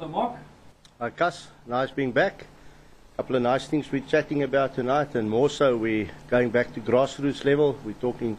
Hello, 0.00 0.12
Mark. 0.12 0.36
Hi, 0.98 1.10
Gus. 1.10 1.48
Nice 1.66 1.90
being 1.90 2.10
back. 2.10 2.46
A 3.12 3.16
couple 3.18 3.36
of 3.36 3.42
nice 3.42 3.66
things 3.68 3.92
we're 3.92 4.00
chatting 4.00 4.42
about 4.42 4.74
tonight, 4.74 5.14
and 5.14 5.28
more 5.28 5.50
so, 5.50 5.76
we're 5.76 6.08
going 6.30 6.48
back 6.48 6.72
to 6.72 6.80
grassroots 6.80 7.44
level. 7.44 7.76
We're 7.84 7.92
talking 8.00 8.38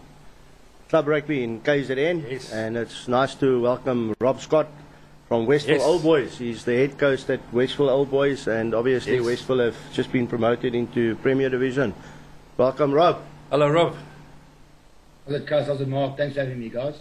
club 0.89 1.07
rugby 1.07 1.43
in 1.43 1.61
KZN, 1.61 2.25
Yes. 2.27 2.51
and 2.51 2.75
it's 2.75 3.07
nice 3.07 3.35
to 3.35 3.61
welcome 3.61 4.15
Rob 4.19 4.41
Scott 4.41 4.69
from 5.27 5.45
Westville 5.45 5.75
Yes. 5.77 5.83
Old 5.85 6.01
Boys. 6.01 6.35
He's 6.39 6.65
the 6.65 6.73
head 6.75 6.97
coach 6.97 7.29
at 7.29 7.41
Westville 7.53 7.91
Old 7.91 8.09
Boys, 8.09 8.47
and 8.47 8.73
obviously, 8.73 9.17
Yes. 9.17 9.25
Westville 9.27 9.59
have 9.59 9.77
just 9.93 10.11
been 10.11 10.25
promoted 10.25 10.73
into 10.73 11.15
Premier 11.17 11.51
Division. 11.51 11.93
Welcome, 12.57 12.91
Rob. 12.91 13.21
Hello, 13.51 13.69
Rob. 13.69 13.95
How's 15.27 15.35
it, 15.35 15.45
Cuz? 15.45 15.67
How's 15.67 15.79
it, 15.81 15.87
Mark? 15.87 16.17
Thanks 16.17 16.33
for 16.33 16.39
having 16.41 16.59
me, 16.59 16.69
guys. 16.69 16.95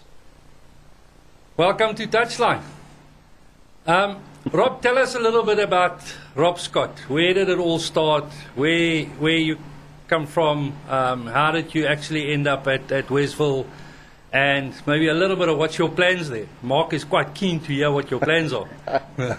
Welcome 1.56 1.95
to 1.95 2.06
Touchline. 2.06 2.61
Um, 3.86 4.18
Rob, 4.46 4.80
tell 4.80 4.96
us 4.96 5.14
a 5.14 5.20
little 5.20 5.43
bit 5.43 5.59
about 5.59 6.00
Rob 6.34 6.59
Scott. 6.59 6.98
Where 7.09 7.34
did 7.34 7.51
it 7.51 7.59
all 7.59 7.78
start? 7.78 8.24
Where 8.55 9.05
where 9.05 9.37
you 9.37 9.59
come 10.09 10.27
from? 10.27 10.73
Um, 10.88 11.27
how 11.27 11.52
did 11.52 11.74
you 11.74 11.87
actually 11.87 12.32
end 12.32 12.48
up 12.48 12.66
at, 12.66 12.91
at 12.91 13.10
Westville? 13.10 13.66
And 14.32 14.73
maybe 14.87 15.09
a 15.09 15.15
little 15.15 15.37
bit 15.37 15.51
of 15.51 15.59
what's 15.59 15.77
your 15.77 15.91
plans 15.91 16.30
there. 16.30 16.46
Mark 16.62 16.95
is 16.95 17.05
quite 17.05 17.34
keen 17.34 17.60
to 17.60 17.66
hear 17.66 17.91
what 17.91 18.10
your 18.10 18.20
plans 18.20 18.52
are. 18.52 18.68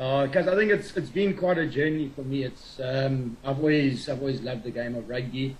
Uh, 0.00 0.26
Cuz, 0.26 0.48
I 0.48 0.56
think 0.56 0.72
it's 0.72 0.96
it's 0.96 1.10
been 1.10 1.36
quite 1.36 1.58
a 1.58 1.66
journey 1.66 2.10
for 2.16 2.22
me. 2.22 2.42
It's 2.42 2.80
um, 2.80 3.36
I've 3.44 3.58
always 3.58 4.08
I've 4.08 4.18
always 4.18 4.40
loved 4.40 4.64
the 4.64 4.72
game 4.72 4.96
of 4.96 5.08
rugby. 5.08 5.54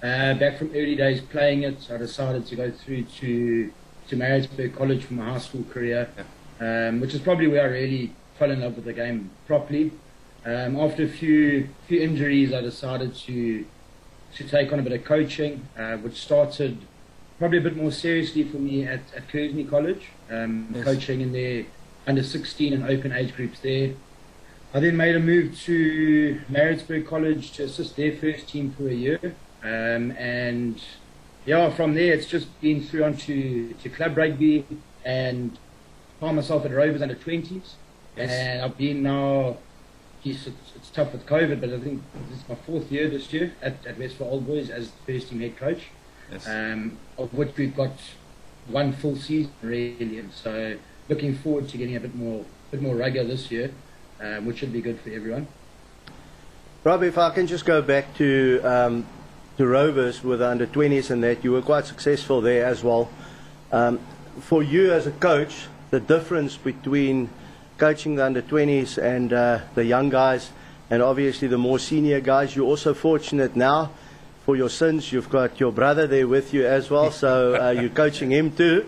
Uh, 0.00 0.34
back 0.34 0.56
from 0.56 0.68
early 0.70 0.94
days 0.94 1.20
playing 1.20 1.64
it, 1.64 1.82
so 1.82 1.96
I 1.96 1.98
decided 1.98 2.46
to 2.46 2.54
go 2.54 2.70
through 2.70 3.02
to 3.18 3.72
to 4.06 4.16
Maritzburg 4.16 4.76
College 4.76 5.04
for 5.04 5.14
my 5.14 5.32
high 5.32 5.38
school 5.38 5.64
career, 5.64 6.08
um, 6.60 7.00
which 7.00 7.14
is 7.14 7.20
probably 7.20 7.46
where 7.48 7.62
I 7.62 7.66
really 7.66 8.12
fell 8.38 8.50
in 8.50 8.60
love 8.60 8.76
with 8.76 8.84
the 8.84 8.92
game 8.92 9.30
properly. 9.46 9.92
Um, 10.44 10.76
after 10.78 11.02
a 11.04 11.08
few 11.08 11.68
few 11.86 12.00
injuries, 12.00 12.52
I 12.52 12.60
decided 12.60 13.14
to 13.26 13.64
to 14.36 14.44
take 14.44 14.72
on 14.72 14.78
a 14.78 14.82
bit 14.82 14.92
of 14.92 15.04
coaching, 15.04 15.66
uh, 15.78 15.96
which 15.96 16.16
started 16.20 16.78
probably 17.38 17.58
a 17.58 17.62
bit 17.62 17.76
more 17.76 17.90
seriously 17.90 18.44
for 18.44 18.58
me 18.58 18.84
at, 18.86 19.00
at 19.16 19.28
Kearsney 19.28 19.64
College, 19.64 20.06
um, 20.30 20.68
Yes. 20.74 20.84
coaching 20.84 21.20
in 21.20 21.32
their 21.32 21.64
under 22.06 22.22
16 22.22 22.72
and 22.72 22.84
open 22.84 23.12
age 23.12 23.34
groups 23.34 23.60
there. 23.60 23.92
I 24.74 24.80
then 24.80 24.96
made 24.96 25.16
a 25.16 25.20
move 25.20 25.58
to 25.60 26.40
Maritzburg 26.48 27.06
College 27.06 27.52
to 27.52 27.64
assist 27.64 27.96
their 27.96 28.12
first 28.12 28.48
team 28.48 28.70
for 28.76 28.88
a 28.88 28.92
year. 28.94 29.20
Um, 29.62 30.10
and 30.12 30.80
yeah, 31.46 31.70
from 31.70 31.94
there 31.94 32.12
it's 32.12 32.26
just 32.26 32.60
been 32.60 32.82
through 32.82 33.04
onto 33.04 33.72
to 33.74 33.88
club 33.88 34.16
rugby 34.16 34.66
and 35.04 35.58
found 36.20 36.36
myself 36.36 36.64
at 36.64 36.72
Rovers 36.72 37.02
under 37.02 37.14
20s. 37.14 37.74
Yes. 38.16 38.30
And 38.30 38.62
I've 38.62 38.76
been 38.76 39.02
now, 39.02 39.56
geez, 40.22 40.46
it's, 40.46 40.72
it's 40.74 40.90
tough 40.90 41.12
with 41.12 41.26
COVID, 41.26 41.60
but 41.60 41.70
I 41.70 41.78
think 41.78 42.02
this 42.28 42.40
is 42.40 42.48
my 42.48 42.56
fourth 42.56 42.90
year 42.90 43.08
this 43.08 43.32
year 43.32 43.52
at, 43.62 43.86
at 43.86 43.98
Westville 43.98 44.28
Old 44.28 44.46
Boys 44.46 44.70
as 44.70 44.90
the 44.90 45.12
first 45.12 45.30
team 45.30 45.40
head 45.40 45.56
coach 45.56 45.82
Yes. 46.30 46.46
um, 46.46 46.98
of 47.16 47.32
which 47.32 47.56
we've 47.56 47.74
got 47.74 47.92
one 48.66 48.92
full 48.92 49.16
season 49.16 49.52
really, 49.62 50.18
and 50.18 50.30
so 50.32 50.76
looking 51.08 51.34
forward 51.34 51.68
to 51.70 51.78
getting 51.78 51.96
a 51.96 52.00
bit 52.00 52.14
more, 52.14 52.44
bit 52.70 52.82
more 52.82 52.94
regular 52.94 53.26
this 53.26 53.50
year, 53.50 53.72
um, 54.20 54.44
which 54.44 54.58
should 54.58 54.72
be 54.72 54.82
good 54.82 55.00
for 55.00 55.10
everyone. 55.10 55.46
Rob, 56.84 57.02
if 57.02 57.16
I 57.16 57.30
can 57.30 57.46
just 57.46 57.64
go 57.64 57.80
back 57.80 58.14
to 58.18 58.60
um, 58.62 59.06
to 59.56 59.66
Rovers 59.66 60.22
with 60.22 60.40
the 60.40 60.48
under 60.48 60.66
20s 60.66 61.10
and 61.10 61.22
that, 61.24 61.42
you 61.42 61.52
were 61.52 61.62
quite 61.62 61.86
successful 61.86 62.40
there 62.40 62.64
as 62.64 62.84
well. 62.84 63.08
Um, 63.72 63.98
for 64.40 64.62
you 64.62 64.92
as 64.92 65.06
a 65.06 65.10
coach, 65.12 65.66
the 65.90 66.00
difference 66.00 66.56
between 66.56 67.30
coaching 67.78 68.16
the 68.16 68.24
under 68.24 68.42
20s 68.42 68.98
and 68.98 69.32
uh, 69.32 69.60
the 69.74 69.84
young 69.84 70.10
guys, 70.10 70.50
and 70.90 71.02
obviously 71.02 71.48
the 71.48 71.58
more 71.58 71.78
senior 71.78 72.20
guys, 72.20 72.54
you're 72.56 72.66
also 72.66 72.94
fortunate 72.94 73.56
now. 73.56 73.90
For 74.44 74.56
your 74.56 74.70
sins, 74.70 75.12
you've 75.12 75.28
got 75.28 75.60
your 75.60 75.72
brother 75.72 76.06
there 76.06 76.26
with 76.26 76.54
you 76.54 76.66
as 76.66 76.88
well, 76.88 77.10
so 77.10 77.54
uh, 77.54 77.70
you're 77.70 77.90
coaching 77.90 78.30
him 78.30 78.50
too. 78.50 78.86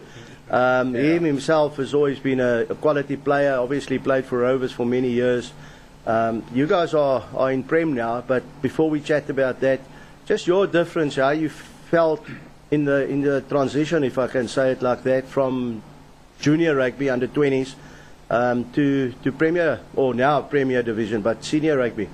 Um, 0.51 0.95
Him 0.97 1.23
himself 1.23 1.77
has 1.77 1.95
always 1.95 2.19
been 2.19 2.41
a, 2.41 2.67
a 2.69 2.75
quality 2.75 3.17
player. 3.17 3.55
Obviously, 3.55 4.01
played 4.01 4.25
for 4.25 4.39
Rovers 4.39 4.73
for 4.73 4.85
many 4.85 5.11
years. 5.11 5.53
Um, 6.07 6.43
you 6.53 6.67
guys 6.67 6.93
are, 6.93 7.23
are 7.37 7.53
in 7.53 7.63
Prem 7.63 7.95
now, 7.95 8.23
but 8.27 8.43
before 8.61 8.91
we 8.91 9.01
chat 9.01 9.31
about 9.31 9.61
that, 9.61 9.81
just 10.27 10.49
your 10.49 10.67
difference, 10.67 11.15
how 11.17 11.31
you 11.31 11.51
felt 11.51 12.25
in 12.71 12.85
the 12.85 13.07
in 13.09 13.21
the 13.21 13.43
transition, 13.43 14.03
if 14.03 14.19
I 14.19 14.27
can 14.27 14.49
say 14.49 14.73
it 14.73 14.83
like 14.83 15.05
that, 15.05 15.27
from 15.27 15.83
junior 16.41 16.75
rugby 16.75 17.11
under 17.11 17.29
20s 17.29 17.75
um, 18.31 18.71
to 18.73 19.13
to 19.23 19.33
Premier 19.33 19.81
or 19.95 20.15
now 20.15 20.41
Premier 20.43 20.83
Division, 20.83 21.23
but 21.23 21.45
senior 21.45 21.77
rugby. 21.77 22.09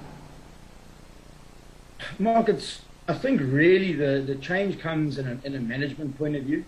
Mark, 2.19 2.49
it's, 2.49 2.81
I 3.09 3.15
think 3.15 3.41
really 3.41 3.93
the, 3.93 4.23
the 4.27 4.37
change 4.37 4.79
comes 4.79 5.19
in 5.19 5.27
a, 5.27 5.47
in 5.47 5.55
a 5.55 5.61
management 5.61 6.17
point 6.19 6.37
of 6.37 6.45
view. 6.45 6.65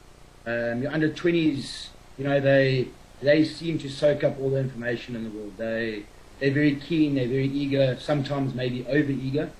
Um, 0.46 0.82
your 0.82 0.92
under 0.92 1.08
20s, 1.08 1.88
you 2.16 2.24
know, 2.24 2.40
they 2.40 2.88
they 3.20 3.44
seem 3.44 3.78
to 3.80 3.88
soak 3.88 4.22
up 4.24 4.38
all 4.40 4.50
the 4.50 4.58
information 4.58 5.16
in 5.16 5.24
the 5.24 5.30
world. 5.30 5.54
They 5.56 6.04
they're 6.38 6.52
very 6.52 6.76
keen, 6.76 7.14
they're 7.14 7.26
very 7.26 7.48
eager, 7.48 7.96
sometimes 7.98 8.54
maybe 8.54 8.86
over 8.86 9.10
eager. 9.10 9.50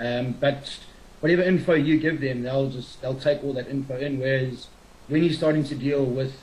Um, 0.00 0.32
but 0.32 0.78
whatever 1.20 1.42
info 1.42 1.74
you 1.74 1.98
give 1.98 2.20
them, 2.20 2.42
they'll 2.42 2.70
just 2.70 3.02
they'll 3.02 3.18
take 3.18 3.44
all 3.44 3.52
that 3.54 3.68
info 3.68 3.96
in. 3.98 4.18
Whereas 4.18 4.68
when 5.08 5.24
you're 5.24 5.34
starting 5.34 5.64
to 5.64 5.74
deal 5.74 6.04
with 6.04 6.34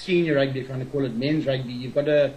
senior 0.00 0.36
rugby, 0.36 0.64
want 0.66 0.82
to 0.82 0.88
call 0.90 1.04
it 1.04 1.14
men's 1.14 1.46
rugby, 1.46 1.72
you've 1.72 1.94
got 1.94 2.08
a 2.08 2.34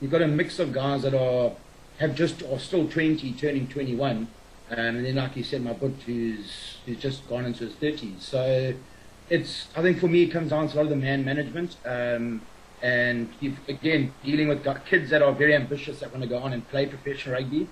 you've 0.00 0.10
got 0.10 0.22
a 0.22 0.28
mix 0.28 0.58
of 0.58 0.72
guys 0.72 1.02
that 1.02 1.14
are 1.14 1.52
have 1.98 2.14
just 2.14 2.42
are 2.42 2.58
still 2.58 2.86
20, 2.86 3.32
turning 3.34 3.66
21, 3.68 4.16
um, 4.16 4.28
and 4.70 5.06
then 5.06 5.14
like 5.14 5.36
you 5.36 5.44
said, 5.44 5.62
my 5.62 5.72
butt 5.72 5.92
who's 6.04 6.78
who's 6.84 6.98
just 6.98 7.28
gone 7.28 7.44
into 7.44 7.64
his 7.64 7.74
30s. 7.74 8.20
So 8.20 8.74
it's 9.30 9.68
I 9.76 9.82
think 9.82 9.98
for 9.98 10.08
me 10.08 10.24
it 10.24 10.28
comes 10.28 10.50
down 10.50 10.68
to 10.68 10.74
a 10.74 10.76
lot 10.76 10.84
of 10.84 10.90
the 10.90 10.96
man 10.96 11.24
management. 11.24 11.76
Um, 11.84 12.42
and 12.82 13.30
again, 13.68 14.12
dealing 14.22 14.48
with 14.48 14.66
kids 14.84 15.08
that 15.10 15.22
are 15.22 15.32
very 15.32 15.54
ambitious 15.54 16.00
that 16.00 16.10
want 16.10 16.22
to 16.22 16.28
go 16.28 16.38
on 16.38 16.52
and 16.52 16.68
play 16.68 16.86
professional 16.86 17.34
rugby, 17.34 17.68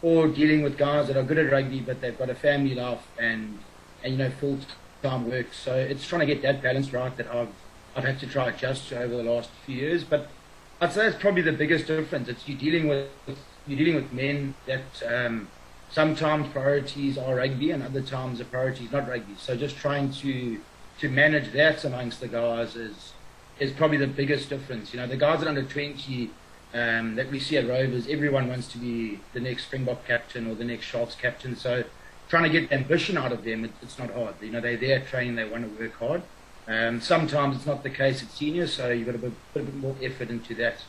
or 0.00 0.28
dealing 0.28 0.62
with 0.62 0.78
guys 0.78 1.08
that 1.08 1.16
are 1.16 1.24
good 1.24 1.38
at 1.38 1.50
rugby 1.50 1.80
but 1.80 2.00
they've 2.00 2.16
got 2.16 2.30
a 2.30 2.34
family 2.34 2.74
life 2.74 3.04
and, 3.18 3.58
and 4.02 4.12
you 4.12 4.18
know 4.18 4.30
full 4.30 4.58
time 5.02 5.28
work. 5.28 5.52
So 5.52 5.74
it's 5.74 6.06
trying 6.06 6.20
to 6.20 6.26
get 6.26 6.42
that 6.42 6.62
balance 6.62 6.92
right 6.92 7.14
that 7.16 7.26
I've 7.26 7.48
I've 7.96 8.04
had 8.04 8.18
to 8.20 8.26
try 8.26 8.48
adjust 8.48 8.88
to 8.88 9.00
over 9.00 9.16
the 9.16 9.22
last 9.22 9.50
few 9.64 9.76
years. 9.76 10.04
But 10.04 10.28
I'd 10.80 10.92
say 10.92 11.08
that's 11.08 11.20
probably 11.20 11.42
the 11.42 11.52
biggest 11.52 11.86
difference. 11.86 12.28
It's 12.28 12.48
you're 12.48 12.58
dealing 12.58 12.88
with 12.88 13.08
you're 13.66 13.78
dealing 13.78 13.94
with 13.94 14.12
men 14.12 14.54
that 14.66 15.02
um, 15.06 15.48
sometimes 15.90 16.48
priorities 16.52 17.16
are 17.16 17.36
rugby 17.36 17.70
and 17.70 17.82
other 17.82 18.02
times 18.02 18.38
the 18.38 18.44
priority 18.44 18.84
is 18.84 18.92
not 18.92 19.08
rugby. 19.08 19.34
So 19.38 19.56
just 19.56 19.76
trying 19.76 20.12
to 20.12 20.60
to 21.00 21.08
manage 21.08 21.52
that 21.52 21.84
amongst 21.84 22.20
the 22.20 22.28
guys 22.28 22.76
is 22.76 23.12
is 23.58 23.70
probably 23.70 23.98
the 23.98 24.06
biggest 24.06 24.48
difference. 24.48 24.92
You 24.92 25.00
know, 25.00 25.06
the 25.06 25.16
guys 25.16 25.42
at 25.42 25.48
under 25.48 25.62
20 25.62 26.30
um, 26.74 27.14
that 27.14 27.30
we 27.30 27.38
see 27.38 27.56
at 27.56 27.68
Rovers, 27.68 28.08
everyone 28.08 28.48
wants 28.48 28.66
to 28.72 28.78
be 28.78 29.20
the 29.32 29.40
next 29.40 29.66
Springbok 29.66 30.04
captain 30.06 30.50
or 30.50 30.56
the 30.56 30.64
next 30.64 30.86
Sharks 30.86 31.14
captain. 31.14 31.54
So 31.54 31.84
trying 32.28 32.42
to 32.42 32.48
get 32.48 32.72
ambition 32.72 33.16
out 33.16 33.30
of 33.30 33.44
them, 33.44 33.64
it, 33.64 33.70
it's 33.80 33.98
not 33.98 34.10
hard. 34.10 34.34
You 34.40 34.50
know, 34.50 34.60
they're 34.60 34.76
there 34.76 35.00
training, 35.00 35.36
they 35.36 35.44
want 35.44 35.64
to 35.64 35.82
work 35.82 35.94
hard. 35.94 36.22
Um, 36.66 37.00
sometimes 37.00 37.56
it's 37.56 37.66
not 37.66 37.82
the 37.82 37.90
case 37.90 38.22
at 38.22 38.30
senior, 38.30 38.66
so 38.66 38.90
you've 38.90 39.06
got 39.06 39.12
to 39.12 39.18
put, 39.18 39.62
a 39.62 39.64
bit 39.64 39.74
more 39.76 39.96
effort 40.02 40.30
into 40.30 40.54
that. 40.54 40.82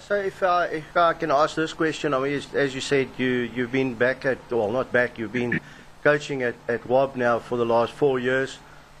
So 0.00 0.16
if 0.16 0.42
I, 0.42 0.66
if 0.66 0.96
I 0.96 1.14
can 1.14 1.30
ask 1.30 1.56
this 1.56 1.72
question, 1.72 2.12
I 2.12 2.18
mean, 2.18 2.32
as, 2.34 2.54
as 2.54 2.74
you 2.74 2.80
said, 2.80 3.08
you, 3.16 3.50
you've 3.54 3.72
been 3.72 3.94
back 3.94 4.26
at, 4.26 4.38
well, 4.50 4.70
not 4.70 4.92
back, 4.92 5.18
you've 5.18 5.32
been 5.32 5.60
coaching 6.04 6.42
at, 6.42 6.56
at 6.68 6.86
WAB 6.86 7.16
now 7.16 7.38
for 7.38 7.56
the 7.56 7.64
last 7.64 7.92
four 7.92 8.18
years. 8.18 8.58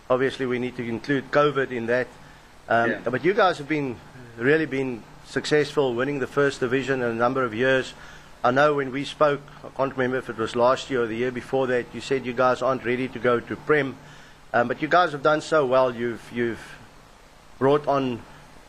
Obviously, 0.08 0.46
we 0.46 0.58
need 0.58 0.76
to 0.76 0.88
include 0.88 1.30
COVID 1.30 1.70
in 1.70 1.86
that. 1.86 2.06
Um, 2.68 2.90
Yeah. 2.90 3.00
But 3.04 3.24
you 3.24 3.34
guys 3.34 3.58
have 3.58 3.68
been 3.68 3.96
really 4.38 4.66
been 4.66 5.02
successful, 5.26 5.94
winning 5.94 6.20
the 6.20 6.26
first 6.26 6.60
division 6.60 7.02
in 7.02 7.08
a 7.08 7.14
number 7.14 7.44
of 7.44 7.52
years. 7.52 7.92
I 8.42 8.50
know 8.52 8.74
when 8.74 8.92
we 8.92 9.04
spoke, 9.04 9.40
I 9.64 9.68
can't 9.76 9.92
remember 9.92 10.16
if 10.16 10.30
it 10.30 10.38
was 10.38 10.54
last 10.54 10.90
year 10.90 11.02
or 11.02 11.06
the 11.06 11.16
year 11.16 11.32
before 11.32 11.66
that, 11.66 11.86
you 11.92 12.00
said 12.00 12.24
you 12.24 12.32
guys 12.32 12.62
aren't 12.62 12.84
ready 12.84 13.08
to 13.08 13.18
go 13.18 13.40
to 13.40 13.56
Prem. 13.56 13.96
Um, 14.52 14.68
but 14.68 14.80
you 14.80 14.88
guys 14.88 15.12
have 15.12 15.22
done 15.22 15.40
so 15.40 15.66
well. 15.66 15.94
You've, 15.94 16.22
you've 16.32 16.76
brought 17.58 17.86
on 17.86 18.22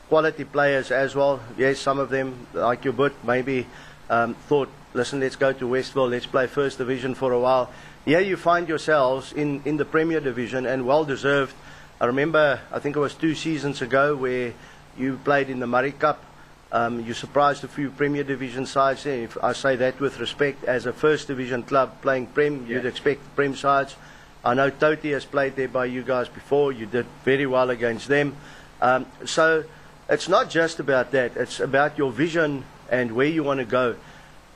quality 0.10 0.44
players 0.44 0.92
as 0.92 1.16
well. 1.16 1.40
Yes, 1.58 1.80
some 1.80 2.00
of 2.00 2.10
them, 2.10 2.48
like 2.54 2.84
your 2.84 2.94
butt, 2.94 3.14
maybe 3.24 3.66
um, 4.10 4.34
thought, 4.34 4.70
listen, 4.94 5.20
let's 5.20 5.36
go 5.36 5.54
to 5.54 5.68
Westville, 5.68 6.10
let's 6.10 6.26
play 6.26 6.48
first 6.48 6.80
division 6.80 7.16
for 7.16 7.31
a 7.31 7.40
while. 7.40 7.72
Here 8.06 8.20
you 8.20 8.36
find 8.36 8.68
yourselves 8.68 9.31
in, 9.34 9.62
in 9.66 9.78
the 9.78 9.86
Premier 9.86 10.20
Division 10.20 10.66
and 10.66 10.86
well 10.86 11.06
deserved. 11.06 11.54
I 12.02 12.06
remember, 12.06 12.60
I 12.72 12.80
think 12.80 12.96
it 12.96 13.00
was 13.00 13.14
two 13.14 13.36
seasons 13.36 13.82
ago, 13.82 14.16
where 14.16 14.54
you 14.98 15.20
played 15.24 15.50
in 15.50 15.60
the 15.60 15.68
Murray 15.68 15.92
Cup. 15.92 16.24
Um, 16.72 17.06
you 17.06 17.14
surprised 17.14 17.64
a 17.64 17.68
few 17.68 17.90
Premier 17.90 18.24
Division 18.24 18.66
sides. 18.66 19.04
there. 19.04 19.24
If 19.24 19.38
I 19.44 19.54
say 19.54 19.75
that 19.75 20.00
with 20.00 20.20
respect, 20.20 20.64
as 20.64 20.86
a 20.86 20.94
First 20.94 21.28
Division 21.28 21.64
club 21.64 22.02
playing 22.02 22.28
Prem, 22.28 22.66
you'd 22.68 22.86
expect 22.86 23.22
Prem 23.36 23.56
sides. 23.56 23.96
I 24.44 24.53
know 24.53 24.71
Toti 24.71 25.12
has 25.12 25.25
played 25.25 25.56
there 25.56 25.68
by 25.68 25.86
you 25.86 26.01
guys 26.01 26.30
before. 26.30 26.71
You 26.71 26.86
did 26.86 27.06
very 27.25 27.45
well 27.45 27.69
against 27.69 28.07
them. 28.07 28.36
Um, 28.81 29.06
so, 29.25 29.65
it's 30.09 30.27
not 30.27 30.50
just 30.50 30.80
about 30.80 31.12
that. 31.12 31.36
It's 31.36 31.59
about 31.59 31.97
your 31.97 32.12
vision 32.12 32.63
and 32.89 33.12
where 33.12 33.27
you 33.27 33.44
want 33.44 33.59
to 33.59 33.65
go. 33.65 33.95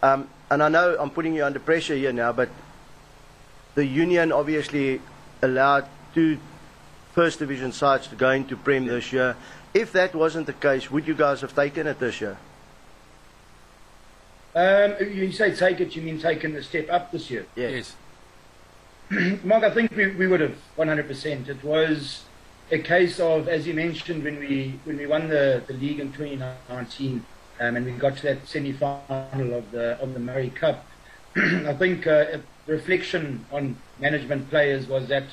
Um, 0.02 0.28
and 0.50 0.64
I 0.64 0.70
know 0.70 0.98
I'm 1.00 1.10
putting 1.10 1.36
you 1.36 1.46
under 1.46 1.60
pressure 1.60 1.96
here 1.96 2.12
now, 2.12 2.32
but 2.32 2.50
the 3.76 3.86
union 3.86 4.32
obviously 4.32 5.02
allowed 5.42 5.86
two 6.14 6.38
first 7.14 7.40
division 7.40 7.72
sides 7.72 8.08
to 8.08 8.16
go 8.16 8.32
into 8.32 8.58
Prem 8.58 8.86
this 8.86 9.14
year. 9.14 9.36
If 9.74 9.92
that 9.94 10.16
wasn't 10.16 10.48
the 10.48 10.54
case, 10.54 10.90
would 10.90 11.08
you 11.08 11.16
guys 11.16 11.42
have 11.42 11.56
taken 11.56 11.88
it 11.88 12.00
this 12.00 12.22
year? 12.22 12.38
Um, 14.56 14.96
you 15.00 15.32
say 15.32 15.54
take 15.56 15.80
it, 15.80 15.96
you 15.96 16.02
mean 16.02 16.20
taking 16.20 16.54
the 16.54 16.62
step 16.62 16.90
up 16.92 17.12
this 17.12 17.30
year? 17.32 17.46
Yes. 17.56 17.96
Mark, 19.44 19.64
I 19.64 19.70
think 19.70 19.96
we, 19.96 20.16
we 20.16 20.28
would 20.28 20.40
have 20.40 20.56
100%. 20.78 21.48
It 21.48 21.64
was 21.64 22.24
a 22.72 22.80
case 22.80 23.20
of, 23.20 23.48
as 23.48 23.68
you 23.68 23.74
mentioned, 23.74 24.24
when 24.24 24.40
we 24.40 24.80
when 24.86 24.98
we 24.98 25.06
won 25.06 25.28
the, 25.28 25.62
the 25.68 25.74
league 25.74 26.00
in 26.00 26.12
2019, 26.12 27.26
um, 27.60 27.76
and 27.76 27.86
we 27.86 27.92
got 27.92 28.18
to 28.18 28.24
that 28.24 28.48
semi-final 28.48 29.54
of 29.54 29.72
the 29.72 30.02
of 30.02 30.14
the 30.14 30.20
Murray 30.20 30.50
Cup. 30.50 30.86
I 31.36 31.74
think 31.74 32.08
uh, 32.08 32.38
reflection 32.66 33.46
on 33.52 33.78
management 34.00 34.50
players 34.50 34.88
was 34.88 35.08
that 35.10 35.26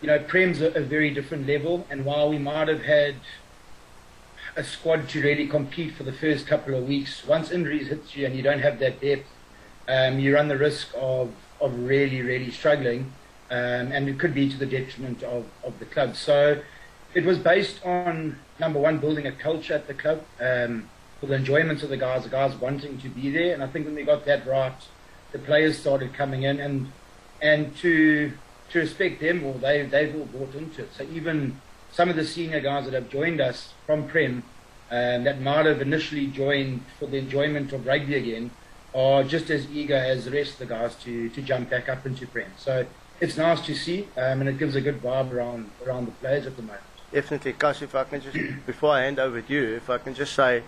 you 0.00 0.06
know 0.06 0.20
Prem's 0.20 0.60
a, 0.60 0.68
a 0.68 0.80
very 0.80 1.10
different 1.10 1.46
level, 1.48 1.86
and 1.90 2.04
while 2.04 2.28
we 2.28 2.38
might 2.38 2.68
have 2.68 2.82
had 2.82 3.16
a 4.54 4.62
squad 4.62 5.08
to 5.08 5.22
really 5.22 5.48
compete 5.48 5.94
for 5.94 6.04
the 6.04 6.12
first 6.12 6.46
couple 6.46 6.74
of 6.74 6.86
weeks, 6.86 7.26
once 7.26 7.50
injuries 7.50 7.88
hit 7.88 8.14
you 8.14 8.26
and 8.26 8.36
you 8.36 8.42
don't 8.42 8.60
have 8.60 8.78
that 8.78 9.00
depth, 9.00 9.26
um, 9.88 10.20
you 10.20 10.34
run 10.34 10.46
the 10.46 10.58
risk 10.58 10.88
of 10.94 11.32
of 11.62 11.70
really 11.78 12.20
really 12.22 12.50
struggling, 12.50 13.12
um, 13.50 13.92
and 13.94 14.08
it 14.08 14.18
could 14.18 14.34
be 14.34 14.50
to 14.50 14.58
the 14.58 14.66
detriment 14.66 15.22
of 15.22 15.46
of 15.64 15.78
the 15.78 15.86
club. 15.86 16.16
So. 16.16 16.60
It 17.14 17.26
was 17.26 17.36
based 17.36 17.84
on 17.84 18.38
number 18.58 18.80
one, 18.80 18.96
building 18.96 19.26
a 19.26 19.32
culture 19.32 19.74
at 19.74 19.86
the 19.86 19.92
club, 19.92 20.24
um, 20.40 20.88
for 21.20 21.26
the 21.26 21.34
enjoyment 21.34 21.82
of 21.82 21.90
the 21.90 21.98
guys, 21.98 22.24
the 22.24 22.30
guys 22.30 22.56
wanting 22.56 22.98
to 22.98 23.08
be 23.10 23.30
there. 23.30 23.52
And 23.52 23.62
I 23.62 23.66
think 23.66 23.84
when 23.84 23.94
we 23.94 24.02
got 24.02 24.24
that 24.24 24.46
right, 24.46 24.72
the 25.30 25.38
players 25.38 25.78
started 25.78 26.14
coming 26.14 26.44
in, 26.44 26.58
and 26.58 26.90
and 27.42 27.76
to 27.82 28.32
to 28.70 28.78
respect 28.78 29.20
them, 29.20 29.42
well, 29.42 29.54
they 29.54 29.82
they've 29.82 30.14
all 30.16 30.24
bought 30.24 30.54
into 30.54 30.82
it. 30.84 30.90
So 30.96 31.04
even 31.12 31.60
some 31.92 32.08
of 32.08 32.16
the 32.16 32.24
senior 32.24 32.60
guys 32.60 32.86
that 32.86 32.94
have 32.94 33.10
joined 33.10 33.40
us 33.40 33.74
from 33.86 34.08
Prem, 34.08 34.42
um, 34.90 35.24
that 35.24 35.40
might 35.42 35.66
have 35.66 35.82
initially 35.82 36.26
joined 36.28 36.82
for 36.98 37.06
the 37.06 37.18
enjoyment 37.18 37.72
of 37.72 37.86
rugby 37.86 38.14
again, 38.16 38.50
are 38.94 39.24
just 39.24 39.50
as 39.50 39.66
eager 39.70 39.94
as 39.96 40.24
the 40.26 40.30
rest 40.30 40.52
of 40.54 40.58
the 40.60 40.66
guys 40.66 40.94
to 40.96 41.28
to 41.30 41.42
jump 41.42 41.70
back 41.70 41.88
up 41.88 42.04
into 42.06 42.26
Prem. 42.26 42.50
So 42.58 42.86
it's 43.20 43.36
nice 43.36 43.60
to 43.66 43.74
see, 43.74 44.08
um, 44.16 44.40
and 44.40 44.48
it 44.48 44.58
gives 44.58 44.74
a 44.76 44.80
good 44.80 45.00
vibe 45.02 45.32
around 45.32 45.70
around 45.86 46.06
the 46.06 46.12
players 46.12 46.46
at 46.46 46.56
the 46.56 46.62
moment. 46.62 46.80
Definitely, 47.12 47.52
Cass, 47.52 47.82
if 47.82 47.94
I 47.94 48.04
can 48.04 48.22
just, 48.22 48.36
before 48.66 48.92
I 48.94 49.02
hand 49.02 49.18
over 49.18 49.42
to 49.42 49.52
you, 49.52 49.76
if 49.76 49.90
I 49.90 49.98
can 49.98 50.14
just 50.14 50.32
say 50.34 50.62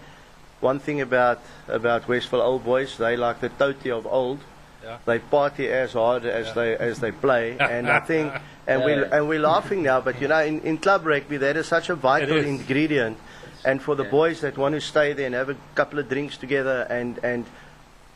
one 0.61 0.79
thing 0.79 1.01
about, 1.01 1.41
about 1.69 2.07
Westville 2.07 2.43
Old 2.43 2.65
Boys, 2.65 2.99
they 2.99 3.17
like 3.17 3.41
the 3.41 3.49
toti 3.49 3.91
of 3.91 4.07
old. 4.07 4.41
Yeah. 4.83 4.99
They 5.07 5.19
party 5.19 5.69
as 5.69 5.95
hard 5.95 6.27
as 6.27 6.49
Yeah. 6.49 6.53
they 6.53 6.77
as 6.77 7.01
they 7.01 7.13
play, 7.13 7.57
and 7.59 7.91
I 7.91 8.01
think, 8.01 8.31
and 8.67 8.85
we 8.85 8.93
and 8.93 9.27
we're 9.29 9.41
laughing 9.41 9.83
now, 9.83 10.03
but 10.03 10.21
you 10.21 10.29
know, 10.29 10.41
in, 10.41 10.61
in 10.61 10.77
club 10.77 11.07
rugby, 11.07 11.39
that 11.39 11.57
is 11.57 11.67
such 11.67 11.89
a 11.89 11.95
vital 11.95 12.37
ingredient, 12.37 13.17
and 13.65 13.81
for 13.83 13.95
the 13.95 14.05
Yeah. 14.05 14.11
boys 14.11 14.41
that 14.43 14.59
want 14.59 14.75
to 14.75 14.83
stay 14.83 15.15
there 15.15 15.25
and 15.27 15.35
have 15.35 15.49
a 15.49 15.57
couple 15.75 15.99
of 15.99 16.09
drinks 16.11 16.37
together, 16.37 16.87
and 16.91 17.19
and 17.25 17.47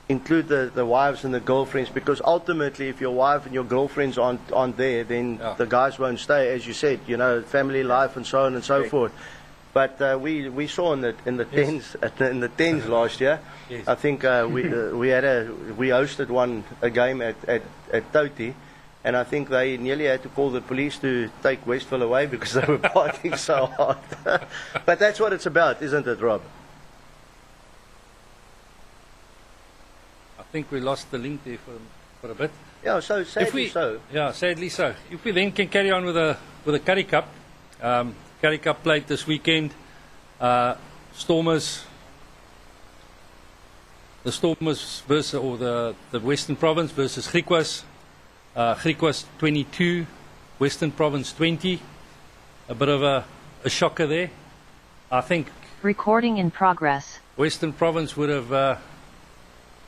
include 0.09 0.49
the, 0.49 0.71
the 0.75 0.87
wives 0.87 1.25
and 1.25 1.35
the 1.35 1.41
girlfriends, 1.41 1.91
because 1.91 2.21
ultimately, 2.25 2.89
if 2.89 3.01
your 3.01 3.15
wife 3.15 3.45
and 3.45 3.55
your 3.55 3.65
girlfriends 3.65 4.17
aren't 4.19 4.41
aren't 4.53 4.77
there, 4.77 5.05
then 5.05 5.39
Yeah. 5.41 5.55
the 5.59 5.67
guys 5.67 5.99
won't 5.99 6.19
stay, 6.19 6.55
as 6.55 6.67
you 6.67 6.73
said, 6.75 7.01
you 7.07 7.17
know, 7.17 7.43
family 7.43 7.83
life 7.83 8.17
and 8.17 8.27
so 8.27 8.45
on 8.45 8.55
and 8.55 8.65
so 8.65 8.85
forth. 8.85 9.13
But 9.75 10.01
uh, 10.01 10.19
we 10.21 10.49
we 10.49 10.67
saw 10.67 10.93
in 10.95 11.03
the 11.03 11.15
in 11.27 11.37
the 11.37 11.47
Yes. 11.53 11.97
tens 12.01 12.21
in 12.21 12.41
the 12.41 12.49
tens 12.49 12.87
last 12.99 13.21
year. 13.21 13.39
Yes. 13.69 13.87
I 13.87 13.95
think 13.97 14.25
uh, 14.25 14.49
we 14.51 14.63
uh, 14.73 14.97
we 15.03 15.09
had 15.09 15.25
a 15.25 15.53
we 15.77 15.89
hosted 15.89 16.29
one 16.31 16.65
a 16.81 16.89
game 16.91 17.21
at 17.21 17.37
at 17.47 17.63
at 17.93 18.11
Toti, 18.13 18.55
and 19.05 19.15
I 19.17 19.25
think 19.25 19.51
they 19.51 19.77
nearly 19.77 20.07
had 20.07 20.23
to 20.23 20.29
call 20.31 20.51
the 20.51 20.63
police 20.63 20.99
to 21.01 21.29
take 21.43 21.67
Westville 21.67 22.03
away 22.03 22.27
because 22.35 22.55
they 22.55 22.65
were 22.67 22.79
partying 22.79 23.37
so 23.37 23.67
hard. 23.67 23.99
but 24.87 24.99
that's 24.99 25.21
what 25.21 25.33
it's 25.35 25.47
about, 25.47 25.83
isn't 25.83 26.07
it, 26.07 26.21
Rob? 26.21 26.41
Think 30.53 30.71
we 30.71 30.81
lost 30.81 31.11
the 31.11 31.19
link 31.19 31.45
there 31.45 31.59
for, 31.59 31.73
for 32.21 32.33
a 32.33 32.35
bit. 32.35 32.51
Yeah. 32.85 33.01
So 33.01 33.25
sadly 33.25 33.49
if 33.49 33.55
we, 33.55 33.69
so. 33.69 34.01
Yeah, 34.13 34.33
sadly 34.33 34.69
so. 34.69 34.95
If 35.11 35.25
we 35.25 35.33
then 35.33 35.53
can 35.53 35.69
carry 35.69 35.91
on 35.91 36.05
with 36.05 36.17
a 36.17 36.39
with 36.65 36.75
the 36.75 36.81
Currie 36.81 37.05
Cup, 37.05 37.29
um, 37.83 38.15
Currie 38.41 38.59
Cup 38.59 38.83
played 38.83 39.07
this 39.07 39.27
weekend. 39.27 39.75
Uh, 40.41 40.77
Stormers, 41.15 41.85
the 44.23 44.33
Stormers 44.33 45.03
versus 45.07 45.35
or 45.35 45.59
the 45.59 45.95
the 46.11 46.21
Western 46.21 46.57
Province 46.57 46.93
versus 46.93 47.27
Griquas. 47.27 47.83
Uh, 48.57 48.75
Griquas 48.75 49.25
22, 49.39 50.07
Western 50.59 50.91
Province 50.91 51.33
20. 51.33 51.81
A 52.71 52.75
bit 52.75 52.89
of 52.89 53.03
a, 53.03 53.25
a 53.65 53.71
shocker 53.71 54.07
there. 54.07 54.31
I 55.11 55.21
think 55.21 55.49
Recording 55.83 56.39
in 56.39 56.51
progress. 56.51 57.21
Western 57.37 57.73
Province 57.73 58.17
would 58.17 58.31
have 58.31 58.53
uh, 58.53 58.77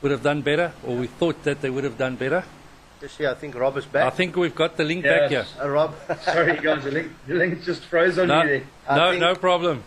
would 0.01 0.11
have 0.11 0.23
done 0.23 0.41
better, 0.41 0.71
or 0.85 0.95
we 0.95 1.07
thought 1.07 1.43
that 1.43 1.61
they 1.61 1.69
would 1.69 1.83
have 1.83 1.97
done 1.97 2.15
better. 2.15 2.43
Just 2.99 3.19
yeah, 3.19 3.31
I 3.31 3.33
think 3.35 3.55
Rob 3.55 3.77
is 3.77 3.85
back. 3.85 4.05
I 4.05 4.09
think 4.15 4.35
we've 4.35 4.53
got 4.55 4.77
the 4.77 4.83
link 4.83 5.03
back 5.03 5.29
here. 5.29 5.39
Yes. 5.39 5.53
Uh, 5.59 5.69
Rob, 5.69 5.95
Sorry, 6.21 6.57
guys, 6.57 6.83
the 6.83 6.91
link, 6.91 7.11
the 7.27 7.33
link 7.35 7.63
just 7.63 7.83
froze 7.85 8.17
on 8.19 8.27
No, 8.27 8.41
me 8.43 8.47
there. 8.49 8.63
I 8.87 8.95
no, 8.97 9.09
think- 9.11 9.21
no 9.21 9.35
problem. 9.35 9.83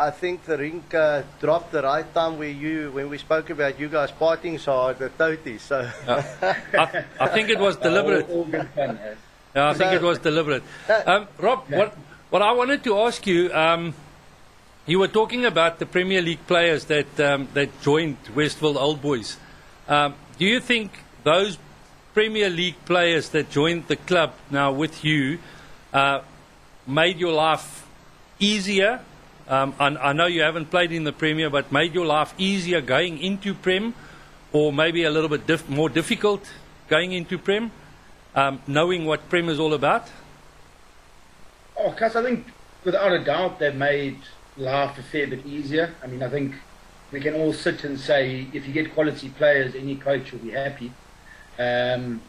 I 0.00 0.10
think 0.12 0.44
the 0.44 0.56
rink 0.56 0.94
uh, 0.94 1.22
dropped 1.40 1.72
the 1.72 1.82
right 1.82 2.06
time 2.14 2.38
where 2.38 2.48
you 2.48 2.92
when 2.92 3.10
we 3.10 3.18
spoke 3.18 3.50
about 3.50 3.80
you 3.80 3.88
guys 3.88 4.12
partying 4.12 4.60
so 4.60 4.70
hard 4.72 5.02
at 5.02 5.18
Toti. 5.18 5.58
So 5.58 5.90
I, 6.06 7.04
I 7.18 7.26
think 7.28 7.48
it 7.48 7.58
was 7.58 7.76
deliberate. 7.88 8.28
All, 8.30 8.36
all 8.38 8.44
good 8.44 8.68
fun. 8.76 8.96
eh? 9.02 9.14
Yeah, 9.56 9.70
I 9.70 9.74
think 9.74 9.92
it 9.92 10.02
was 10.02 10.18
deliberate. 10.20 10.62
Um, 11.04 11.26
Rob, 11.38 11.64
what 11.68 11.94
what 12.30 12.42
I 12.42 12.52
wanted 12.52 12.84
to 12.84 12.96
ask 13.00 13.26
you, 13.26 13.52
um, 13.52 13.92
you 14.86 15.00
were 15.00 15.08
talking 15.08 15.44
about 15.46 15.80
the 15.80 15.86
Premier 15.86 16.22
League 16.22 16.46
players 16.46 16.84
that 16.84 17.18
um, 17.18 17.48
that 17.54 17.68
joined 17.82 18.18
Westville 18.36 18.78
Old 18.78 19.02
Boys. 19.02 19.36
Um, 19.88 20.14
do 20.38 20.44
you 20.44 20.60
think 20.60 20.92
those 21.24 21.58
Premier 22.12 22.50
League 22.50 22.76
players 22.84 23.30
that 23.30 23.50
joined 23.50 23.88
the 23.88 23.96
club 23.96 24.34
now 24.50 24.70
with 24.70 25.02
you 25.02 25.38
uh, 25.94 26.20
made 26.86 27.18
your 27.18 27.32
life 27.32 27.86
easier? 28.38 29.00
Um, 29.48 29.74
I, 29.80 29.86
I 29.86 30.12
know 30.12 30.26
you 30.26 30.42
haven't 30.42 30.70
played 30.70 30.92
in 30.92 31.04
the 31.04 31.12
Premier, 31.12 31.48
but 31.48 31.72
made 31.72 31.94
your 31.94 32.04
life 32.04 32.34
easier 32.36 32.82
going 32.82 33.18
into 33.18 33.54
Prem, 33.54 33.94
or 34.52 34.74
maybe 34.74 35.04
a 35.04 35.10
little 35.10 35.30
bit 35.30 35.46
dif- 35.46 35.70
more 35.70 35.88
difficult 35.88 36.46
going 36.88 37.12
into 37.12 37.38
Prem, 37.38 37.70
um, 38.34 38.60
knowing 38.66 39.06
what 39.06 39.28
Prem 39.30 39.48
is 39.48 39.58
all 39.58 39.72
about? 39.72 40.06
Oh, 41.78 41.92
Cass, 41.92 42.14
I 42.14 42.22
think 42.22 42.46
without 42.84 43.12
a 43.12 43.24
doubt 43.24 43.58
they've 43.58 43.74
made 43.74 44.18
life 44.58 44.98
a 44.98 45.02
fair 45.02 45.26
bit 45.26 45.46
easier. 45.46 45.94
I 46.02 46.08
mean, 46.08 46.22
I 46.22 46.28
think 46.28 46.54
we 47.10 47.20
can 47.20 47.34
all 47.34 47.52
sit 47.52 47.84
and 47.84 47.98
say 47.98 48.46
if 48.52 48.66
you 48.66 48.72
get 48.72 48.94
quality 48.94 49.30
players, 49.30 49.74
any 49.74 49.96
coach 49.96 50.32
will 50.32 50.40
be 50.40 50.50
happy. 50.50 50.92
Um, 51.58 52.20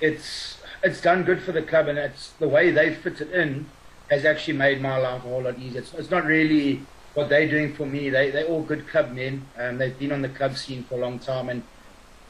it's 0.00 0.58
it's 0.82 1.00
done 1.00 1.22
good 1.22 1.42
for 1.42 1.52
the 1.52 1.62
club, 1.62 1.88
and 1.88 1.98
it's 1.98 2.30
the 2.32 2.48
way 2.48 2.70
they 2.70 2.94
fit 2.94 3.20
it 3.20 3.30
in 3.30 3.66
has 4.10 4.24
actually 4.24 4.54
made 4.54 4.82
my 4.82 4.98
life 4.98 5.24
a 5.24 5.28
whole 5.28 5.42
lot 5.42 5.58
easier. 5.58 5.80
It's, 5.80 5.94
it's 5.94 6.10
not 6.10 6.24
really 6.24 6.82
what 7.14 7.28
they're 7.28 7.48
doing 7.48 7.72
for 7.74 7.86
me. 7.86 8.10
They 8.10 8.30
they're 8.30 8.46
all 8.46 8.62
good 8.62 8.88
club 8.88 9.12
men. 9.12 9.46
Um, 9.56 9.78
they've 9.78 9.98
been 9.98 10.12
on 10.12 10.22
the 10.22 10.28
club 10.28 10.56
scene 10.56 10.84
for 10.84 10.96
a 10.96 10.98
long 10.98 11.18
time, 11.18 11.48
and 11.48 11.62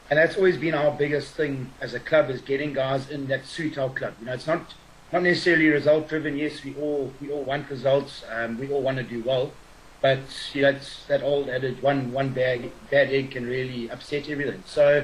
and 0.09 0.19
that's 0.19 0.37
always 0.37 0.57
been 0.57 0.75
our 0.75 0.91
biggest 0.91 1.33
thing 1.33 1.71
as 1.81 1.93
a 1.93 1.99
club 1.99 2.29
is 2.29 2.41
getting 2.41 2.73
guys 2.73 3.09
in 3.09 3.27
that 3.27 3.45
suit 3.45 3.77
our 3.77 3.89
club. 3.89 4.13
You 4.19 4.27
know, 4.27 4.33
it's 4.33 4.47
not 4.47 4.73
not 5.11 5.23
necessarily 5.23 5.67
result 5.67 6.07
driven. 6.07 6.37
Yes, 6.37 6.63
we 6.63 6.75
all 6.75 7.11
we 7.19 7.31
all 7.31 7.43
want 7.43 7.69
results. 7.69 8.23
Um, 8.31 8.59
we 8.59 8.71
all 8.71 8.81
want 8.81 8.97
to 8.97 9.03
do 9.03 9.23
well, 9.23 9.51
but 10.05 10.19
you 10.53 10.61
know, 10.61 10.77
that 11.07 11.23
old 11.23 11.49
adage: 11.49 11.81
one 11.81 12.11
one 12.11 12.29
bad 12.29 12.71
bad 12.91 13.09
egg 13.09 13.31
can 13.31 13.47
really 13.47 13.89
upset 13.89 14.29
everything. 14.29 14.61
So, 14.67 15.03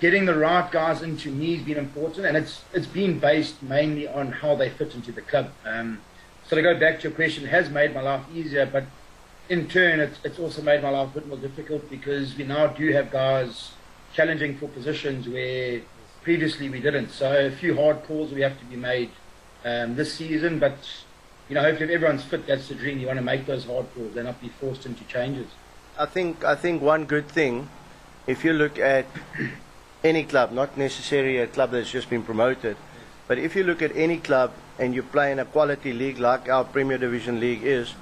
getting 0.00 0.24
the 0.24 0.36
right 0.36 0.68
guys 0.68 1.00
into 1.00 1.30
me 1.30 1.54
has 1.54 1.64
been 1.64 1.76
important, 1.78 2.26
and 2.26 2.36
it's 2.36 2.64
it's 2.74 2.88
been 2.88 3.20
based 3.20 3.62
mainly 3.62 4.08
on 4.08 4.32
how 4.32 4.56
they 4.56 4.68
fit 4.68 4.96
into 4.96 5.12
the 5.12 5.22
club. 5.22 5.52
Um, 5.64 6.00
so 6.48 6.56
to 6.56 6.62
go 6.62 6.76
back 6.76 6.98
to 6.98 7.08
your 7.08 7.12
question, 7.12 7.44
it 7.44 7.50
has 7.50 7.70
made 7.70 7.94
my 7.94 8.00
life 8.00 8.24
easier, 8.34 8.66
but 8.66 8.84
in 9.48 9.68
turn, 9.68 10.00
it's, 10.00 10.18
it's 10.24 10.40
also 10.40 10.60
made 10.60 10.82
my 10.82 10.90
life 10.90 11.10
a 11.10 11.20
bit 11.20 11.28
more 11.28 11.38
difficult 11.38 11.88
because 11.88 12.36
we 12.36 12.42
now 12.42 12.66
do 12.66 12.90
have 12.92 13.12
guys 13.12 13.74
challenging 14.12 14.58
for 14.58 14.66
positions 14.66 15.28
where 15.28 15.82
previously 16.22 16.68
we 16.68 16.80
didn't. 16.80 17.10
So 17.10 17.46
a 17.46 17.52
few 17.52 17.76
hard 17.76 18.02
calls 18.02 18.32
we 18.32 18.40
have 18.40 18.58
to 18.58 18.64
be 18.64 18.74
made 18.74 19.10
um, 19.64 19.94
this 19.94 20.14
season, 20.14 20.58
but 20.58 20.78
you 21.48 21.54
know, 21.54 21.62
hopefully 21.62 21.84
if 21.90 21.94
everyone's 21.96 22.24
fit, 22.24 22.46
that's 22.46 22.68
the 22.68 22.74
dream. 22.74 22.98
You 22.98 23.06
want 23.06 23.18
to 23.18 23.24
make 23.24 23.46
those 23.46 23.64
hard 23.64 23.86
calls 23.94 24.16
and 24.16 24.26
not 24.26 24.40
be 24.40 24.48
forced 24.48 24.86
into 24.86 25.04
changes. 25.04 25.46
I 25.98 26.06
think 26.06 26.44
I 26.44 26.54
think 26.54 26.82
one 26.82 27.04
good 27.04 27.28
thing, 27.28 27.68
if 28.26 28.44
you 28.44 28.52
look 28.52 28.78
at 28.78 29.06
any 30.04 30.24
club, 30.24 30.52
not 30.52 30.76
necessarily 30.76 31.38
a 31.38 31.46
club 31.46 31.70
that's 31.70 31.90
just 31.90 32.10
been 32.10 32.22
promoted, 32.22 32.76
but 33.28 33.38
if 33.38 33.56
you 33.56 33.64
look 33.64 33.80
at 33.82 33.96
any 33.96 34.18
club 34.18 34.52
and 34.78 34.94
you 34.94 35.02
play 35.02 35.32
in 35.32 35.38
a 35.38 35.44
quality 35.44 35.92
league 35.92 36.18
like 36.18 36.48
our 36.48 36.64
Premier 36.64 36.98
Division 36.98 37.40
League 37.40 37.62
is, 37.62 37.94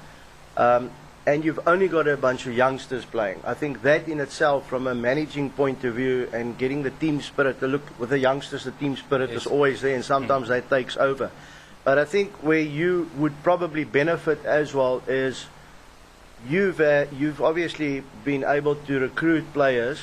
um, 0.57 0.91
and 1.27 1.45
you've 1.45 1.61
only 1.67 1.89
got 1.89 2.09
a 2.09 2.17
bunch 2.17 2.47
of 2.47 2.55
youngsters 2.55 3.05
playing. 3.05 3.41
I 3.45 3.55
think 3.55 3.83
that 3.83 4.09
in 4.09 4.21
itself, 4.21 4.69
from 4.69 4.87
a 4.87 4.95
managing 4.95 5.51
point 5.51 5.85
of 5.85 5.95
view 5.95 6.29
and 6.33 6.59
getting 6.59 6.83
the 6.83 6.91
team 6.91 7.21
spirit 7.23 7.61
to 7.61 7.69
look 7.69 7.83
with 7.99 8.11
the 8.11 8.19
youngsters, 8.19 8.65
the 8.65 8.73
team 8.73 8.97
spirit 8.97 9.31
Yes. 9.31 9.43
is 9.43 9.47
always 9.47 9.81
there, 9.83 9.95
and 9.95 10.05
sometimes 10.05 10.49
that 10.49 10.69
takes 10.69 10.97
over. 10.97 11.31
But 11.85 11.99
I 11.99 12.07
think 12.07 12.33
where 12.43 12.61
you 12.61 13.11
would 13.17 13.43
probably 13.43 13.85
benefit 13.85 14.45
as 14.47 14.73
well 14.73 15.03
is 15.07 15.47
you've 16.49 16.81
uh, 16.81 17.07
you've 17.13 17.43
obviously 17.43 18.03
been 18.25 18.43
able 18.43 18.75
to 18.75 19.01
recruit 19.01 19.53
players 19.53 20.01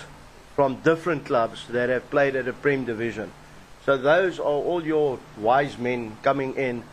from 0.55 0.75
different 0.81 1.25
clubs 1.25 1.67
that 1.69 1.89
have 1.89 2.09
played 2.11 2.35
at 2.35 2.47
a 2.47 2.53
Prem 2.53 2.85
division. 2.85 3.31
So 3.83 3.97
those 3.97 4.39
are 4.39 4.43
all 4.43 4.85
your 4.85 5.17
wise 5.37 5.77
men 5.79 6.17
coming 6.21 6.53
in, 6.53 6.83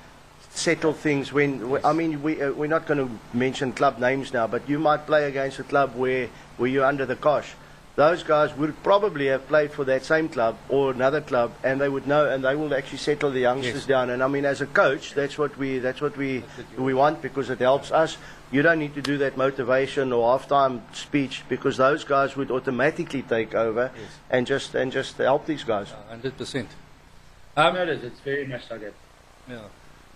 settle 0.51 0.95
things. 0.95 1.35
When 1.35 1.79
I 1.85 1.93
mean 1.93 2.23
we 2.23 2.41
uh, 2.41 2.53
we're 2.53 2.67
not 2.67 2.87
going 2.87 3.07
to 3.07 3.37
mention 3.37 3.73
club 3.73 3.99
names 3.99 4.33
now, 4.33 4.47
but 4.47 4.67
you 4.71 4.79
might 4.79 5.07
play 5.07 5.29
against 5.29 5.59
a 5.59 5.65
club 5.65 5.97
where 5.97 6.31
where 6.57 6.71
you're 6.71 6.87
under 6.87 7.05
the 7.05 7.17
cosh. 7.17 7.55
Those 7.99 8.23
guys 8.23 8.55
would 8.55 8.81
probably 8.85 9.27
have 9.27 9.49
played 9.49 9.73
for 9.73 9.85
that 9.87 10.05
same 10.05 10.29
club 10.29 10.57
or 10.69 10.93
another 10.93 11.21
club, 11.21 11.51
and 11.65 11.81
they 11.81 11.89
would 11.89 12.07
know, 12.07 12.31
and 12.31 12.45
they 12.45 12.55
will 12.55 12.73
actually 12.73 12.99
settle 12.99 13.33
the 13.33 13.41
youngsters 13.41 13.75
Yes. 13.75 13.87
down. 13.87 14.11
And 14.11 14.23
I 14.23 14.29
mean, 14.29 14.45
as 14.45 14.61
a 14.61 14.67
coach, 14.67 15.15
that's 15.15 15.37
what 15.37 15.59
we 15.59 15.81
that's 15.81 16.01
what 16.01 16.17
we 16.17 16.45
we 16.77 16.95
want 16.95 17.21
because 17.23 17.51
it 17.51 17.59
helps 17.59 17.91
us. 17.91 18.17
You 18.53 18.63
don't 18.63 18.79
need 18.79 18.95
to 18.95 19.03
do 19.03 19.19
that 19.19 19.37
motivation 19.37 20.13
or 20.13 20.23
halftime 20.39 20.81
speech 20.95 21.43
because 21.49 21.77
those 21.77 22.05
guys 22.05 22.37
would 22.37 22.53
automatically 22.53 23.23
take 23.23 23.57
over 23.57 23.91
Yes. 23.93 24.11
and 24.31 24.47
just 24.47 24.77
and 24.77 24.93
just 24.93 25.19
help 25.19 25.47
these 25.47 25.65
guys. 25.65 25.89
Hundred 26.09 26.37
percent. 26.39 26.69
No, 27.57 27.63
Um, 27.67 27.77
it 27.77 27.89
is. 27.89 28.05
It's 28.05 28.21
very 28.21 28.47
much 28.47 28.71
like 28.71 28.83
that. 28.87 28.95
yeah. 29.51 29.67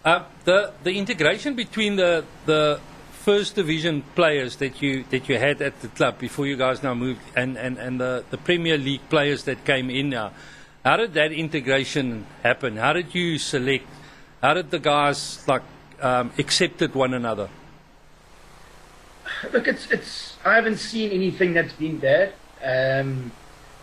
Um, 0.05 0.23
the 0.45 0.71
the 0.85 0.93
integration 1.03 1.57
between 1.57 1.97
the 1.97 2.23
the 2.47 2.79
first 3.23 3.55
division 3.55 4.03
players 4.17 4.57
that 4.57 4.83
you 4.83 5.05
that 5.11 5.29
you 5.29 5.39
had 5.39 5.63
at 5.63 5.81
the 5.81 5.89
club 5.89 6.19
before 6.19 6.47
you 6.47 6.57
guys 6.57 6.83
now 6.83 6.95
moved 6.95 7.21
and, 7.37 7.57
and, 7.57 7.79
and 7.79 8.01
the, 8.01 8.25
the 8.31 8.39
Premier 8.39 8.77
League 8.77 9.09
players 9.09 9.45
that 9.45 9.65
came 9.65 9.91
in 9.91 10.11
now. 10.11 10.33
How 10.85 10.97
did 10.97 11.15
that 11.15 11.31
integration 11.31 12.27
happen? 12.43 12.77
How 12.77 12.93
did 12.93 13.15
you 13.15 13.39
select? 13.39 13.87
How 14.43 14.55
did 14.55 14.71
the 14.73 14.81
guys 14.81 15.47
like 15.47 15.63
um, 16.01 16.33
accepted 16.37 16.95
one 16.95 17.15
another? 17.15 17.49
Look, 19.53 19.69
it's 19.69 19.89
it's. 19.93 20.37
I 20.45 20.57
haven't 20.57 20.79
seen 20.79 21.13
anything 21.13 21.55
that's 21.55 21.75
been 21.75 21.99
bad. 21.99 22.33
Um, 22.65 23.31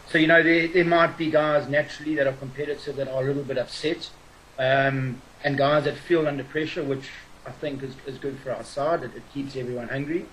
so 0.10 0.18
you 0.18 0.28
know, 0.28 0.44
there 0.44 0.68
there 0.68 0.84
might 0.84 1.18
be 1.18 1.32
guys 1.32 1.70
naturally 1.70 2.16
that 2.16 2.28
are 2.28 2.34
competitive 2.34 2.98
that 2.98 3.08
are 3.08 3.24
a 3.24 3.26
little 3.26 3.44
bit 3.44 3.58
upset, 3.58 4.10
um, 4.58 5.22
and 5.46 5.58
guys 5.58 5.86
that 5.86 5.96
feel 5.96 6.28
under 6.28 6.44
pressure, 6.44 6.84
which 6.84 7.10
I 7.50 7.52
think 7.52 7.84
is, 7.84 7.96
is 8.06 8.18
good 8.18 8.38
for 8.40 8.52
our 8.52 8.64
side. 8.64 9.04
It, 9.04 9.12
it 9.16 9.24
keeps 9.34 9.56
everyone 9.56 9.90
hungry. 9.90 10.26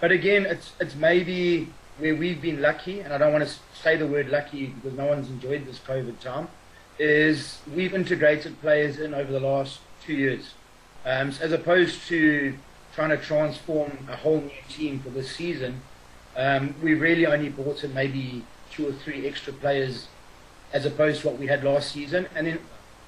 But 0.00 0.12
again, 0.12 0.46
it's 0.46 0.72
it's 0.80 0.94
maybe 0.94 1.68
where 1.98 2.14
we've 2.14 2.40
been 2.40 2.62
lucky, 2.62 3.00
and 3.00 3.12
I 3.12 3.18
don't 3.18 3.32
want 3.32 3.46
to 3.46 3.54
say 3.74 3.96
the 3.96 4.06
word 4.06 4.28
lucky 4.28 4.66
because 4.66 4.96
no 4.96 5.06
one's 5.06 5.28
enjoyed 5.28 5.66
this 5.66 5.78
COVID 5.80 6.20
time. 6.20 6.48
Is 6.98 7.58
we've 7.74 7.94
integrated 7.94 8.60
players 8.60 8.98
in 8.98 9.14
over 9.14 9.32
the 9.32 9.40
last 9.40 9.80
two 10.04 10.14
years, 10.14 10.54
um, 11.04 11.32
so 11.32 11.44
as 11.44 11.52
opposed 11.52 12.06
to 12.08 12.56
trying 12.94 13.10
to 13.10 13.16
transform 13.16 14.06
a 14.10 14.16
whole 14.16 14.40
new 14.40 14.62
team 14.68 15.00
for 15.00 15.10
this 15.10 15.34
season. 15.34 15.80
Um, 16.36 16.74
we 16.82 16.94
really 16.94 17.26
only 17.26 17.48
brought 17.48 17.84
in 17.84 17.92
maybe 17.92 18.44
two 18.70 18.88
or 18.88 18.92
three 18.92 19.26
extra 19.26 19.52
players 19.52 20.08
as 20.72 20.86
opposed 20.86 21.20
to 21.22 21.28
what 21.28 21.38
we 21.38 21.46
had 21.46 21.62
last 21.64 21.92
season. 21.92 22.26
And 22.34 22.46
then 22.46 22.58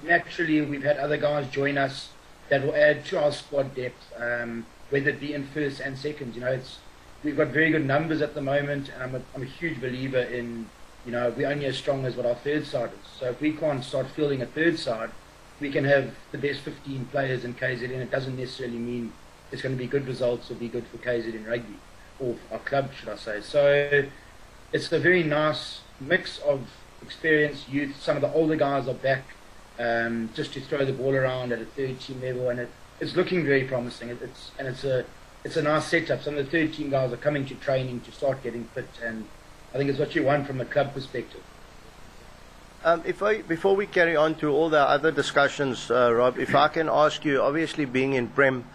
naturally, 0.02 0.60
we've 0.60 0.82
had 0.82 0.98
other 0.98 1.16
guys 1.16 1.48
join 1.50 1.78
us 1.78 2.10
that 2.48 2.62
will 2.62 2.74
add 2.74 3.04
to 3.06 3.22
our 3.22 3.32
squad 3.32 3.74
depth, 3.74 4.12
um, 4.18 4.66
whether 4.90 5.10
it 5.10 5.20
be 5.20 5.34
in 5.34 5.46
first 5.46 5.80
and 5.80 5.98
second. 5.98 6.34
You 6.34 6.42
know, 6.42 6.52
it's 6.52 6.78
we've 7.22 7.36
got 7.36 7.48
very 7.48 7.70
good 7.70 7.86
numbers 7.86 8.20
at 8.20 8.34
the 8.34 8.42
moment, 8.42 8.90
and 8.90 9.02
I'm 9.02 9.14
a, 9.14 9.22
I'm 9.34 9.42
a 9.42 9.46
huge 9.46 9.80
believer 9.80 10.20
in, 10.20 10.68
you 11.06 11.12
know, 11.12 11.32
we're 11.36 11.48
only 11.48 11.66
as 11.66 11.76
strong 11.76 12.04
as 12.04 12.16
what 12.16 12.26
our 12.26 12.34
third 12.34 12.66
side 12.66 12.90
is. 12.90 13.08
So 13.18 13.26
if 13.30 13.40
we 13.40 13.52
can't 13.52 13.82
start 13.82 14.06
fielding 14.08 14.42
a 14.42 14.46
third 14.46 14.78
side, 14.78 15.10
we 15.60 15.70
can 15.70 15.84
have 15.84 16.14
the 16.32 16.38
best 16.38 16.60
15 16.60 17.06
players 17.06 17.44
in 17.44 17.54
KZN. 17.54 17.90
It 17.90 18.10
doesn't 18.10 18.36
necessarily 18.36 18.78
mean 18.78 19.12
it's 19.50 19.62
going 19.62 19.74
to 19.74 19.78
be 19.78 19.86
good 19.86 20.06
results 20.06 20.50
or 20.50 20.54
be 20.54 20.68
good 20.68 20.86
for 20.86 20.98
KZN 20.98 21.48
rugby, 21.48 21.78
or 22.20 22.36
our 22.52 22.58
club, 22.58 22.90
should 22.92 23.08
I 23.08 23.16
say. 23.16 23.40
So 23.40 24.04
it's 24.72 24.92
a 24.92 24.98
very 24.98 25.22
nice 25.22 25.80
mix 26.00 26.38
of 26.38 26.68
experience, 27.02 27.68
youth. 27.68 27.96
Some 28.00 28.16
of 28.16 28.22
the 28.22 28.32
older 28.32 28.56
guys 28.56 28.88
are 28.88 28.94
back 28.94 29.24
um, 29.78 30.30
just 30.34 30.52
to 30.54 30.60
throw 30.60 30.84
the 30.84 30.92
ball 30.92 31.14
around 31.14 31.52
at 31.52 31.60
a 31.60 31.64
third 31.64 32.00
team 32.00 32.20
level, 32.20 32.48
and 32.48 32.60
it, 32.60 32.70
it's 33.00 33.16
looking 33.16 33.44
very 33.44 33.64
promising. 33.64 34.08
It, 34.10 34.18
it's 34.22 34.50
and 34.58 34.68
it's 34.68 34.84
a 34.84 35.04
it's 35.44 35.56
a 35.56 35.62
nice 35.62 35.86
setup. 35.86 36.22
Some 36.22 36.36
of 36.36 36.44
the 36.44 36.50
third 36.50 36.74
team 36.74 36.90
guys 36.90 37.12
are 37.12 37.18
coming 37.18 37.44
to 37.46 37.54
training 37.56 38.00
to 38.02 38.12
start 38.12 38.42
getting 38.42 38.64
fit, 38.64 38.88
and 39.02 39.26
I 39.74 39.78
think 39.78 39.90
it's 39.90 39.98
what 39.98 40.14
you 40.14 40.24
want 40.24 40.46
from 40.46 40.60
a 40.60 40.64
club 40.64 40.94
perspective. 40.94 41.42
Um, 42.84 43.02
if 43.06 43.22
I, 43.22 43.40
before 43.40 43.74
we 43.74 43.86
carry 43.86 44.14
on 44.14 44.34
to 44.36 44.50
all 44.50 44.68
the 44.68 44.80
other 44.80 45.10
discussions, 45.10 45.90
uh, 45.90 46.12
Rob, 46.12 46.38
if 46.38 46.54
I 46.54 46.68
can 46.68 46.90
ask 46.90 47.24
you, 47.24 47.40
obviously 47.40 47.86
being 47.86 48.12
in 48.12 48.28
Prem, 48.28 48.66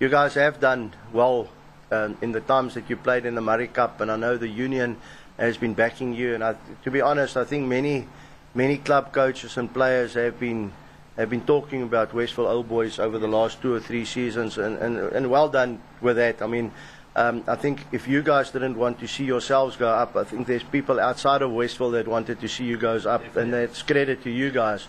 you 0.00 0.08
guys 0.08 0.34
have 0.34 0.58
done 0.58 0.94
well 1.12 1.48
um, 1.90 2.16
in 2.22 2.32
the 2.32 2.40
times 2.40 2.72
that 2.74 2.88
you 2.88 2.96
played 2.96 3.26
in 3.26 3.34
the 3.34 3.42
Murray 3.42 3.68
Cup, 3.68 4.00
and 4.00 4.10
I 4.10 4.16
know 4.16 4.38
the 4.38 4.48
union 4.48 4.96
has 5.38 5.58
been 5.58 5.74
backing 5.74 6.14
you. 6.14 6.34
And 6.34 6.42
I, 6.42 6.56
to 6.84 6.90
be 6.90 7.02
honest, 7.02 7.36
I 7.36 7.44
think 7.44 7.68
many, 7.68 8.08
many 8.54 8.78
club 8.78 9.12
coaches 9.12 9.56
and 9.56 9.72
players 9.72 10.14
have 10.14 10.38
been 10.38 10.72
have 11.16 11.30
been 11.30 11.44
talking 11.44 11.82
about 11.82 12.14
Westville 12.14 12.46
Old 12.46 12.68
Boys 12.68 13.00
over 13.00 13.18
the 13.18 13.26
last 13.26 13.60
two 13.60 13.74
or 13.74 13.80
three 13.80 14.04
seasons, 14.04 14.56
and, 14.56 14.78
and, 14.78 14.98
and 14.98 15.28
well 15.28 15.48
done 15.48 15.80
with 16.00 16.14
that. 16.16 16.40
I 16.40 16.46
mean, 16.46 16.70
um, 17.16 17.42
I 17.48 17.56
think 17.56 17.84
if 17.90 18.06
you 18.06 18.22
guys 18.22 18.52
didn't 18.52 18.78
want 18.78 19.00
to 19.00 19.08
see 19.08 19.24
yourselves 19.24 19.74
go 19.76 19.88
up, 19.88 20.14
I 20.14 20.22
think 20.22 20.46
there's 20.46 20.62
people 20.62 21.00
outside 21.00 21.42
of 21.42 21.50
Westville 21.50 21.90
that 21.90 22.06
wanted 22.06 22.40
to 22.40 22.48
see 22.48 22.64
you 22.64 22.78
guys 22.78 23.04
up, 23.04 23.36
and 23.36 23.52
that's 23.52 23.82
credit 23.82 24.22
to 24.22 24.30
you 24.30 24.52
guys. 24.52 24.86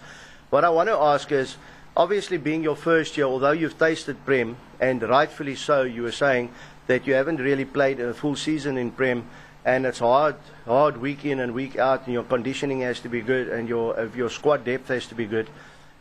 What 0.51 0.63
I 0.63 0.69
want 0.69 0.89
to 0.89 0.95
ask 0.95 1.31
is, 1.31 1.57
obviously 1.97 2.37
being 2.37 2.61
your 2.61 2.75
first 2.75 3.17
year, 3.17 3.25
although 3.25 3.51
you've 3.51 3.79
tasted 3.79 4.23
Prem, 4.23 4.55
and 4.79 5.01
rightfully 5.01 5.55
so, 5.55 5.81
you 5.81 6.03
were 6.03 6.11
saying 6.11 6.51
that 6.85 7.07
you 7.07 7.15
haven't 7.15 7.37
really 7.37 7.65
played 7.65 7.99
a 7.99 8.13
full 8.13 8.35
season 8.35 8.77
in 8.77 8.91
Prem, 8.91 9.25
and 9.65 9.85
it's 9.85 9.99
hard, 9.99 10.35
hard 10.65 10.97
week 10.97 11.25
in 11.25 11.39
and 11.39 11.53
week 11.53 11.77
out, 11.77 12.05
and 12.05 12.13
your 12.13 12.23
conditioning 12.23 12.81
has 12.81 12.99
to 13.01 13.09
be 13.09 13.21
good, 13.21 13.49
and 13.49 13.67
your 13.67 13.99
uh, 13.99 14.09
your 14.15 14.29
squad 14.29 14.63
depth 14.65 14.87
has 14.87 15.05
to 15.07 15.15
be 15.15 15.25
good. 15.25 15.49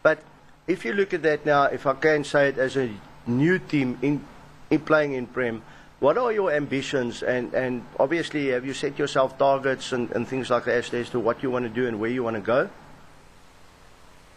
But 0.02 0.18
if 0.66 0.84
you 0.84 0.92
look 0.92 1.14
at 1.14 1.22
that 1.22 1.44
now, 1.46 1.64
if 1.64 1.86
I 1.86 1.94
can 1.94 2.24
say 2.24 2.48
it 2.48 2.58
as 2.58 2.76
a 2.76 2.90
new 3.26 3.58
team 3.58 3.98
in, 4.02 4.24
in 4.70 4.80
playing 4.80 5.14
in 5.14 5.26
Prem, 5.26 5.62
what 6.00 6.16
are 6.16 6.32
your 6.32 6.52
ambitions? 6.52 7.22
And, 7.22 7.52
and 7.54 7.84
obviously, 7.98 8.48
have 8.48 8.64
you 8.64 8.74
set 8.74 8.98
yourself 8.98 9.38
targets 9.38 9.92
and, 9.92 10.10
and 10.12 10.28
things 10.28 10.50
like 10.50 10.64
that 10.66 10.94
as 10.94 11.10
to 11.10 11.18
what 11.18 11.42
you 11.42 11.50
want 11.50 11.64
to 11.64 11.68
do 11.68 11.88
and 11.88 11.98
where 11.98 12.10
you 12.10 12.22
want 12.22 12.36
to 12.36 12.42
go? 12.42 12.70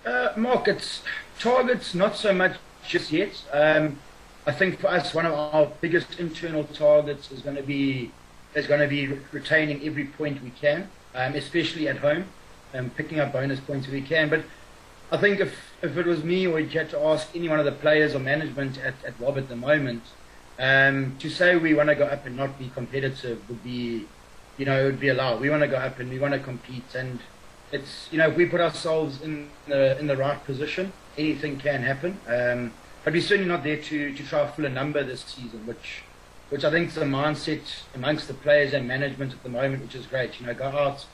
Uh, 0.05 0.29
Mark, 0.35 0.67
it's 0.67 1.03
targets 1.37 1.93
not 1.93 2.15
so 2.15 2.33
much 2.33 2.57
just 2.87 3.11
yet. 3.11 3.43
Um, 3.53 3.99
I 4.47 4.51
think 4.51 4.79
for 4.79 4.87
us, 4.87 5.13
one 5.13 5.27
of 5.27 5.33
our 5.33 5.67
biggest 5.81 6.19
internal 6.19 6.63
targets 6.63 7.31
is 7.31 7.41
going 7.41 7.57
to 7.57 7.63
be 7.63 8.11
is 8.55 8.67
going 8.67 8.81
to 8.81 8.87
be 8.87 9.07
re- 9.07 9.19
retaining 9.31 9.85
every 9.85 10.05
point 10.05 10.43
we 10.43 10.49
can, 10.51 10.89
um, 11.15 11.33
especially 11.35 11.87
at 11.87 11.97
home, 11.97 12.25
and 12.73 12.95
picking 12.95 13.19
up 13.19 13.33
bonus 13.33 13.59
points 13.59 13.87
if 13.87 13.93
we 13.93 14.01
can. 14.01 14.29
But 14.29 14.43
I 15.11 15.17
think 15.17 15.39
if 15.39 15.53
if 15.81 15.97
it 15.97 16.05
was 16.05 16.23
me 16.23 16.41
you 16.41 16.55
had 16.55 16.89
to 16.91 16.99
ask 16.99 17.35
any 17.35 17.49
one 17.49 17.59
of 17.59 17.65
the 17.65 17.71
players 17.71 18.13
or 18.13 18.19
management 18.19 18.77
at, 18.77 18.93
at 19.05 19.19
Rob 19.19 19.37
at 19.37 19.49
the 19.49 19.55
moment, 19.55 20.03
um, 20.59 21.15
to 21.19 21.29
say 21.29 21.55
we 21.55 21.73
want 21.73 21.89
to 21.89 21.95
go 21.95 22.05
up 22.05 22.25
and 22.25 22.37
not 22.37 22.57
be 22.59 22.69
competitive 22.69 23.41
would 23.49 23.63
be, 23.63 24.07
you 24.57 24.65
know, 24.65 24.81
it 24.81 24.85
would 24.85 24.99
be 24.99 25.09
a 25.09 25.13
allowed. 25.13 25.41
We 25.41 25.49
want 25.49 25.63
to 25.63 25.67
go 25.67 25.77
up 25.77 25.99
and 25.99 26.09
we 26.09 26.19
want 26.19 26.33
to 26.33 26.39
compete 26.39 26.95
and 26.95 27.19
it's 27.71 28.09
you 28.11 28.17
know 28.17 28.29
if 28.29 28.35
we 28.35 28.45
put 28.45 28.61
ourselves 28.61 29.21
in 29.21 29.49
the 29.67 29.97
in 29.99 30.07
the 30.07 30.17
right 30.17 30.43
position, 30.45 30.91
anything 31.17 31.57
can 31.57 31.81
happen. 31.83 32.19
Um, 32.27 32.73
but 33.03 33.13
we're 33.13 33.21
certainly 33.21 33.49
not 33.49 33.63
there 33.63 33.77
to 33.77 34.13
to 34.13 34.23
try 34.23 34.45
to 34.45 34.51
fill 34.51 34.65
a 34.65 34.69
number 34.69 35.03
this 35.03 35.23
season, 35.23 35.65
which 35.65 36.03
which 36.51 36.65
I 36.65 36.69
think 36.69 36.89
is 36.89 36.97
a 36.97 37.05
mindset 37.05 37.61
amongst 37.95 38.27
the 38.27 38.33
players 38.33 38.73
and 38.73 38.85
management 38.85 39.31
at 39.31 39.41
the 39.41 39.49
moment, 39.49 39.81
which 39.81 39.95
is 39.95 40.05
great. 40.05 40.37
You 40.39 40.45
know, 40.45 40.53
go 40.53 40.65
out, 40.65 41.05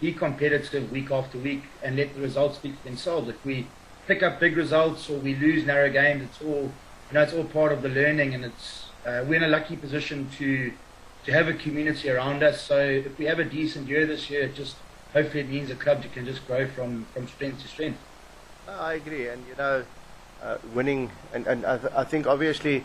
be 0.00 0.12
competitive 0.12 0.90
week 0.92 1.10
after 1.10 1.36
week, 1.36 1.64
and 1.82 1.96
let 1.96 2.14
the 2.14 2.20
results 2.20 2.58
speak 2.58 2.78
for 2.78 2.88
themselves. 2.88 3.28
If 3.28 3.44
we 3.44 3.66
pick 4.06 4.22
up 4.22 4.38
big 4.38 4.56
results 4.56 5.10
or 5.10 5.18
we 5.18 5.34
lose 5.34 5.66
narrow 5.66 5.90
games, 5.90 6.22
it's 6.22 6.40
all 6.40 6.70
you 7.10 7.14
know, 7.14 7.22
it's 7.22 7.32
all 7.32 7.44
part 7.44 7.72
of 7.72 7.82
the 7.82 7.88
learning, 7.88 8.34
and 8.34 8.44
it's 8.44 8.86
uh, 9.04 9.24
we're 9.26 9.34
in 9.34 9.42
a 9.42 9.48
lucky 9.48 9.76
position 9.76 10.28
to 10.38 10.72
to 11.24 11.32
have 11.32 11.48
a 11.48 11.54
community 11.54 12.08
around 12.08 12.44
us. 12.44 12.62
So 12.62 12.78
if 12.78 13.18
we 13.18 13.24
have 13.24 13.40
a 13.40 13.44
decent 13.44 13.88
year 13.88 14.06
this 14.06 14.30
year, 14.30 14.42
it 14.42 14.54
just 14.54 14.76
hopefully 15.12 15.40
it 15.40 15.48
means 15.48 15.70
a 15.70 15.74
club 15.74 16.02
that 16.02 16.12
can 16.12 16.24
just 16.24 16.46
grow 16.46 16.68
from, 16.68 17.06
from 17.14 17.26
strength 17.26 17.62
to 17.62 17.68
strength. 17.68 17.98
I 18.68 18.94
agree, 18.94 19.28
and 19.28 19.44
you 19.48 19.54
know, 19.56 19.84
uh, 20.42 20.58
winning, 20.72 21.10
and, 21.32 21.46
and 21.46 21.66
I, 21.66 21.78
th- 21.78 21.92
I 21.94 22.04
think 22.04 22.26
obviously, 22.26 22.84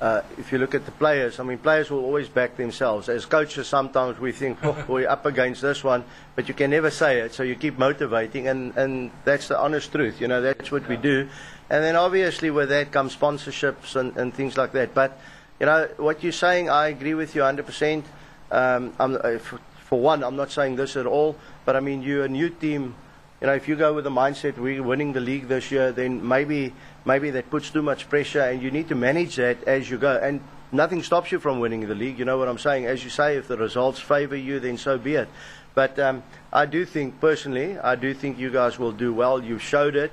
uh, 0.00 0.22
if 0.38 0.50
you 0.50 0.58
look 0.58 0.74
at 0.74 0.86
the 0.86 0.92
players, 0.92 1.38
I 1.38 1.42
mean, 1.42 1.58
players 1.58 1.90
will 1.90 2.04
always 2.04 2.28
back 2.28 2.56
themselves. 2.56 3.08
As 3.08 3.26
coaches, 3.26 3.68
sometimes 3.68 4.18
we 4.18 4.32
think, 4.32 4.58
oh, 4.64 4.84
we're 4.88 5.08
up 5.08 5.26
against 5.26 5.60
this 5.60 5.84
one, 5.84 6.04
but 6.34 6.48
you 6.48 6.54
can 6.54 6.70
never 6.70 6.90
say 6.90 7.20
it, 7.20 7.34
so 7.34 7.42
you 7.42 7.54
keep 7.54 7.78
motivating, 7.78 8.48
and, 8.48 8.74
and 8.76 9.10
that's 9.24 9.48
the 9.48 9.58
honest 9.58 9.92
truth. 9.92 10.20
You 10.20 10.28
know, 10.28 10.40
that's 10.40 10.72
what 10.72 10.88
we 10.88 10.96
do. 10.96 11.28
And 11.68 11.84
then 11.84 11.94
obviously 11.94 12.50
with 12.50 12.70
that 12.70 12.90
comes 12.90 13.14
sponsorships 13.14 13.94
and, 13.94 14.16
and 14.16 14.34
things 14.34 14.56
like 14.56 14.72
that. 14.72 14.92
But 14.92 15.20
you 15.60 15.66
know, 15.66 15.88
what 15.98 16.22
you're 16.22 16.32
saying, 16.32 16.70
I 16.70 16.88
agree 16.88 17.14
with 17.14 17.34
you 17.34 17.42
100%. 17.42 18.02
Um, 18.50 18.92
uh, 18.98 19.38
for, 19.38 19.60
for 19.84 20.00
one, 20.00 20.24
I'm 20.24 20.34
not 20.34 20.50
saying 20.50 20.76
this 20.76 20.96
at 20.96 21.06
all, 21.06 21.36
but 21.64 21.76
I 21.76 21.80
mean, 21.80 22.02
you're 22.02 22.24
a 22.24 22.28
new 22.28 22.48
team. 22.48 22.94
You 23.40 23.46
know, 23.46 23.54
if 23.54 23.68
you 23.68 23.76
go 23.76 23.94
with 23.94 24.04
the 24.04 24.10
mindset 24.10 24.58
we're 24.58 24.82
winning 24.82 25.12
the 25.12 25.20
league 25.20 25.46
this 25.46 25.70
year, 25.70 25.92
then 25.92 26.26
maybe 26.26 26.74
maybe 27.04 27.30
that 27.30 27.50
puts 27.50 27.70
too 27.70 27.82
much 27.82 28.08
pressure, 28.08 28.40
and 28.40 28.62
you 28.62 28.70
need 28.70 28.88
to 28.88 28.94
manage 28.94 29.36
that 29.36 29.62
as 29.64 29.90
you 29.90 29.98
go. 29.98 30.18
And 30.22 30.40
nothing 30.72 31.02
stops 31.02 31.32
you 31.32 31.38
from 31.38 31.60
winning 31.60 31.88
the 31.88 31.94
league. 31.94 32.18
You 32.18 32.24
know 32.24 32.38
what 32.38 32.48
I'm 32.48 32.58
saying? 32.58 32.86
As 32.86 33.04
you 33.04 33.10
say, 33.10 33.36
if 33.36 33.48
the 33.48 33.56
results 33.56 33.98
favour 34.00 34.36
you, 34.36 34.60
then 34.60 34.78
so 34.78 34.98
be 34.98 35.14
it. 35.14 35.28
But 35.74 35.98
um, 35.98 36.22
I 36.52 36.66
do 36.66 36.84
think, 36.84 37.20
personally, 37.20 37.78
I 37.78 37.94
do 37.94 38.12
think 38.12 38.38
you 38.38 38.50
guys 38.50 38.78
will 38.78 38.92
do 38.92 39.12
well. 39.12 39.42
You've 39.42 39.62
showed 39.62 39.96
it. 39.96 40.12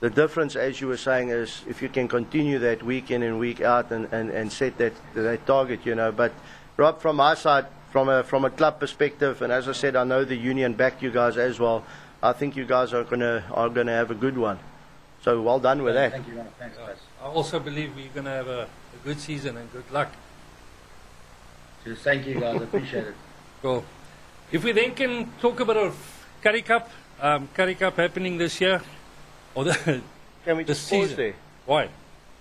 The 0.00 0.10
difference, 0.10 0.56
as 0.56 0.80
you 0.80 0.88
were 0.88 0.98
saying, 0.98 1.30
is 1.30 1.62
if 1.66 1.80
you 1.80 1.88
can 1.88 2.08
continue 2.08 2.58
that 2.58 2.82
week 2.82 3.10
in 3.10 3.22
and 3.22 3.38
week 3.38 3.62
out 3.62 3.90
and, 3.90 4.12
and, 4.12 4.28
and 4.30 4.52
set 4.52 4.76
that, 4.78 4.92
that 5.14 5.46
target, 5.46 5.86
you 5.86 5.94
know. 5.94 6.12
But, 6.12 6.32
Rob, 6.76 7.00
from 7.00 7.16
my 7.16 7.34
side, 7.34 7.66
from 7.90 8.08
a, 8.08 8.22
from 8.22 8.44
a 8.44 8.50
club 8.50 8.80
perspective, 8.80 9.40
and 9.40 9.52
as 9.52 9.68
I 9.68 9.72
said, 9.72 9.96
I 9.96 10.04
know 10.04 10.24
the 10.24 10.36
union 10.36 10.74
backed 10.74 11.00
you 11.02 11.10
guys 11.10 11.38
as 11.38 11.58
well. 11.58 11.84
I 12.22 12.32
think 12.32 12.56
you 12.56 12.66
guys 12.66 12.92
are 12.92 13.04
going 13.04 13.20
to 13.20 13.44
are 13.52 13.68
gonna 13.68 13.92
have 13.92 14.10
a 14.10 14.14
good 14.14 14.36
one. 14.36 14.58
So 15.24 15.40
well 15.40 15.58
done 15.58 15.82
with 15.82 15.94
that. 15.94 16.12
Thank 16.12 16.28
you, 16.28 16.34
man. 16.34 16.48
Thanks, 16.58 16.76
guys. 16.76 16.98
I 17.22 17.24
also 17.24 17.58
believe 17.58 17.96
we're 17.96 18.12
going 18.12 18.26
to 18.26 18.30
have 18.30 18.46
a, 18.46 18.62
a 18.64 19.04
good 19.04 19.18
season 19.18 19.56
and 19.56 19.72
good 19.72 19.90
luck. 19.90 20.12
Just 21.82 22.02
thank 22.02 22.26
you, 22.26 22.38
guys. 22.38 22.60
I 22.60 22.64
appreciate 22.64 23.04
it. 23.06 23.14
Cool. 23.62 23.82
If 24.52 24.62
we 24.62 24.72
then 24.72 24.94
can 24.94 25.32
talk 25.40 25.58
about 25.58 25.76
bit 25.76 25.86
of 25.86 26.26
Currie 26.42 26.60
Cup, 26.60 26.90
um, 27.18 27.48
Currie 27.54 27.74
Cup 27.74 27.96
happening 27.96 28.36
this 28.36 28.60
year, 28.60 28.82
or 29.54 29.64
the, 29.64 29.72
Can 30.44 30.58
we 30.58 30.64
the 30.64 30.74
just 30.74 30.90
pause 30.90 31.00
season. 31.08 31.16
there? 31.16 31.34
Why? 31.64 31.88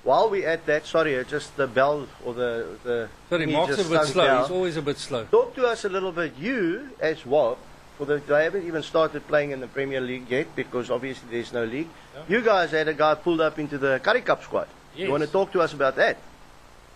While 0.03 0.29
we're 0.29 0.49
at 0.49 0.65
that, 0.65 0.85
sorry, 0.85 1.17
uh, 1.17 1.23
just 1.23 1.55
the 1.55 1.65
bell 1.65 2.09
or 2.25 2.33
the. 2.33 2.77
the 2.83 3.09
Sorry, 3.29 3.45
Mark's 3.45 3.79
a 3.79 3.89
bit 3.89 4.05
slow. 4.07 4.25
down. 4.25 4.41
He's 4.41 4.51
always 4.51 4.75
a 4.75 4.81
bit 4.81 4.97
slow. 4.97 5.23
Talk 5.31 5.55
to 5.55 5.65
us 5.65 5.85
a 5.85 5.89
little 5.89 6.11
bit. 6.11 6.33
You, 6.37 6.89
as 6.99 7.25
WAP, 7.25 7.57
for 7.97 8.05
the, 8.05 8.17
they 8.17 8.43
haven't 8.43 8.65
even 8.65 8.83
started 8.83 9.27
playing 9.27 9.51
in 9.51 9.59
the 9.59 9.67
Premier 9.67 10.01
League 10.01 10.29
yet 10.29 10.55
because 10.55 10.89
obviously 10.89 11.27
there's 11.31 11.53
no 11.53 11.63
league. 11.63 11.87
Yeah. 12.15 12.21
You 12.27 12.41
guys 12.41 12.71
had 12.71 12.87
a 12.87 12.93
guy 12.93 13.15
pulled 13.15 13.41
up 13.41 13.59
into 13.59 13.77
the 13.77 13.99
Currie 14.03 14.21
Cup 14.21 14.43
squad. 14.43 14.67
Yes. 14.95 15.05
You 15.05 15.11
want 15.11 15.23
to 15.23 15.29
talk 15.29 15.51
to 15.53 15.61
us 15.61 15.73
about 15.73 15.95
that? 15.95 16.17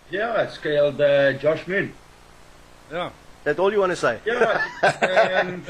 Yeah, 0.09 0.41
it's 0.43 0.57
called 0.57 1.01
uh, 1.01 1.33
Josh 1.33 1.67
Moon. 1.67 1.93
Yeah. 2.91 3.11
That's 3.47 3.59
all 3.59 3.71
you 3.71 3.79
want 3.79 3.93
to 3.93 3.95
say? 3.95 4.19
Yeah, 4.25 5.41
um, 5.41 5.63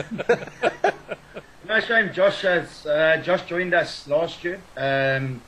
no 1.67 1.79
shame. 1.79 2.11
Josh 2.11 2.41
has 2.41 2.87
uh, 2.87 3.21
Josh 3.23 3.43
joined 3.45 3.75
us 3.75 4.07
last 4.07 4.43
year, 4.43 4.59
um, 4.75 5.41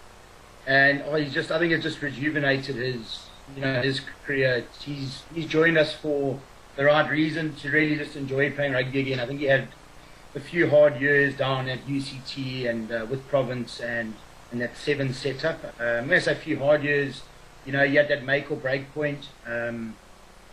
and 0.68 1.02
oh, 1.08 1.16
he's 1.16 1.34
just 1.34 1.50
I 1.50 1.58
think 1.58 1.74
it 1.74 1.82
just 1.82 2.00
rejuvenated 2.04 2.76
his 2.76 3.26
you 3.56 3.62
know 3.64 3.82
his 3.82 4.02
career. 4.28 4.64
He's 4.80 5.24
he's 5.34 5.48
joined 5.48 5.80
us 5.80 5.96
for 5.96 6.40
the 6.80 6.86
right 6.86 7.12
reason 7.12 7.54
to 7.56 7.70
really 7.70 7.98
just 7.98 8.16
enjoy 8.16 8.50
playing 8.52 8.72
rugby 8.72 9.02
again. 9.02 9.20
I 9.20 9.26
think 9.26 9.42
he 9.42 9.48
had 9.48 9.68
a 10.34 10.40
few 10.40 10.70
hard 10.70 11.02
years 11.02 11.36
down 11.36 11.68
at 11.68 11.86
UCT 11.86 12.70
and 12.70 12.90
uh, 12.90 13.06
with 13.10 13.28
Province 13.28 13.82
and 13.82 14.14
and 14.50 14.62
that 14.62 14.78
seven 14.78 15.14
setup. 15.14 15.62
Um, 15.78 16.08
when 16.08 16.14
I 16.14 16.20
say 16.20 16.32
a 16.32 16.36
few 16.36 16.58
hard 16.58 16.82
years, 16.82 17.24
you 17.66 17.74
know, 17.74 17.86
he 17.86 17.96
had 17.96 18.08
that 18.08 18.24
make 18.24 18.50
or 18.50 18.56
break 18.56 18.94
point. 18.94 19.28
Um, 19.46 19.94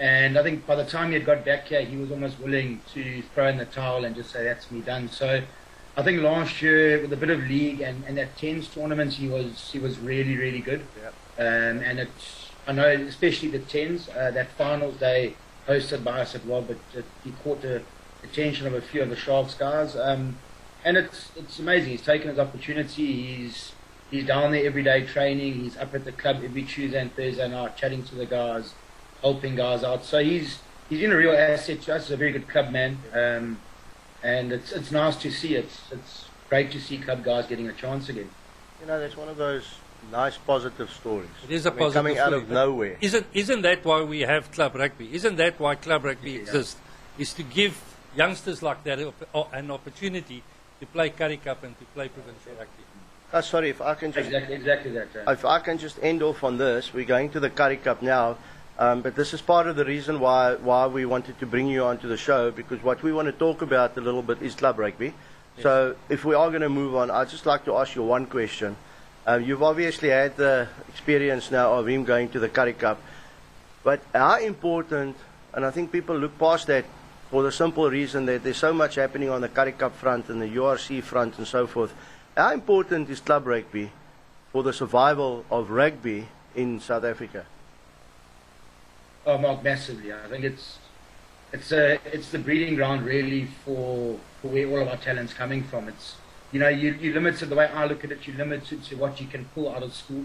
and 0.00 0.36
I 0.36 0.42
think 0.42 0.66
by 0.66 0.74
the 0.74 0.84
time 0.84 1.08
he 1.10 1.14
had 1.14 1.24
got 1.24 1.44
back 1.44 1.68
here, 1.68 1.82
he 1.82 1.96
was 1.96 2.10
almost 2.10 2.40
willing 2.40 2.80
to 2.92 3.22
throw 3.32 3.46
in 3.46 3.56
the 3.56 3.64
towel 3.64 4.04
and 4.04 4.16
just 4.16 4.32
say, 4.32 4.42
that's 4.42 4.68
me 4.72 4.80
done. 4.80 5.08
So 5.08 5.40
I 5.96 6.02
think 6.02 6.22
last 6.22 6.60
year, 6.60 7.00
with 7.00 7.12
a 7.12 7.16
bit 7.16 7.30
of 7.30 7.38
league 7.44 7.82
and, 7.82 8.02
and 8.04 8.18
that 8.18 8.36
tens 8.36 8.66
tournament, 8.66 9.12
he 9.12 9.28
was 9.28 9.70
he 9.70 9.78
was 9.78 9.96
really, 10.00 10.36
really 10.36 10.60
good. 10.60 10.80
Um, 11.38 11.78
and 11.86 12.00
it's, 12.00 12.50
I 12.66 12.72
know, 12.72 12.88
especially 12.88 13.50
the 13.50 13.60
tens, 13.60 14.08
uh, 14.08 14.32
that 14.32 14.50
finals 14.50 14.96
day 14.96 15.36
hosted 15.66 16.04
by 16.04 16.20
us 16.22 16.34
at 16.34 16.46
Rob, 16.46 16.68
but 16.68 17.04
he 17.24 17.32
caught 17.42 17.62
the 17.62 17.82
attention 18.22 18.66
of 18.66 18.74
a 18.74 18.80
few 18.80 19.02
of 19.02 19.10
the 19.10 19.16
Sharks 19.16 19.54
guys. 19.54 19.96
Um, 19.96 20.38
and 20.84 20.96
it's 20.96 21.30
it's 21.36 21.58
amazing. 21.58 21.90
He's 21.90 22.02
taken 22.02 22.28
his 22.28 22.38
opportunity. 22.38 23.22
He's 23.36 23.72
he's 24.10 24.26
down 24.26 24.52
there 24.52 24.64
every 24.64 24.82
day 24.82 25.04
training. 25.04 25.54
He's 25.54 25.76
up 25.76 25.94
at 25.94 26.04
the 26.04 26.12
club 26.12 26.42
every 26.44 26.62
Tuesday 26.62 27.00
and 27.00 27.14
Thursday 27.14 27.48
night 27.48 27.76
chatting 27.76 28.04
to 28.04 28.14
the 28.14 28.26
guys 28.26 28.74
helping 29.20 29.56
guys 29.56 29.82
out. 29.82 30.04
So 30.04 30.22
he's 30.22 30.60
he's 30.88 31.00
been 31.00 31.12
a 31.12 31.16
real 31.16 31.32
asset 31.32 31.82
to 31.82 31.94
us. 31.96 32.04
He's 32.04 32.12
a 32.12 32.16
very 32.16 32.32
good 32.32 32.48
club 32.48 32.70
man, 32.70 32.98
um, 33.12 33.58
and 34.22 34.52
it's 34.52 34.72
it's 34.72 34.92
nice 34.92 35.16
to 35.16 35.30
see 35.30 35.56
it. 35.56 35.68
It's 35.90 36.26
great 36.48 36.70
to 36.72 36.80
see 36.80 36.98
club 36.98 37.24
guys 37.24 37.46
getting 37.46 37.68
a 37.68 37.72
chance 37.72 38.08
again. 38.08 38.30
You 38.80 38.86
know, 38.86 39.00
that's 39.00 39.16
one 39.16 39.28
of 39.28 39.36
those 39.36 39.64
nice 40.12 40.36
positive 40.38 40.90
stories. 40.90 41.28
It 41.44 41.50
is 41.52 41.66
a 41.66 41.70
I 41.70 41.72
mean, 41.72 41.78
positive 41.78 41.94
coming 41.98 42.18
out 42.18 42.28
story, 42.28 42.42
of 42.42 42.50
nowhere. 42.50 42.96
Isn't 43.00 43.26
isn't 43.34 43.62
that 43.62 43.84
why 43.84 44.02
we 44.02 44.20
have 44.20 44.50
club 44.52 44.74
rugby? 44.74 45.14
Isn't 45.14 45.36
that 45.36 45.58
why 45.58 45.74
club 45.74 46.04
rugby 46.04 46.32
Yeah. 46.32 46.40
exists? 46.40 46.76
Is 47.18 47.32
to 47.34 47.42
give 47.42 47.80
youngsters 48.16 48.62
like 48.62 48.84
that 48.84 48.98
an 49.52 49.70
opportunity 49.70 50.42
to 50.80 50.86
play 50.86 51.10
Currie 51.10 51.38
Cup 51.38 51.64
and 51.64 51.78
to 51.78 51.84
play 51.86 52.08
provincial 52.08 52.52
rugby. 52.58 52.82
Oh, 53.32 53.40
sorry, 53.40 53.70
if 53.70 53.80
I 53.82 53.94
can 53.94 54.12
just 54.12 54.26
Exactly, 54.26 54.54
exactly 54.54 54.90
that. 54.92 55.08
Uh, 55.26 55.32
If 55.32 55.44
I 55.44 55.58
can 55.58 55.78
just 55.78 55.98
end 56.02 56.22
off 56.22 56.44
on 56.44 56.58
this, 56.58 56.92
we're 56.94 57.04
going 57.04 57.30
to 57.30 57.40
the 57.40 57.50
Currie 57.50 57.76
Cup 57.78 58.02
now, 58.02 58.36
um, 58.78 59.02
but 59.02 59.16
this 59.16 59.34
is 59.34 59.40
part 59.40 59.66
of 59.66 59.76
the 59.76 59.84
reason 59.84 60.20
why, 60.20 60.54
why 60.54 60.86
we 60.86 61.04
wanted 61.06 61.38
to 61.40 61.46
bring 61.46 61.66
you 61.66 61.84
onto 61.84 62.08
the 62.08 62.16
show, 62.16 62.50
because 62.50 62.82
what 62.82 63.02
we 63.02 63.12
want 63.12 63.26
to 63.26 63.32
talk 63.32 63.62
about 63.62 63.96
a 63.96 64.00
little 64.00 64.22
bit 64.22 64.40
is 64.42 64.54
club 64.54 64.78
rugby. 64.78 65.12
So 65.60 65.96
if 66.10 66.24
we 66.24 66.34
are 66.34 66.50
going 66.50 66.62
to 66.62 66.68
move 66.68 66.94
on, 66.94 67.10
I'd 67.10 67.30
just 67.30 67.46
like 67.46 67.64
to 67.64 67.76
ask 67.76 67.96
you 67.96 68.02
one 68.02 68.26
question. 68.26 68.76
Um, 69.26 69.42
you've 69.42 69.62
obviously 69.62 70.10
had 70.10 70.36
the 70.36 70.68
experience 70.88 71.50
now 71.50 71.72
of 71.74 71.88
him 71.88 72.04
going 72.04 72.28
to 72.28 72.38
the 72.38 72.48
Currie 72.48 72.74
Cup, 72.74 73.02
but 73.82 74.00
how 74.14 74.38
important, 74.38 75.16
and 75.52 75.64
I 75.64 75.72
think 75.72 75.90
people 75.90 76.16
look 76.16 76.38
past 76.38 76.68
that 76.68 76.84
for 77.28 77.42
the 77.42 77.50
simple 77.50 77.90
reason 77.90 78.26
that 78.26 78.44
there's 78.44 78.56
so 78.56 78.72
much 78.72 78.94
happening 78.94 79.28
on 79.28 79.40
the 79.40 79.48
Currie 79.48 79.72
Cup 79.72 79.96
front 79.96 80.28
and 80.28 80.40
the 80.40 80.46
URC 80.46 81.02
front 81.02 81.38
and 81.38 81.46
so 81.46 81.66
forth. 81.66 81.92
How 82.36 82.52
important 82.52 83.10
is 83.10 83.18
club 83.18 83.48
rugby 83.48 83.90
for 84.52 84.62
the 84.62 84.72
survival 84.72 85.44
of 85.50 85.70
rugby 85.70 86.28
in 86.54 86.78
South 86.78 87.02
Africa? 87.02 87.46
Oh, 89.26 89.38
Mark, 89.38 89.64
massively. 89.64 90.12
I 90.12 90.28
think 90.28 90.44
it's 90.44 90.78
it's 91.52 91.72
a 91.72 91.98
it's 92.04 92.30
the 92.30 92.38
breeding 92.38 92.76
ground 92.76 93.04
really 93.04 93.46
for 93.64 94.20
for 94.40 94.48
where 94.48 94.68
all 94.68 94.82
of 94.82 94.88
our 94.88 94.98
talent's 94.98 95.34
coming 95.34 95.64
from. 95.64 95.88
It's 95.88 96.14
you 96.56 96.60
know 96.60 96.68
you 96.70 96.94
you 96.94 97.12
limited 97.12 97.50
the 97.50 97.54
way 97.54 97.66
I 97.66 97.84
look 97.84 98.02
at 98.02 98.10
it. 98.10 98.26
You're 98.26 98.38
limited 98.38 98.82
to 98.84 98.96
what 98.96 99.20
you 99.20 99.26
can 99.26 99.44
pull 99.54 99.68
out 99.68 99.82
of 99.82 99.94
school, 99.94 100.24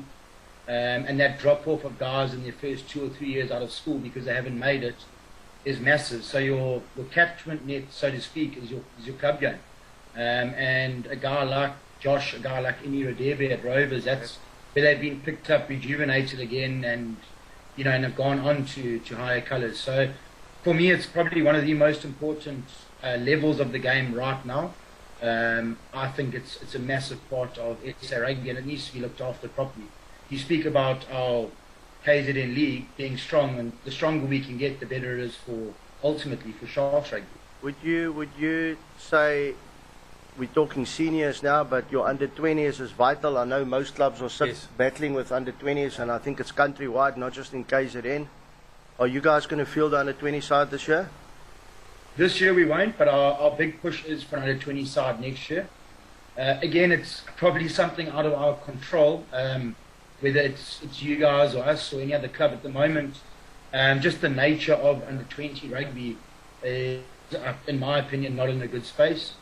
um, 0.65 1.03
and 1.09 1.19
that 1.19 1.39
drop 1.39 1.67
off 1.67 1.83
of 1.83 1.99
guys 1.99 2.33
in 2.33 2.43
their 2.43 2.53
first 2.53 2.87
two 2.87 3.05
or 3.05 3.09
three 3.09 3.33
years 3.33 3.51
out 3.51 3.61
of 3.61 3.69
school 3.69 3.97
because 3.97 4.23
they 4.23 4.33
haven't 4.33 4.57
made 4.57 4.81
it 4.81 4.95
is 5.65 5.81
massive. 5.81 6.23
So 6.23 6.37
your 6.37 6.83
your 6.95 7.05
catchment 7.07 7.67
net, 7.67 7.83
so 7.89 8.09
to 8.09 8.21
speak, 8.21 8.55
is 8.55 8.71
your 8.71 8.79
is 8.97 9.07
your 9.07 9.17
club 9.17 9.41
game, 9.41 9.59
um, 10.15 10.55
and 10.55 11.05
a 11.07 11.17
guy 11.17 11.43
like 11.43 11.73
Josh, 11.99 12.33
a 12.33 12.39
guy 12.39 12.61
like 12.61 12.81
Ini 12.81 13.13
Radebe 13.13 13.51
at 13.51 13.65
Rovers, 13.65 14.05
that's 14.05 14.37
where 14.71 14.85
they've 14.85 15.01
been 15.01 15.19
picked 15.19 15.49
up, 15.49 15.67
rejuvenated 15.67 16.39
again, 16.39 16.85
and 16.85 17.17
you 17.75 17.83
know, 17.83 17.91
and 17.91 18.05
have 18.05 18.15
gone 18.15 18.39
on 18.39 18.63
to, 18.67 18.99
to 18.99 19.15
higher 19.17 19.41
colours. 19.41 19.81
So 19.81 20.13
for 20.63 20.73
me, 20.73 20.91
it's 20.91 21.07
probably 21.07 21.41
one 21.41 21.57
of 21.57 21.65
the 21.65 21.73
most 21.73 22.05
important 22.05 22.63
uh, 23.03 23.17
levels 23.17 23.59
of 23.59 23.73
the 23.73 23.79
game 23.79 24.13
right 24.13 24.45
now. 24.45 24.73
Um, 25.21 25.77
I 25.93 26.07
think 26.07 26.33
it's 26.33 26.61
it's 26.63 26.73
a 26.73 26.79
massive 26.79 27.19
part 27.29 27.57
of 27.57 27.77
SA 28.01 28.17
rugby 28.17 28.49
and 28.49 28.57
it 28.57 28.65
needs 28.65 28.87
to 28.87 28.93
be 28.93 28.99
looked 28.99 29.21
after 29.21 29.47
properly. 29.47 29.85
You 30.29 30.39
speak 30.39 30.65
about 30.65 31.05
our 31.11 31.47
KZN 32.05 32.55
league 32.55 32.87
being 32.97 33.17
strong, 33.17 33.59
and 33.59 33.71
the 33.85 33.91
stronger 33.91 34.25
we 34.25 34.39
can 34.39 34.57
get, 34.57 34.79
the 34.79 34.87
better 34.87 35.17
it 35.17 35.23
is 35.23 35.35
for 35.35 35.73
ultimately 36.03 36.51
for 36.53 36.65
Sharks 36.65 37.11
rugby. 37.11 37.27
Would 37.61 37.75
you 37.83 38.11
would 38.13 38.29
you 38.39 38.77
say 38.97 39.53
we're 40.39 40.49
talking 40.49 40.85
seniors 40.87 41.43
now, 41.43 41.63
but 41.63 41.91
your 41.91 42.07
under 42.07 42.27
20s 42.27 42.79
is 42.79 42.91
vital? 42.91 43.37
I 43.37 43.45
know 43.45 43.63
most 43.63 43.93
clubs 43.95 44.21
are 44.21 44.29
sit 44.29 44.47
Yes. 44.47 44.67
battling 44.77 45.13
with 45.13 45.31
under 45.31 45.51
20s, 45.51 45.99
and 45.99 46.11
I 46.11 46.17
think 46.17 46.39
it's 46.39 46.51
countrywide, 46.51 47.17
not 47.17 47.33
just 47.33 47.53
in 47.53 47.65
KZN. 47.65 48.27
Are 48.97 49.07
you 49.07 49.21
guys 49.21 49.45
going 49.45 49.63
to 49.63 49.71
field 49.71 49.91
the 49.91 49.99
under 49.99 50.13
20 50.13 50.41
side 50.41 50.71
this 50.71 50.87
year? 50.87 51.09
This 52.17 52.41
year 52.41 52.53
we 52.53 52.65
won't, 52.65 52.97
but 52.97 53.07
our, 53.07 53.33
our 53.39 53.51
big 53.51 53.81
push 53.81 54.03
is 54.03 54.21
for 54.21 54.37
under 54.37 54.57
20 54.57 54.83
side 54.83 55.21
next 55.21 55.49
year. 55.49 55.69
Uh, 56.37 56.57
again, 56.61 56.91
it's 56.91 57.23
probably 57.37 57.69
something 57.69 58.09
out 58.09 58.25
of 58.25 58.33
our 58.33 58.55
control, 58.55 59.25
um, 59.31 59.75
whether 60.19 60.39
it's, 60.39 60.81
it's 60.83 61.01
you 61.01 61.15
guys 61.17 61.55
or 61.55 61.63
us 61.63 61.93
or 61.93 62.01
any 62.01 62.13
other 62.13 62.27
club 62.27 62.51
at 62.51 62.63
the 62.63 62.69
moment. 62.69 63.15
Um, 63.73 64.01
just 64.01 64.19
the 64.19 64.29
nature 64.29 64.73
of 64.73 65.01
under 65.07 65.23
20 65.23 65.69
rugby 65.69 66.17
is, 66.63 67.01
uh, 67.33 67.53
in 67.67 67.79
my 67.79 67.99
opinion, 67.99 68.35
not 68.35 68.49
in 68.49 68.61
a 68.61 68.67
good 68.67 68.85
space. 68.85 69.33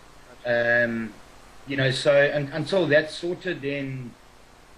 Um, 0.45 1.13
you 1.67 1.75
know, 1.75 1.89
so 1.91 2.31
un 2.33 2.49
until 2.53 2.87
that's 2.87 3.15
sorted, 3.15 3.61
then 3.61 4.13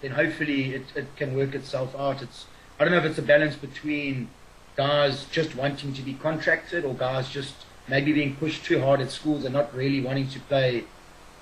then 0.02 0.12
hopefully 0.12 0.74
it, 0.74 0.86
it 0.96 1.16
can 1.16 1.36
work 1.36 1.54
itself 1.54 1.96
out. 1.96 2.22
It's 2.22 2.46
I 2.80 2.84
don't 2.84 2.92
know 2.92 3.00
if 3.00 3.06
it's 3.06 3.20
a 3.20 3.22
balance 3.22 3.56
between 3.56 4.30
guys 4.76 5.26
just 5.26 5.56
wanting 5.56 5.94
to 5.94 6.02
be 6.02 6.14
contracted 6.14 6.84
or 6.86 6.94
guys 6.94 7.30
just 7.30 7.54
maybe 7.92 8.14
being 8.14 8.36
pushed 8.38 8.64
too 8.64 8.82
hard 8.82 9.02
at 9.02 9.12
schools 9.12 9.44
and 9.44 9.54
not 9.54 9.76
really 9.76 10.02
wanting 10.02 10.28
to 10.30 10.40
play 10.40 10.86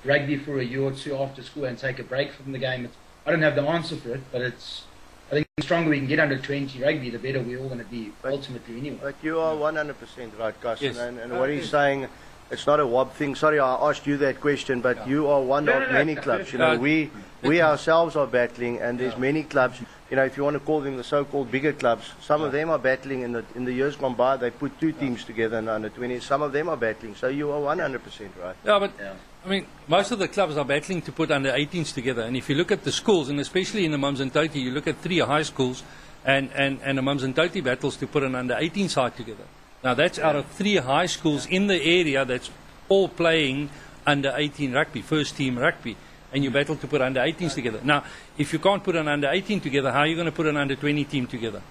rugby 0.04 0.36
for 0.36 0.60
a 0.60 0.64
year 0.64 0.82
or 0.82 0.92
two 0.92 1.16
after 1.16 1.44
school 1.44 1.66
and 1.66 1.78
take 1.78 2.00
a 2.00 2.04
break 2.04 2.32
from 2.34 2.52
the 2.52 2.58
game. 2.58 2.86
It's, 2.86 2.96
I 3.26 3.30
don't 3.32 3.44
have 3.44 3.56
the 3.56 3.62
answer 3.62 3.96
for 3.96 4.10
it, 4.16 4.22
but 4.32 4.42
it's 4.42 4.84
I 5.28 5.36
think 5.36 5.48
the 5.58 5.62
stronger 5.62 5.92
we 5.92 6.00
can 6.00 6.08
get 6.08 6.20
under 6.20 6.40
20 6.40 6.82
rugby, 6.82 7.12
the 7.12 7.20
better 7.20 7.40
we're 7.40 7.60
all 7.60 7.68
going 7.68 7.78
to 7.78 7.86
be 7.86 8.12
ultimately 8.26 8.78
anyway. 8.80 8.98
But 9.00 9.16
you 9.22 9.40
are 9.40 9.54
100% 9.54 10.40
right, 10.40 10.60
Carson. 10.60 10.88
Yes. 10.88 10.98
And, 10.98 11.20
and 11.20 11.38
what 11.40 11.52
he's 11.52 11.70
saying, 11.70 12.08
it's 12.50 12.66
not 12.66 12.80
a 12.80 12.88
wob 12.88 13.14
thing. 13.14 13.36
Sorry, 13.36 13.60
I 13.60 13.76
asked 13.88 14.08
you 14.08 14.18
that 14.18 14.42
question, 14.42 14.82
but 14.82 15.08
you 15.08 15.28
are 15.28 15.40
one 15.40 15.66
No, 15.66 15.74
of 15.74 15.82
no, 15.82 15.86
no. 15.86 15.94
many 15.94 16.16
clubs. 16.16 16.52
You 16.52 16.58
know, 16.58 16.78
we 16.80 17.12
we 17.44 17.62
ourselves 17.62 18.16
are 18.16 18.26
battling, 18.26 18.80
and 18.82 19.00
there's 19.00 19.18
many 19.18 19.44
clubs. 19.44 19.80
You 20.10 20.15
know, 20.15 20.26
if 20.26 20.38
you 20.38 20.43
want 20.43 20.56
to 20.56 20.60
call 20.60 20.82
them 20.82 20.98
the 20.98 21.04
so-called 21.04 21.52
bigger 21.52 21.72
clubs, 21.72 22.12
some 22.22 22.41
of 22.41 22.52
them 22.52 22.72
are 22.72 22.80
battling. 22.80 23.22
In 23.22 23.32
the 23.32 23.45
in 23.56 23.65
the 23.65 23.74
years 23.74 23.95
gone 23.95 24.15
by, 24.15 24.38
they 24.38 24.50
put 24.50 24.80
two 24.80 24.91
teams 24.91 25.24
together 25.24 25.60
in 25.60 25.65
the 25.65 25.74
under 25.74 25.89
20. 25.89 26.19
Some 26.19 26.41
of 26.41 26.52
them 26.52 26.67
are 26.67 26.78
battling. 26.78 27.15
So 27.15 27.28
you 27.28 27.52
are 27.52 27.76
100% 27.76 28.02
right. 28.41 28.56
Yeah, 28.65 28.80
but 28.80 28.91
Yeah. 29.00 29.13
I 29.45 29.48
mean, 29.48 29.67
most 29.88 30.12
of 30.12 30.19
the 30.19 30.28
clubs 30.28 30.58
are 30.58 30.65
battling 30.65 31.02
to 31.04 31.13
put 31.13 31.32
under 31.32 31.52
18s 31.52 31.93
together. 31.93 32.24
And 32.24 32.36
if 32.36 32.50
you 32.50 32.56
look 32.56 32.72
at 32.72 32.84
the 32.84 32.91
schools, 32.91 33.30
and 33.30 33.39
especially 33.39 33.86
in 33.86 33.91
the 33.91 33.98
Mums 33.98 34.19
and 34.19 34.34
Toti, 34.34 34.56
you 34.56 34.72
look 34.72 34.88
at 34.88 34.98
three 34.98 35.19
high 35.19 35.43
schools, 35.43 35.84
and, 36.26 36.50
and, 36.54 36.80
and 36.84 36.98
the 36.98 37.02
Mums 37.02 37.24
and 37.24 37.34
Toti 37.34 37.63
battles 37.63 37.95
to 37.98 38.08
put 38.08 38.24
an 38.24 38.36
under 38.36 38.58
18 38.58 38.89
side 38.89 39.15
together. 39.15 39.45
Now, 39.82 39.93
that's 39.93 40.19
out 40.19 40.36
of 40.36 40.45
three 40.48 40.76
high 40.76 41.06
schools 41.06 41.45
in 41.45 41.67
the 41.67 41.82
area 41.82 42.26
that's 42.26 42.52
all 42.89 43.08
playing 43.08 43.69
under 44.06 44.34
18 44.36 44.74
rugby, 44.74 45.02
first 45.02 45.38
team 45.38 45.58
rugby. 45.58 45.95
And 46.32 46.44
you 46.44 46.52
battle 46.52 46.76
to 46.76 46.88
put 46.88 47.02
under 47.02 47.20
18s 47.22 47.56
together. 47.56 47.80
Now, 47.84 48.04
if 48.38 48.54
you 48.54 48.60
can't 48.60 48.84
put 48.84 48.96
an 48.96 49.08
under 49.08 49.30
18 49.30 49.62
together, 49.62 49.92
how 49.92 50.00
are 50.02 50.08
you 50.08 50.15
going 50.15 50.26
to 50.28 50.32
put 50.32 50.46
an 50.46 50.58
under 50.58 50.76
20 50.76 51.04
team 51.06 51.26
together? 51.28 51.62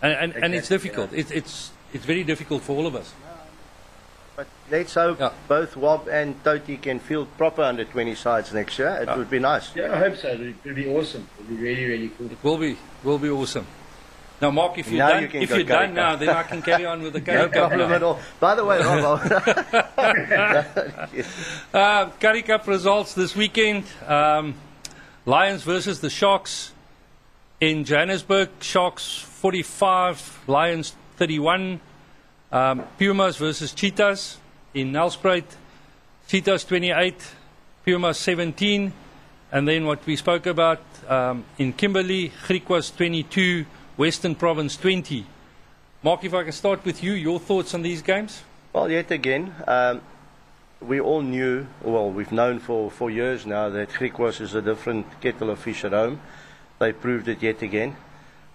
And, 0.00 0.12
and, 0.12 0.44
and 0.44 0.54
it's 0.54 0.70
Exactly, 0.70 0.76
difficult. 0.90 1.12
It, 1.12 1.30
it's, 1.36 1.70
it's 1.92 2.04
very 2.04 2.24
difficult 2.24 2.62
for 2.62 2.76
all 2.76 2.86
of 2.86 2.94
us. 2.94 3.12
But 4.36 4.46
let's 4.70 4.94
hope 4.94 5.18
Yeah. 5.20 5.32
both 5.48 5.76
Wob 5.76 6.08
and 6.08 6.42
Toti 6.44 6.80
can 6.80 6.98
field 6.98 7.28
proper 7.38 7.62
under 7.62 7.84
20 7.84 8.14
sides 8.14 8.52
next 8.52 8.78
year. 8.78 8.88
It 9.02 9.06
Yeah. 9.08 9.16
would 9.16 9.30
be 9.30 9.38
nice. 9.38 9.74
Yeah, 9.74 9.94
I 9.94 9.98
hope 9.98 10.16
so. 10.16 10.28
It 10.28 10.56
would 10.64 10.74
be 10.74 10.86
awesome. 10.88 11.26
It 11.38 11.48
would 11.48 11.56
be 11.58 11.62
really, 11.62 11.84
really 11.86 12.10
cool. 12.18 12.30
It 12.30 12.38
will 12.42 12.58
be 12.58 12.76
will 13.02 13.18
be 13.18 13.30
awesome. 13.30 13.66
Now, 14.40 14.50
Mark, 14.50 14.76
if 14.76 14.90
you're 14.90 14.98
Now 14.98 15.10
done, 15.12 15.22
you 15.32 15.40
if 15.40 15.50
you're 15.50 15.64
done 15.64 15.94
now, 15.94 16.16
then 16.16 16.28
I 16.28 16.42
can 16.42 16.60
carry 16.60 16.84
on 16.84 17.02
with 17.02 17.14
the 17.14 17.20
No 17.32 17.44
Cup. 17.48 17.52
problem 17.52 17.88
now. 17.88 17.94
at 17.96 18.02
all. 18.02 18.20
By 18.38 18.54
the 18.54 18.64
way, 18.64 18.78
Rob, 18.80 19.20
Uh, 21.74 22.10
Currie 22.20 22.42
Cup 22.42 22.66
results 22.66 23.14
this 23.14 23.34
weekend: 23.34 23.84
um, 24.06 24.54
Lions 25.24 25.62
versus 25.62 26.00
the 26.00 26.10
Sharks 26.10 26.72
in 27.60 27.84
Johannesburg. 27.84 28.50
Sharks 28.60 29.18
45, 29.18 30.44
Lions 30.46 30.94
31. 31.16 31.80
Um, 32.52 32.84
Pumas 32.98 33.36
versus 33.38 33.72
Cheetahs 33.72 34.38
in 34.74 34.92
Nelspruit. 34.92 35.44
Cheetahs 36.28 36.64
28, 36.64 37.14
Pumas 37.84 38.18
17. 38.18 38.92
And 39.52 39.68
then 39.68 39.86
what 39.86 40.04
we 40.06 40.16
spoke 40.16 40.46
about 40.46 40.80
um, 41.08 41.44
in 41.58 41.72
Kimberley, 41.72 42.30
Griquas 42.46 42.94
22, 42.96 43.64
Western 43.96 44.34
Province 44.34 44.76
20. 44.76 45.24
Mark, 46.02 46.22
if 46.22 46.34
I 46.34 46.42
can 46.42 46.52
start 46.52 46.84
with 46.84 47.02
you, 47.02 47.12
your 47.12 47.40
thoughts 47.40 47.72
on 47.72 47.80
these 47.80 48.02
games? 48.02 48.42
Well, 48.74 48.90
yet 48.90 49.10
again, 49.10 49.54
um, 49.66 50.02
we 50.82 51.00
all 51.00 51.22
knew, 51.22 51.66
well, 51.80 52.10
we've 52.10 52.30
known 52.30 52.58
for, 52.58 52.90
for 52.90 53.10
years 53.10 53.46
now 53.46 53.70
that 53.70 53.88
Griquas 53.88 54.42
is 54.42 54.54
a 54.54 54.60
different 54.60 55.06
kettle 55.22 55.48
of 55.48 55.60
fish 55.60 55.82
at 55.82 55.92
home. 55.92 56.20
They 56.78 56.92
proved 56.92 57.26
it 57.28 57.42
yet 57.42 57.62
again. 57.62 57.96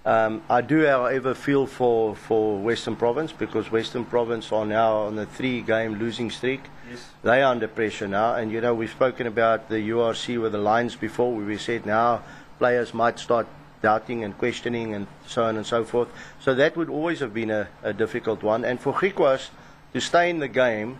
Um, 0.06 0.44
I 0.48 0.62
do, 0.62 0.86
however, 0.86 1.34
feel 1.34 1.66
for, 1.66 2.16
for 2.16 2.60
Western 2.60 2.96
Province 2.96 3.32
because 3.32 3.72
Western 3.72 4.06
Province 4.06 4.52
are 4.52 4.66
now 4.66 5.08
on 5.08 5.18
a 5.18 5.26
three 5.26 5.62
game 5.62 5.96
losing 5.96 6.30
streak. 6.30 6.62
Yes. 6.88 7.08
They 7.24 7.42
are 7.42 7.52
under 7.52 7.68
pressure 7.68 8.08
now, 8.08 8.36
and 8.36 8.52
you 8.52 8.62
know, 8.62 8.76
we've 8.76 8.92
spoken 8.92 9.26
about 9.26 9.70
the 9.70 9.90
URC 9.90 10.40
with 10.40 10.52
the 10.52 10.60
Lions 10.60 10.96
before, 10.96 11.34
where 11.34 11.46
we 11.46 11.58
said 11.58 11.88
now 11.88 12.22
players 12.60 12.94
might 12.94 13.18
start 13.18 13.48
doubting 13.82 14.24
and 14.24 14.38
questioning 14.38 14.94
and 14.94 15.08
so 15.28 15.44
on 15.44 15.58
and 15.58 15.66
so 15.66 15.84
forth. 15.84 16.10
So 16.40 16.54
that 16.56 16.78
would 16.78 16.90
always 16.90 17.20
have 17.20 17.34
been 17.34 17.50
a, 17.50 17.68
a 17.84 17.94
difficult 17.94 18.44
one. 18.44 18.64
And 18.66 18.80
for 18.80 18.94
Griquas 18.94 19.50
to 19.94 20.00
stay 20.00 20.30
in 20.30 20.40
the 20.40 20.48
game, 20.48 21.00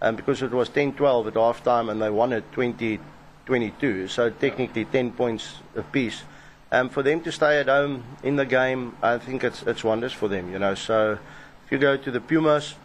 um, 0.00 0.16
because 0.16 0.42
it 0.42 0.50
was 0.50 0.68
10 0.68 0.94
12 0.94 1.28
at 1.28 1.34
half 1.34 1.62
time 1.62 1.88
and 1.88 2.00
they 2.00 2.10
won 2.10 2.32
it 2.32 2.50
20 2.52 2.98
22, 3.46 4.08
so 4.08 4.30
technically 4.30 4.84
10 4.84 5.12
points 5.12 5.56
apiece. 5.74 6.22
Um, 6.70 6.88
for 6.88 7.02
them 7.02 7.20
to 7.22 7.32
stay 7.32 7.58
at 7.60 7.66
home 7.66 8.04
in 8.22 8.36
the 8.36 8.46
game, 8.46 8.96
I 9.02 9.18
think 9.18 9.44
it's, 9.44 9.62
it's 9.64 9.84
wonders 9.84 10.12
for 10.12 10.28
them, 10.28 10.52
you 10.52 10.58
know. 10.58 10.74
So 10.74 11.18
if 11.64 11.72
you 11.72 11.78
go 11.78 11.96
to 11.96 12.10
the 12.10 12.20
Pumas 12.20 12.76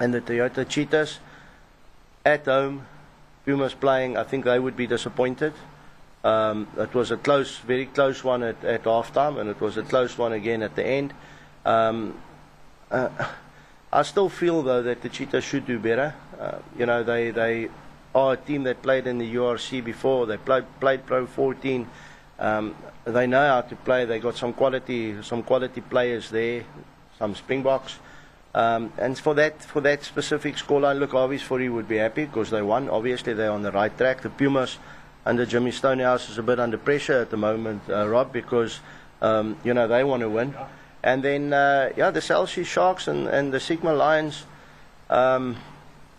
and 0.00 0.12
the 0.12 0.20
Toyota 0.20 0.68
Cheetahs, 0.68 1.20
at 2.24 2.44
home, 2.44 2.84
Pumas 3.44 3.74
playing, 3.74 4.16
I 4.16 4.24
think 4.24 4.44
they 4.44 4.58
would 4.58 4.76
be 4.76 4.88
disappointed. 4.88 5.52
Um, 6.26 6.66
it 6.76 6.92
was 6.92 7.12
a 7.12 7.16
close, 7.16 7.58
very 7.58 7.86
close 7.86 8.24
one 8.24 8.42
at, 8.42 8.64
at 8.64 8.82
half 8.82 9.12
time, 9.12 9.36
and 9.36 9.48
it 9.48 9.60
was 9.60 9.76
a 9.76 9.84
close 9.84 10.18
one 10.18 10.32
again 10.32 10.60
at 10.60 10.74
the 10.74 10.84
end. 10.84 11.14
Um, 11.64 12.20
uh, 12.90 13.10
I 13.92 14.02
still 14.02 14.28
feel, 14.28 14.60
though, 14.62 14.82
that 14.82 15.02
the 15.02 15.08
Cheetahs 15.08 15.44
should 15.44 15.66
do 15.66 15.78
better. 15.78 16.14
Uh, 16.40 16.58
you 16.76 16.84
know, 16.84 17.04
they, 17.04 17.30
they 17.30 17.68
are 18.12 18.32
a 18.32 18.36
team 18.36 18.64
that 18.64 18.82
played 18.82 19.06
in 19.06 19.18
the 19.18 19.34
URC 19.36 19.84
before, 19.84 20.26
they 20.26 20.36
played, 20.36 20.64
played 20.80 21.06
Pro 21.06 21.26
14. 21.26 21.86
Um, 22.40 22.74
they 23.04 23.28
know 23.28 23.46
how 23.46 23.60
to 23.60 23.76
play. 23.76 24.04
They 24.04 24.18
got 24.18 24.36
some 24.36 24.52
quality, 24.52 25.22
some 25.22 25.44
quality 25.44 25.80
players 25.80 26.30
there, 26.30 26.64
some 27.20 27.36
Springboks. 27.36 28.00
Um, 28.52 28.92
and 28.98 29.16
for 29.16 29.34
that, 29.34 29.62
for 29.62 29.80
that 29.82 30.02
specific 30.02 30.56
scoreline, 30.56 30.98
look, 30.98 31.14
obviously 31.14 31.46
for 31.46 31.60
he 31.60 31.68
would 31.68 31.86
be 31.86 31.98
happy 31.98 32.24
because 32.24 32.50
they 32.50 32.62
won. 32.62 32.88
Obviously, 32.88 33.32
they're 33.32 33.52
on 33.52 33.62
the 33.62 33.70
right 33.70 33.96
track. 33.96 34.22
The 34.22 34.30
Pumas 34.30 34.78
under 35.26 35.44
Jimmy 35.44 35.72
Stonehouse 35.72 36.30
is 36.30 36.38
a 36.38 36.42
bit 36.42 36.60
under 36.60 36.78
pressure 36.78 37.20
at 37.20 37.30
the 37.30 37.36
moment, 37.36 37.82
uh, 37.90 38.08
Rob, 38.08 38.32
because 38.32 38.78
um, 39.20 39.58
you 39.64 39.74
know 39.74 39.88
they 39.88 40.04
want 40.04 40.20
to 40.22 40.30
win. 40.30 40.54
And 41.02 41.22
then, 41.22 41.52
uh, 41.52 41.92
yeah, 41.96 42.10
the 42.10 42.20
Cell 42.20 42.46
C 42.46 42.64
Sharks 42.64 43.08
and, 43.08 43.26
and 43.26 43.52
the 43.52 43.60
Sigma 43.60 43.92
Lions. 43.92 44.44
Um, 45.10 45.56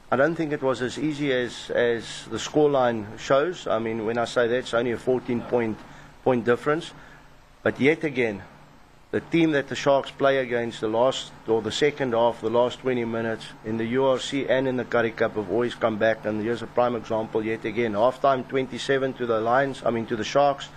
I 0.10 0.16
don't 0.16 0.36
think 0.36 0.54
it 0.54 0.62
was 0.62 0.82
as 0.82 0.98
easy 0.98 1.34
as, 1.34 1.70
as 1.72 2.26
the 2.32 2.38
scoreline 2.38 3.20
shows. 3.20 3.68
I 3.68 3.80
mean, 3.80 4.06
when 4.06 4.18
I 4.18 4.24
say 4.24 4.48
that, 4.48 4.56
it's 4.56 4.74
only 4.74 4.92
a 4.92 4.98
14 4.98 5.42
point, 5.42 5.78
point 6.24 6.46
difference. 6.46 6.92
But 7.64 7.82
yet 7.82 8.06
again, 8.06 8.44
the 9.12 9.22
team 9.22 9.52
that 9.52 9.70
the 9.70 9.76
Sharks 9.76 10.12
play 10.12 10.38
against 10.38 10.82
the 10.82 10.88
last 10.88 11.32
or 11.48 11.62
the 11.62 11.72
second 11.72 12.14
half, 12.14 12.42
the 12.42 12.50
last 12.50 12.80
20 12.80 13.06
minutes 13.06 13.46
in 13.64 13.78
the 13.78 13.94
URC 13.96 14.50
and 14.50 14.68
in 14.68 14.76
the 14.78 14.86
Currie 14.86 15.12
Cup 15.12 15.36
have 15.36 15.50
always 15.50 15.76
come 15.76 15.98
back. 15.98 16.26
And 16.26 16.42
here's 16.42 16.62
a 16.62 16.68
prime 16.68 16.96
example 16.96 17.44
yet 17.44 17.64
again. 17.66 17.94
Halftime 17.94 18.48
27 18.48 19.14
to 19.14 19.26
the 19.26 19.40
Lions, 19.40 19.82
I 19.86 19.92
mean 19.92 20.06
to 20.08 20.16
the 20.16 20.26
Sharks. 20.26 20.70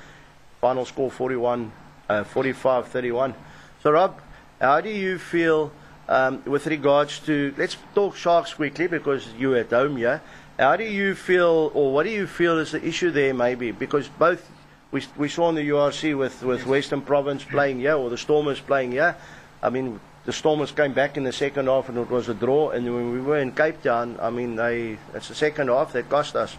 Final 0.60 0.84
score 0.84 1.10
41, 1.10 1.72
uh, 2.08 2.24
45 2.24 2.88
31. 2.88 3.34
So, 3.82 3.90
Rob, 3.90 4.20
how 4.60 4.80
do 4.80 4.90
you 4.90 5.18
feel 5.18 5.72
um, 6.10 6.42
with 6.44 6.66
regards 6.66 7.20
to. 7.20 7.54
Let's 7.56 7.76
talk 7.94 8.16
Sharks 8.16 8.52
quickly 8.52 8.88
because 8.88 9.26
you're 9.38 9.56
at 9.56 9.70
home 9.70 9.96
yeah? 9.96 10.18
How 10.58 10.76
do 10.76 10.84
you 10.84 11.14
feel, 11.14 11.70
or 11.72 11.94
what 11.94 12.02
do 12.02 12.10
you 12.10 12.26
feel 12.26 12.58
is 12.58 12.72
the 12.72 12.84
issue 12.84 13.10
there, 13.10 13.32
maybe? 13.32 13.70
Because 13.70 14.08
both 14.08 14.46
we, 14.92 15.04
we 15.16 15.28
saw 15.28 15.48
in 15.48 15.54
the 15.54 15.68
URC 15.68 16.16
with, 16.16 16.42
with 16.42 16.66
Western 16.66 17.00
Province 17.00 17.44
playing 17.44 17.80
here, 17.80 17.94
or 17.94 18.10
the 18.10 18.18
Stormers 18.18 18.60
playing 18.60 18.92
here. 18.92 19.16
I 19.62 19.70
mean, 19.70 20.00
the 20.24 20.32
Stormers 20.32 20.72
came 20.72 20.92
back 20.92 21.16
in 21.16 21.24
the 21.24 21.32
second 21.32 21.66
half 21.66 21.88
and 21.88 21.98
it 21.98 22.10
was 22.10 22.28
a 22.28 22.34
draw. 22.34 22.70
And 22.70 22.84
when 22.92 23.12
we 23.12 23.20
were 23.20 23.38
in 23.38 23.52
Cape 23.52 23.82
Town, 23.82 24.18
I 24.20 24.30
mean, 24.30 24.56
they 24.56 24.98
it's 25.14 25.28
the 25.28 25.34
second 25.34 25.68
half 25.68 25.92
that 25.92 26.08
cost 26.08 26.36
us. 26.36 26.56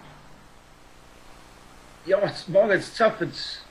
Yeah, 2.06 2.30
it's, 2.30 2.48
well, 2.50 2.72
it's 2.72 2.98
tough. 2.98 3.22
It's 3.22 3.62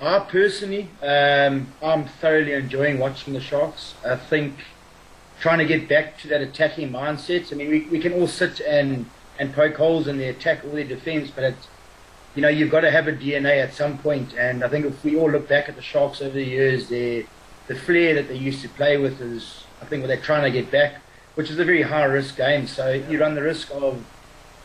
I 0.00 0.20
personally, 0.20 0.88
um, 1.02 1.72
I'm 1.82 2.04
thoroughly 2.04 2.52
enjoying 2.52 3.00
watching 3.00 3.34
the 3.34 3.40
Sharks. 3.40 3.94
I 4.06 4.14
think 4.14 4.54
trying 5.40 5.58
to 5.58 5.64
get 5.64 5.88
back 5.88 6.18
to 6.18 6.28
that 6.28 6.40
attacking 6.40 6.90
mindset. 6.90 7.52
I 7.52 7.56
mean, 7.56 7.70
we, 7.70 7.80
we 7.82 7.98
can 7.98 8.12
all 8.12 8.28
sit 8.28 8.60
and 8.60 9.06
and 9.40 9.52
poke 9.52 9.76
holes 9.76 10.08
in 10.08 10.18
their 10.18 10.30
attack 10.30 10.64
or 10.64 10.68
their 10.70 10.84
defence, 10.84 11.30
but 11.30 11.44
it's 11.44 11.68
you 12.38 12.42
know 12.42 12.48
you've 12.48 12.70
got 12.70 12.82
to 12.82 12.90
have 12.92 13.08
a 13.08 13.12
DNA 13.12 13.60
at 13.60 13.74
some 13.74 13.98
point. 13.98 14.32
And 14.34 14.62
I 14.62 14.68
think 14.68 14.86
if 14.86 15.02
we 15.02 15.16
all 15.16 15.28
look 15.28 15.48
back 15.48 15.68
at 15.68 15.74
the 15.74 15.82
Sharks 15.82 16.22
over 16.22 16.34
the 16.34 16.44
years, 16.44 16.88
their 16.88 17.24
the 17.66 17.74
flair 17.74 18.14
that 18.14 18.28
they 18.28 18.36
used 18.36 18.62
to 18.62 18.68
play 18.68 18.96
with 18.96 19.20
is 19.20 19.64
I 19.82 19.86
think 19.86 20.02
what 20.02 20.06
they're 20.06 20.20
trying 20.20 20.44
to 20.44 20.50
get 20.52 20.70
back, 20.70 21.00
which 21.34 21.50
is 21.50 21.58
a 21.58 21.64
very 21.64 21.82
high 21.82 22.04
risk 22.04 22.36
game. 22.36 22.68
So 22.68 22.92
you 22.92 23.18
run 23.18 23.34
the 23.34 23.42
risk 23.42 23.72
of 23.72 24.04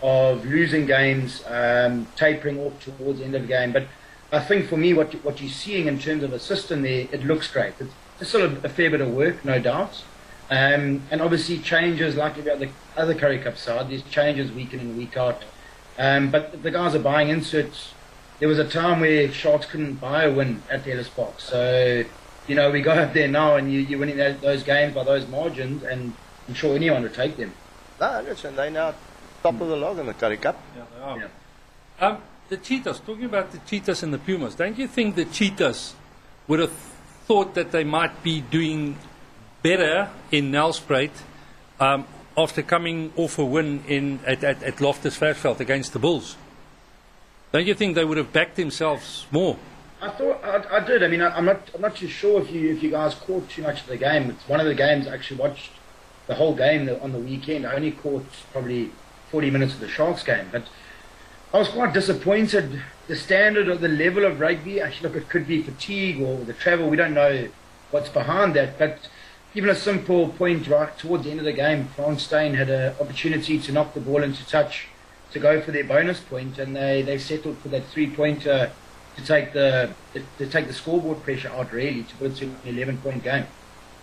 of 0.04 0.46
losing 0.46 0.86
games, 0.86 1.44
um, 1.48 2.06
tapering 2.16 2.60
off 2.60 2.80
towards 2.80 3.18
the 3.18 3.26
end 3.26 3.34
of 3.34 3.42
the 3.42 3.48
game. 3.48 3.72
But 3.72 3.88
I 4.32 4.40
think 4.40 4.68
for 4.68 4.78
me, 4.78 4.94
what 4.94 5.12
you, 5.12 5.18
what 5.22 5.42
you're 5.42 5.50
seeing 5.50 5.88
in 5.88 5.98
terms 5.98 6.22
of 6.22 6.32
a 6.32 6.40
system 6.40 6.84
there, 6.84 7.08
it 7.12 7.26
looks 7.26 7.52
great. 7.52 7.74
It's, 7.80 7.94
it's 8.20 8.30
still 8.30 8.44
a, 8.44 8.68
a 8.68 8.70
fair 8.70 8.92
bit 8.92 9.02
of 9.02 9.12
work, 9.12 9.44
no 9.44 9.58
doubt. 9.58 10.04
Um, 10.52 11.02
and 11.10 11.24
obviously 11.24 11.58
changes 11.58 12.16
like 12.16 12.38
about 12.38 12.60
the 12.60 12.70
other 12.96 13.16
Currie 13.16 13.40
Cup 13.40 13.58
side. 13.58 13.90
There's 13.90 14.04
changes 14.04 14.52
week 14.52 14.76
in 14.76 14.80
and 14.80 14.96
week 14.96 15.18
out. 15.18 15.42
Um, 15.98 16.32
but 16.32 16.64
the 16.64 16.72
guys 16.72 16.96
are 16.96 17.00
buying 17.00 17.30
inserts. 17.30 17.94
There 18.40 18.50
was 18.50 18.60
a 18.60 18.68
time 18.68 19.00
where 19.00 19.32
Sharks 19.32 19.66
couldn't 19.66 19.96
buy 19.96 20.24
a 20.24 20.34
win 20.34 20.64
at 20.70 20.84
the 20.84 20.94
Ellis 20.94 21.10
Park. 21.10 21.40
So, 21.40 22.04
you 22.48 22.56
know, 22.56 22.72
we 22.72 22.82
go 22.82 22.92
up 22.92 23.14
there 23.14 23.28
now 23.28 23.56
and 23.56 23.72
you, 23.72 23.80
you're 23.82 24.00
winning 24.00 24.18
those, 24.18 24.40
those 24.42 24.64
games 24.64 24.94
by 24.94 25.04
those 25.04 25.28
margins, 25.28 25.84
and 25.84 26.14
I'm 26.48 26.54
sure 26.54 26.76
anyone 26.76 27.04
would 27.04 27.14
take 27.14 27.38
them. 27.38 27.54
No, 28.02 28.22
listen, 28.22 28.56
they 28.56 28.70
now 28.70 28.96
top 29.44 29.62
of 29.62 29.68
the 29.68 29.76
log 29.76 30.00
in 30.00 30.08
the 30.08 30.14
Currie 30.14 30.38
Cup. 30.38 30.62
Yeah, 30.76 30.84
they 30.96 31.04
are. 31.04 31.20
Yeah. 31.20 32.08
Um, 32.08 32.18
the 32.50 32.58
Cheetahs, 32.58 33.00
talking 33.00 33.26
about 33.26 33.52
the 33.52 33.60
Cheetahs 33.60 34.04
and 34.04 34.14
the 34.14 34.18
Pumas, 34.18 34.56
don't 34.56 34.78
you 34.78 34.88
think 34.88 35.16
the 35.16 35.26
Cheetahs 35.26 35.96
would 36.48 36.60
have 36.60 36.74
thought 37.26 37.54
that 37.54 37.72
they 37.72 37.84
might 37.84 38.24
be 38.24 38.42
doing 38.42 38.98
better 39.62 40.10
in 40.32 40.52
Nelspruit 40.52 41.12
um, 41.80 42.06
after 42.38 42.62
coming 42.62 43.14
off 43.16 43.38
a 43.38 43.46
win 43.46 43.84
in, 43.88 44.20
at, 44.26 44.44
at, 44.44 44.64
at 44.64 44.82
Loftus 44.82 45.18
Versfeld 45.18 45.60
against 45.60 45.94
the 45.94 46.00
Bulls. 46.00 46.36
Don't 47.52 47.68
you 47.68 47.76
think 47.76 47.96
they 47.96 48.06
would 48.06 48.18
have 48.18 48.34
backed 48.34 48.56
themselves 48.56 49.28
more? 49.32 49.58
I 50.02 50.10
thought 50.10 50.44
I, 50.44 50.78
I 50.78 50.80
did. 50.82 51.04
I 51.04 51.08
mean, 51.08 51.22
I, 51.22 51.30
I'm 51.38 51.46
not. 51.46 51.70
I'm 51.74 51.82
not 51.82 51.96
too 51.96 52.10
sure 52.10 52.42
if 52.42 52.52
you 52.52 52.72
if 52.72 52.84
you 52.84 52.92
guys 52.92 53.16
caught 53.16 53.48
too 53.48 53.62
much 53.62 53.82
of 53.82 53.88
the 53.88 53.96
game. 53.96 54.30
It's 54.32 54.50
one 54.50 54.60
of 54.60 54.66
the 54.66 54.76
games 54.76 55.08
I 55.08 55.14
actually 55.14 55.40
watched 55.40 55.72
the 56.28 56.36
whole 56.36 56.56
game 56.56 56.90
on 57.02 57.14
the 57.14 57.20
weekend. 57.20 57.66
I 57.66 57.76
only 57.76 57.92
caught 57.92 58.26
probably 58.52 58.92
40 59.32 59.52
minutes 59.52 59.76
of 59.76 59.80
the 59.80 59.88
Sharks 59.88 60.24
game, 60.24 60.48
but 60.52 60.64
I 61.54 61.60
was 61.60 61.70
quite 61.70 61.94
disappointed. 61.94 62.82
The 63.08 63.16
standard 63.16 63.70
of 63.70 63.80
the 63.80 63.88
level 63.88 64.26
of 64.26 64.40
rugby. 64.40 64.82
Actually, 64.82 65.10
look, 65.10 65.24
it 65.24 65.30
could 65.30 65.48
be 65.48 65.62
fatigue 65.62 66.22
or 66.22 66.44
the 66.44 66.54
travel. 66.54 66.90
We 66.90 66.98
don't 66.98 67.14
know 67.14 67.48
what's 67.92 68.10
behind 68.10 68.56
that, 68.56 68.78
but 68.78 69.08
even 69.56 69.70
a 69.70 69.76
simple 69.76 70.30
point 70.30 70.68
right 70.68 70.98
towards 70.98 71.26
the 71.26 71.32
end 71.32 71.40
of 71.40 71.46
the 71.46 71.54
game, 71.54 71.88
Frans 71.96 72.24
Steyn 72.24 72.56
had 72.56 72.70
an 72.70 72.96
opportunity 73.00 73.60
to 73.60 73.72
knock 73.72 73.94
the 73.94 74.00
ball 74.00 74.24
into 74.24 74.46
touch 74.48 74.88
to 75.32 75.40
go 75.40 75.62
for 75.62 75.72
their 75.72 75.84
bonus 75.84 76.20
point, 76.20 76.58
and 76.58 76.76
they, 76.76 77.02
they 77.02 77.18
settled 77.18 77.58
for 77.60 77.70
that 77.70 77.86
three 77.88 78.10
pointer 78.10 78.72
to 79.16 79.26
take 79.26 79.54
the 79.54 79.92
to 80.38 80.48
take 80.48 80.68
the 80.68 80.74
scoreboard 80.74 81.22
pressure 81.24 81.50
out 81.50 81.72
really 81.72 82.04
to 82.04 82.16
put 82.16 82.32
it 82.32 82.36
to 82.38 82.46
an 82.46 82.58
11 82.66 82.98
point 82.98 83.24
game. 83.24 83.46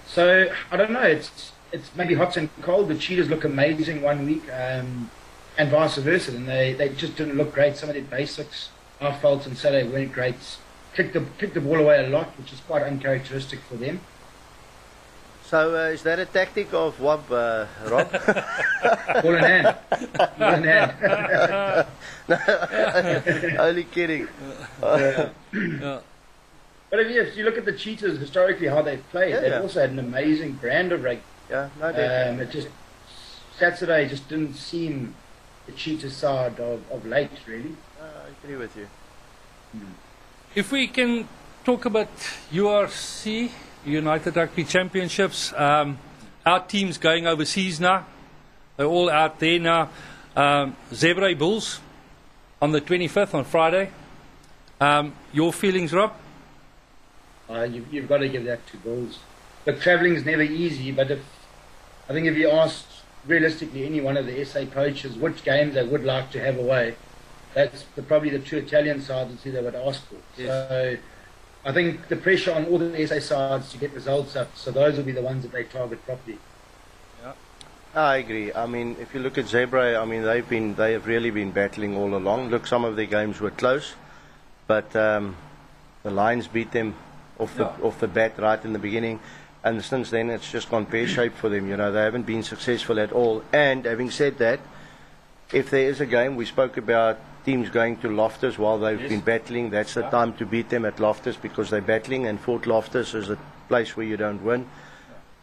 So 0.07 0.49
I 0.71 0.77
don't 0.77 0.93
know. 0.93 1.03
It's 1.03 1.53
it's 1.73 1.95
maybe 1.97 2.15
hot 2.15 2.37
and 2.37 2.49
cold. 2.63 2.89
The 2.89 2.97
Cheetahs 2.97 3.29
look 3.29 3.45
amazing 3.45 4.03
one 4.03 4.27
week, 4.27 4.45
um, 4.53 5.11
and 5.59 5.71
vice 5.71 5.97
versa, 5.97 6.33
and 6.33 6.49
they, 6.49 6.73
they 6.73 6.91
just 6.91 7.17
didn't 7.17 7.37
look 7.37 7.53
great. 7.53 7.77
Some 7.77 7.89
of 7.89 7.95
their 7.95 8.05
basics 8.05 8.71
I 9.01 9.13
felt 9.13 9.47
and 9.47 9.57
Saturday 9.57 9.89
weren't 9.89 10.13
great. 10.13 10.37
Kicked 10.95 11.15
the 11.15 11.25
kicked 11.39 11.55
the 11.55 11.61
ball 11.61 11.81
away 11.81 12.05
a 12.05 12.09
lot, 12.09 12.29
which 12.39 12.53
is 12.53 12.61
quite 12.61 12.83
uncharacteristic 12.83 13.61
for 13.61 13.77
them. 13.77 14.01
So 15.51 15.75
uh, 15.75 15.89
is 15.89 16.03
that 16.05 16.21
a 16.21 16.27
tactic 16.27 16.73
of 16.73 17.01
Wab, 17.01 17.29
uh, 17.33 17.67
Rob? 17.87 18.09
Ball 18.13 19.35
in 19.35 19.43
hand. 19.43 19.77
Ball 20.39 20.55
in 20.55 20.63
hand. 20.63 21.87
Only 23.59 23.85
kidding. 23.85 24.29
But 26.91 26.99
if 26.99 27.11
you, 27.13 27.23
if 27.23 27.37
you 27.37 27.45
look 27.45 27.57
at 27.57 27.65
the 27.65 27.73
Cheetahs 27.73 28.19
historically, 28.19 28.67
how 28.67 28.83
they've 28.83 29.09
played, 29.11 29.31
Yeah, 29.31 29.41
they've 29.41 29.53
yeah. 29.53 29.61
also 29.61 29.81
had 29.81 29.91
an 29.91 30.01
amazing 30.01 30.55
brand 30.55 30.91
of 30.91 31.05
rugby. 31.05 31.23
Yeah, 31.49 31.69
no, 31.79 31.93
definitely. 31.93 32.31
Um, 32.35 32.41
it 32.41 32.51
just 32.51 32.67
Saturday 33.57 34.09
just 34.09 34.29
didn't 34.29 34.55
seem 34.55 35.15
the 35.67 35.73
Cheetah 35.73 36.11
side 36.11 36.59
of, 36.59 36.83
of 36.91 37.07
late, 37.07 37.31
really. 37.47 37.77
Uh, 38.01 38.27
I 38.27 38.29
agree 38.43 38.57
with 38.57 38.77
you. 38.77 38.89
If 40.57 40.73
we 40.73 40.89
can 40.89 41.29
talk 41.65 41.85
about 41.85 42.09
URC, 42.53 43.53
United 43.85 44.37
Rugby 44.37 44.65
Championships, 44.65 45.53
um, 45.55 45.99
our 46.45 46.65
team's 46.65 46.99
going 46.99 47.27
overseas 47.27 47.81
now. 47.81 48.07
They're 48.77 48.87
all 48.87 49.11
out 49.11 49.39
there 49.39 49.59
now. 49.59 49.91
Um, 50.37 50.77
Zebre 50.93 51.39
Bulls 51.39 51.81
on 52.63 52.73
the 52.73 52.81
25th 52.81 53.35
on 53.35 53.45
Friday. 53.45 53.91
Um, 54.81 55.15
your 55.33 55.53
feelings, 55.53 55.93
Rob? 55.93 56.15
Uh, 57.49 57.63
you, 57.63 57.85
you've 57.91 58.09
got 58.09 58.19
to 58.19 58.29
give 58.29 58.45
that 58.45 58.67
to 58.69 58.77
Bulls. 58.79 59.19
But 59.65 59.87
is 59.87 60.25
never 60.25 60.43
easy. 60.43 60.93
But 60.93 61.11
if 61.11 61.21
I 62.09 62.13
think 62.13 62.27
if 62.27 62.37
you 62.37 62.51
asked 62.51 62.87
realistically 63.27 63.85
any 63.85 64.01
one 64.01 64.17
of 64.17 64.27
the 64.27 64.45
SA 64.45 64.65
coaches 64.67 65.17
which 65.17 65.45
games 65.45 65.75
they 65.75 65.87
would 65.87 66.05
like 66.05 66.31
to 66.33 66.41
have 66.41 66.59
away, 66.59 66.97
that's 67.55 67.85
the, 67.95 68.03
probably 68.03 68.31
the 68.31 68.39
two 68.39 68.59
Italian 68.59 69.03
sides 69.03 69.43
that 69.43 69.51
they 69.51 69.61
would 69.61 69.75
ask 69.75 70.03
for. 70.07 70.17
So 70.37 70.97
I 71.65 71.73
think 71.73 72.09
the 72.09 72.17
pressure 72.17 72.53
on 72.53 72.65
all 72.67 72.79
the 72.79 73.07
SA 73.07 73.21
sides 73.21 73.71
to 73.73 73.79
get 73.79 73.93
results 73.93 74.35
up. 74.35 74.57
So 74.57 74.71
those 74.71 74.97
will 74.97 75.05
be 75.05 75.13
the 75.13 75.23
ones 75.23 75.43
that 75.43 75.53
they 75.53 75.65
target 75.65 76.05
properly. 76.07 76.39
I 77.93 78.19
agree. 78.19 78.53
I 78.53 78.67
mean, 78.67 78.97
if 79.01 79.15
you 79.15 79.21
look 79.21 79.37
at 79.37 79.47
Zebre, 79.47 80.01
I 80.01 80.05
mean 80.05 80.23
they've 80.23 80.49
been 80.49 80.77
they 80.77 80.93
have 80.93 81.07
really 81.09 81.31
been 81.31 81.51
battling 81.51 81.97
all 81.97 82.15
along. 82.15 82.51
Look, 82.51 82.69
some 82.69 82.85
of 82.85 82.95
their 82.95 83.07
games 83.07 83.41
were 83.41 83.51
close, 83.51 83.95
but 84.69 84.95
um, 84.95 85.37
the 86.05 86.11
Lions 86.13 86.47
beat 86.47 86.71
them 86.71 86.95
off 87.39 87.57
the 87.57 87.65
Yeah. 87.65 87.83
off 87.83 87.99
the 87.99 88.07
bat 88.07 88.39
right 88.39 88.65
in 88.65 88.73
the 88.73 88.79
beginning, 88.79 89.19
and 89.65 89.83
since 89.85 90.11
then 90.11 90.31
it's 90.31 90.49
just 90.53 90.71
gone 90.71 90.87
pear 90.87 91.09
shaped 91.09 91.37
for 91.37 91.49
them. 91.49 91.69
You 91.69 91.77
know, 91.77 91.91
they 91.91 92.03
haven't 92.03 92.27
been 92.27 92.45
successful 92.45 93.01
at 93.01 93.11
all. 93.11 93.43
And 93.53 93.85
having 93.85 94.13
said 94.13 94.39
that, 94.39 94.61
if 95.53 95.71
there 95.71 95.89
is 95.91 96.01
a 96.01 96.07
game 96.07 96.37
we 96.37 96.47
spoke 96.47 96.77
about 96.77 97.19
teams 97.45 97.71
going 97.71 97.97
to 97.99 98.09
Loftus 98.09 98.59
while 98.59 98.79
they've 98.79 99.09
been 99.09 99.21
battling, 99.21 99.71
that's 99.71 99.95
the 99.95 100.03
time 100.03 100.33
to 100.35 100.47
beat 100.47 100.69
them 100.69 100.85
at 100.85 101.01
Loftus 101.01 101.37
because 101.37 101.71
they're 101.71 101.81
battling, 101.81 102.27
and 102.27 102.41
Fort 102.41 102.67
Loftus 102.67 103.15
is 103.15 103.31
a 103.31 103.39
place 103.69 103.97
where 103.97 104.07
you 104.07 104.17
don't 104.17 104.43
win 104.43 104.67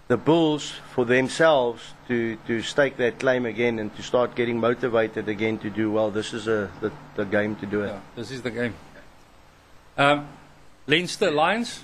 the 0.07 0.17
Bulls 0.17 0.73
for 0.93 1.05
themselves 1.05 1.93
to, 2.07 2.37
to 2.47 2.61
stake 2.61 2.97
that 2.97 3.19
claim 3.19 3.45
again 3.45 3.79
and 3.79 3.93
to 3.97 4.03
start 4.03 4.35
getting 4.35 4.59
motivated 4.59 5.27
again 5.27 5.57
to 5.59 5.69
do 5.69 5.91
well. 5.91 6.11
This 6.11 6.33
is 6.33 6.47
a, 6.47 6.71
the, 6.79 6.91
the 7.15 7.25
game 7.25 7.55
to 7.57 7.65
do 7.65 7.81
it. 7.81 7.87
Yeah, 7.87 7.99
this 8.15 8.31
is 8.31 8.41
the 8.41 8.51
game. 8.51 8.73
Um, 9.97 10.27
Leinster 10.87 11.31
Lions? 11.31 11.83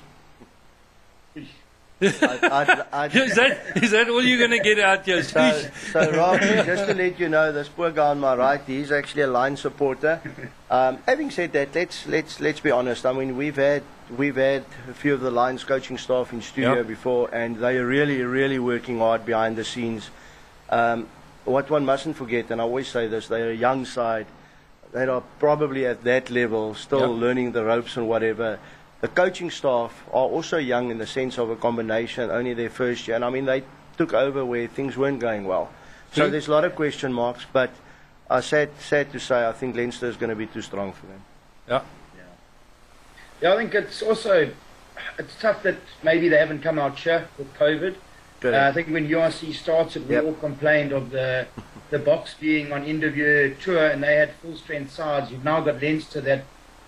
I, 2.22 2.84
I, 2.92 3.06
Is 3.08 3.36
that, 3.36 3.78
is 3.78 3.92
that 3.92 4.10
all 4.10 4.24
you're 4.24 4.39
going 4.39 4.52
to 4.52 4.60
get 4.63 4.80
out 4.80 5.06
here? 5.06 5.24
so, 5.24 5.70
so 5.92 6.12
Rob, 6.12 6.39
just 6.42 6.88
to 6.88 6.94
let 6.94 7.20
you 7.20 7.30
know, 7.30 7.52
this 7.52 7.70
poor 7.70 7.92
guy 7.92 8.08
on 8.10 8.20
my 8.20 8.36
right, 8.36 8.62
he's 8.66 8.92
actually 8.92 9.24
a 9.24 9.28
line 9.28 9.56
supporter. 9.58 10.22
Um, 10.70 10.98
having 11.06 11.32
said 11.32 11.54
that, 11.54 11.74
let's 11.76 12.06
let's 12.08 12.39
let's 12.39 12.60
be 12.60 12.72
honest. 12.72 13.06
I 13.06 13.13
mean, 13.13 13.38
we've 13.38 13.56
had 13.56 13.84
we've 14.18 14.36
had 14.36 14.66
a 14.89 14.94
few 14.94 15.13
of 15.13 15.22
the 15.22 15.32
Lions 15.32 15.63
coaching 15.63 15.98
staff 15.98 16.34
in 16.34 16.42
studio 16.42 16.76
Yep. 16.78 16.88
before, 16.88 17.30
and 17.34 17.58
they 17.58 17.78
are 17.78 17.86
really 17.86 18.22
really 18.24 18.60
working 18.60 19.00
hard 19.00 19.26
behind 19.26 19.56
the 19.56 19.63
scenes. 19.63 20.10
Um, 20.70 21.08
what 21.46 21.70
one 21.70 21.86
mustn't 21.86 22.16
forget, 22.18 22.50
and 22.52 22.60
I 22.62 22.63
always 22.63 22.88
say 22.88 23.08
this, 23.08 23.28
they're 23.28 23.52
a 23.52 23.56
young 23.56 23.86
side. 23.86 24.26
They 24.94 25.06
are 25.08 25.24
probably 25.39 25.86
at 25.86 26.04
that 26.04 26.30
level, 26.30 26.74
still 26.76 27.12
Yep. 27.13 27.22
learning 27.22 27.52
the 27.52 27.63
ropes 27.66 27.98
and 27.98 28.08
whatever. 28.08 28.60
The 29.04 29.10
coaching 29.10 29.52
staff 29.52 30.02
are 30.13 30.30
also 30.30 30.58
young 30.58 30.89
in 30.89 30.98
the 30.98 31.06
sense 31.06 31.38
of 31.38 31.50
a 31.50 31.58
combination, 31.58 32.32
only 32.32 32.54
their 32.54 32.70
first 32.70 33.06
year. 33.06 33.18
And 33.18 33.26
I 33.26 33.30
mean, 33.30 33.44
they 33.44 33.63
took 33.98 34.13
over 34.13 34.46
where 34.46 34.66
things 34.66 34.96
weren't 34.96 35.20
going 35.20 35.44
well. 35.44 35.70
So 36.13 36.30
there's 36.30 36.48
a 36.48 36.52
lot 36.52 36.63
of 36.63 36.74
question 36.74 37.12
marks, 37.12 37.46
but 37.52 37.70
I 38.30 38.39
sad, 38.39 38.70
sad 38.80 39.12
to 39.12 39.20
say, 39.20 39.46
I 39.46 39.52
think 39.52 39.76
Leinster 39.76 40.08
is 40.08 40.16
going 40.16 40.30
to 40.30 40.38
be 40.38 40.48
too 40.48 40.62
strong 40.62 40.94
for 40.94 41.08
them. 41.08 41.22
Yeah. 41.68 41.82
Yeah, 43.42 43.54
I 43.54 43.58
think 43.58 43.76
it's 43.76 44.02
also 44.02 44.50
it's 45.20 45.36
tough 45.38 45.63
that 45.63 45.76
maybe 46.02 46.30
they 46.30 46.38
haven't 46.38 46.62
come 46.62 46.80
out 46.80 46.98
here 46.98 47.28
with 47.38 47.54
COVID. 47.56 47.96
Uh, 48.42 48.70
I 48.70 48.72
think 48.72 48.88
when 48.88 49.10
URC 49.10 49.54
started, 49.54 50.08
we 50.08 50.16
Yep. 50.16 50.24
all 50.24 50.34
complained 50.36 50.94
of 50.94 51.10
the 51.10 51.48
the 51.89 52.00
box 52.00 52.36
being 52.39 52.72
on 52.72 52.86
interview 52.86 53.54
tour, 53.56 53.86
and 53.86 54.02
they 54.02 54.16
had 54.16 54.32
full 54.42 54.56
strength 54.56 54.94
sides. 54.94 55.30
You've 55.30 55.44
now 55.44 55.60
got 55.60 55.82
Leinster 55.82 56.22
that 56.22 56.46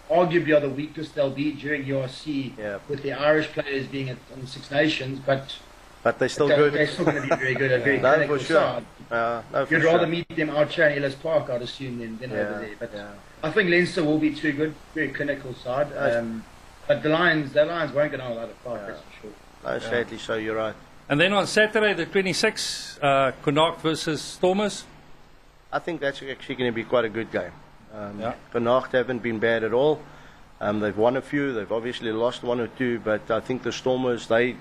arguably 0.10 0.56
are 0.56 0.60
the 0.60 0.70
weakest 0.70 1.16
they'll 1.16 1.30
be 1.30 1.52
during 1.54 1.84
URC, 1.86 2.58
Yeah. 2.58 2.80
with 2.88 3.02
the 3.04 3.14
Irish 3.14 3.48
players 3.48 3.88
being 3.88 4.10
at, 4.10 4.18
on 4.34 4.42
the 4.42 4.48
Six 4.48 4.72
Nations, 4.72 5.20
but 5.26 5.56
but 6.04 6.20
they're 6.20 6.30
still 6.30 6.48
they're, 6.48 6.58
good. 6.58 6.74
they're 6.74 6.86
still 6.88 7.06
going 7.06 7.16
to 7.16 7.22
be 7.24 7.36
very 7.36 7.56
good, 7.56 7.72
a 7.72 7.80
very 7.80 7.98
No, 7.98 8.14
clinical 8.14 8.38
for 8.38 8.44
sure. 8.44 8.58
side. 8.62 8.86
Uh, 9.10 9.42
no, 9.52 9.66
for 9.66 9.74
You'd 9.74 9.82
sure. 9.82 9.92
rather 9.92 10.06
meet 10.06 10.36
them 10.36 10.52
out 10.52 10.70
here 10.72 10.88
in 10.88 11.00
Ellis 11.02 11.16
Park, 11.16 11.50
I'd 11.50 11.64
assume, 11.64 11.98
than, 11.98 12.20
than 12.20 12.32
over 12.32 12.60
there. 12.60 12.76
But 12.78 12.92
yeah. 12.94 13.08
I 13.44 13.50
think 13.50 13.72
Leinster 13.72 14.04
will 14.04 14.20
be 14.20 14.32
too 14.36 14.52
good, 14.54 14.76
very 14.94 15.08
clinical 15.10 15.56
side. 15.56 15.88
Um, 15.98 16.44
but 16.88 17.02
the 17.02 17.10
Lions, 17.10 17.54
the 17.54 17.66
Lions 17.66 17.92
won't 17.92 18.12
get 18.12 18.20
out 18.22 18.34
of 18.38 18.50
the 18.50 18.56
park, 18.64 18.82
Yeah. 18.82 18.88
that's 18.92 19.02
for 19.02 19.22
sure. 19.24 19.32
No, 19.72 19.80
sadly, 19.80 20.18
so 20.20 20.36
you're 20.36 20.56
right. 20.56 20.76
And 21.10 21.20
then 21.20 21.34
on 21.34 21.48
Saturday, 21.48 21.94
the 21.94 22.06
26th, 22.06 23.00
uh, 23.04 23.32
Connacht 23.42 23.82
versus 23.82 24.22
Stormers. 24.22 24.86
I 25.74 25.80
think 25.80 26.02
that's 26.02 26.22
actually 26.22 26.56
going 26.56 26.72
to 26.72 26.76
be 26.76 26.84
quite 26.84 27.06
a 27.06 27.10
good 27.10 27.32
game. 27.32 27.52
Um, 27.96 28.20
Yeah. 28.20 28.34
Connacht 28.52 28.92
haven't 28.92 29.24
been 29.24 29.40
bad 29.40 29.64
at 29.64 29.74
all. 29.74 30.02
Um, 30.60 30.80
they've 30.80 30.98
won 30.98 31.18
a 31.18 31.22
few. 31.22 31.54
They've 31.54 31.72
obviously 31.72 32.12
lost 32.12 32.44
one 32.44 32.60
or 32.60 32.68
two, 32.68 33.00
but 33.00 33.30
I 33.30 33.40
think 33.40 33.64
the 33.64 33.72
Stormers 33.72 34.28
they 34.28 34.56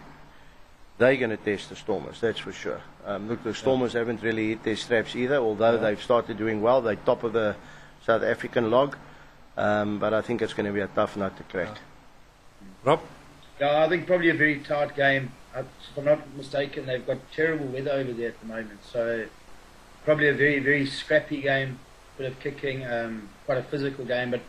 they're 0.99 1.16
going 1.16 1.31
to 1.31 1.37
test 1.37 1.70
the 1.70 1.77
Stormers. 1.77 2.20
That's 2.20 2.38
for 2.38 2.53
sure. 2.53 2.81
Um, 3.05 3.29
look, 3.29 3.42
the 3.42 3.55
Stormers 3.55 3.94
haven't 3.94 4.23
really 4.23 4.51
hit 4.51 4.62
their 4.62 4.77
straps 4.77 5.16
either. 5.16 5.37
Although 5.37 5.77
they've 5.79 6.01
started 6.01 6.38
doing 6.38 6.62
well, 6.62 6.81
they're 6.83 6.94
top 6.97 7.25
of 7.25 7.33
the 7.33 7.57
South 8.07 8.23
African 8.23 8.70
log. 8.70 8.97
Um, 9.57 9.99
but 9.99 10.14
I 10.14 10.20
think 10.20 10.40
it's 10.40 10.55
going 10.55 10.66
to 10.66 10.73
be 10.73 10.81
a 10.81 10.87
tough 10.87 11.16
nut 11.16 11.37
to 11.37 11.42
crack. 11.44 11.79
Rob? 12.85 13.01
Yeah, 13.61 13.85
I 13.85 13.88
think 13.88 14.07
probably 14.07 14.31
a 14.31 14.35
very 14.35 14.61
tight 14.61 14.94
game. 14.94 15.33
Uh, 15.55 15.61
If 15.61 15.99
I'm 15.99 16.05
not 16.05 16.37
mistaken, 16.37 16.87
they've 16.87 17.07
got 17.07 17.18
terrible 17.33 17.66
weather 17.66 17.90
over 17.90 18.12
there 18.12 18.29
at 18.29 18.40
the 18.40 18.47
moment, 18.47 18.81
so 18.85 19.27
probably 20.05 20.29
a 20.29 20.35
very, 20.35 20.59
very 20.59 20.87
scrappy 20.87 21.40
game. 21.40 21.79
Bit 22.16 22.31
of 22.31 22.40
kicking, 22.40 22.87
um, 22.87 23.29
quite 23.44 23.59
a 23.59 23.62
physical 23.64 24.05
game. 24.05 24.31
But 24.31 24.40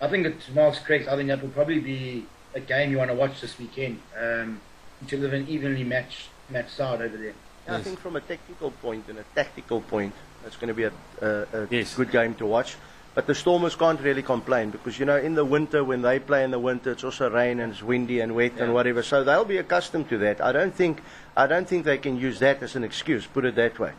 I 0.00 0.08
think 0.08 0.26
it's 0.26 0.48
Mark's 0.50 0.80
correct. 0.80 1.08
I 1.08 1.16
think 1.16 1.28
that 1.28 1.40
will 1.40 1.50
probably 1.50 1.78
be 1.78 2.26
a 2.54 2.60
game 2.60 2.90
you 2.90 2.98
want 2.98 3.10
to 3.10 3.16
watch 3.16 3.40
this 3.40 3.56
weekend 3.58 4.00
um, 4.18 4.60
in 5.00 5.06
terms 5.06 5.22
of 5.22 5.32
an 5.32 5.46
evenly 5.48 5.84
matched 5.84 6.28
matched 6.50 6.74
side 6.76 7.00
over 7.00 7.16
there. 7.16 7.34
I 7.68 7.72
Yes. 7.72 7.84
think 7.84 8.00
from 8.00 8.16
a 8.16 8.20
technical 8.20 8.70
point 8.70 9.08
and 9.08 9.18
a 9.18 9.24
tactical 9.34 9.80
point, 9.80 10.12
it's 10.44 10.56
going 10.56 10.68
to 10.68 10.74
be 10.74 10.84
a, 10.84 10.92
a, 11.22 11.62
a 11.62 11.68
Yes. 11.70 11.94
good 11.94 12.10
game 12.10 12.34
to 12.34 12.46
watch. 12.46 12.76
But 13.14 13.28
the 13.28 13.34
Stormers 13.34 13.76
can't 13.76 14.00
really 14.00 14.22
complain 14.22 14.70
because, 14.70 14.98
you 14.98 15.06
know, 15.06 15.16
in 15.16 15.34
the 15.36 15.44
winter, 15.44 15.84
when 15.84 16.02
they 16.02 16.18
play 16.18 16.42
in 16.42 16.50
the 16.50 16.58
winter, 16.58 16.90
it's 16.90 17.04
also 17.04 17.30
rain 17.30 17.60
and 17.60 17.72
it's 17.72 17.82
windy 17.82 18.18
and 18.20 18.34
wet 18.34 18.54
and 18.58 18.74
whatever. 18.74 19.04
So 19.04 19.22
they'll 19.22 19.44
be 19.44 19.58
accustomed 19.58 20.08
to 20.08 20.18
that. 20.18 20.40
I 20.40 20.50
don't 20.50 20.74
think, 20.74 21.00
I 21.36 21.46
don't 21.46 21.68
think 21.68 21.84
they 21.84 21.98
can 21.98 22.16
use 22.18 22.40
that 22.40 22.60
as 22.60 22.74
an 22.74 22.82
excuse, 22.82 23.24
put 23.24 23.44
it 23.44 23.54
that 23.54 23.78
way. 23.78 23.92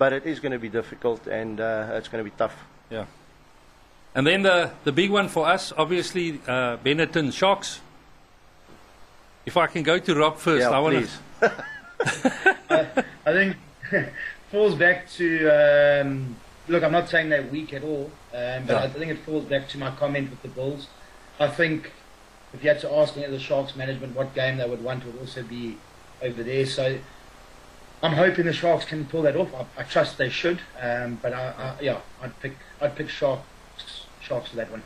But 0.00 0.14
it 0.14 0.24
is 0.24 0.40
going 0.40 0.52
to 0.52 0.58
be 0.58 0.70
difficult 0.70 1.26
and 1.26 1.60
uh, 1.60 1.90
it's 1.98 2.08
going 2.08 2.24
to 2.24 2.30
be 2.30 2.34
tough. 2.34 2.56
Yeah. 2.88 3.04
And 4.14 4.26
then 4.26 4.40
the, 4.40 4.70
the 4.84 4.92
big 4.92 5.10
one 5.10 5.28
for 5.28 5.46
us, 5.46 5.74
obviously, 5.76 6.40
uh, 6.48 6.78
Benetton 6.78 7.30
Sharks. 7.34 7.80
If 9.44 9.58
I 9.58 9.66
can 9.66 9.82
go 9.82 9.98
to 9.98 10.14
Rob 10.14 10.38
first, 10.38 10.62
yeah, 10.62 10.70
I 10.70 10.78
want 10.78 10.96
please. 10.96 11.18
to. 11.40 13.04
I 13.26 13.32
think 13.32 13.56
falls 14.50 14.74
back 14.74 15.06
to 15.18 15.26
um, 15.50 16.34
look. 16.68 16.82
I'm 16.82 16.92
not 16.92 17.10
saying 17.10 17.28
they're 17.28 17.42
weak 17.42 17.74
at 17.74 17.84
all, 17.84 18.10
um, 18.32 18.64
but 18.66 18.72
Yeah. 18.72 18.82
I 18.84 18.88
think 18.88 19.12
it 19.12 19.18
falls 19.18 19.44
back 19.44 19.68
to 19.68 19.78
my 19.78 19.90
comment 19.90 20.30
with 20.30 20.40
the 20.40 20.48
Bulls. 20.48 20.88
I 21.38 21.48
think 21.48 21.92
if 22.54 22.64
you 22.64 22.70
had 22.70 22.80
to 22.80 22.90
ask 22.90 23.18
any 23.18 23.26
of 23.26 23.32
the 23.32 23.38
Sharks 23.38 23.76
management 23.76 24.16
what 24.16 24.34
game 24.34 24.56
they 24.56 24.66
would 24.66 24.82
want, 24.82 25.04
it 25.04 25.12
would 25.12 25.20
also 25.20 25.42
be 25.42 25.76
over 26.22 26.42
there. 26.42 26.64
So 26.64 26.98
I'm 28.02 28.12
hoping 28.12 28.46
the 28.46 28.52
Sharks 28.52 28.84
can 28.86 29.04
pull 29.04 29.22
that 29.22 29.36
off. 29.36 29.52
I, 29.54 29.80
I 29.80 29.84
trust 29.84 30.16
they 30.16 30.30
should, 30.30 30.60
um, 30.80 31.18
but 31.20 31.32
I, 31.34 31.48
I, 31.58 31.82
yeah, 31.82 31.98
I'd 32.22 32.38
pick 32.40 32.56
I'd 32.80 32.96
pick 32.96 33.08
Sharks 33.10 33.44
Sharks 34.22 34.50
for 34.50 34.56
that 34.56 34.70
one. 34.70 34.82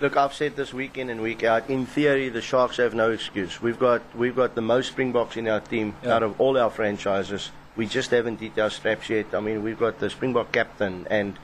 Look, 0.00 0.16
I've 0.16 0.34
said 0.34 0.56
this 0.56 0.72
week 0.74 0.98
in 0.98 1.08
and 1.10 1.20
week 1.22 1.44
out. 1.44 1.68
In 1.70 1.86
theory, 1.86 2.28
the 2.28 2.40
Sharks 2.42 2.78
have 2.78 2.94
no 2.94 3.10
excuse. 3.12 3.60
We've 3.60 3.78
got 3.78 4.02
we've 4.16 4.34
got 4.36 4.54
the 4.54 4.62
most 4.62 4.88
Springboks 4.88 5.36
in 5.36 5.46
our 5.48 5.60
team 5.60 5.94
Yeah. 6.02 6.14
out 6.16 6.22
of 6.22 6.40
all 6.40 6.58
our 6.58 6.70
franchises. 6.70 7.50
We 7.76 7.86
just 7.86 8.10
haven't 8.10 8.40
hit 8.40 8.58
our 8.58 8.70
straps 8.70 9.10
yet. 9.10 9.26
I 9.34 9.40
mean, 9.40 9.62
we've 9.62 9.78
got 9.78 9.98
the 9.98 10.08
Springbok 10.08 10.52
captain 10.52 11.06
and 11.10 11.36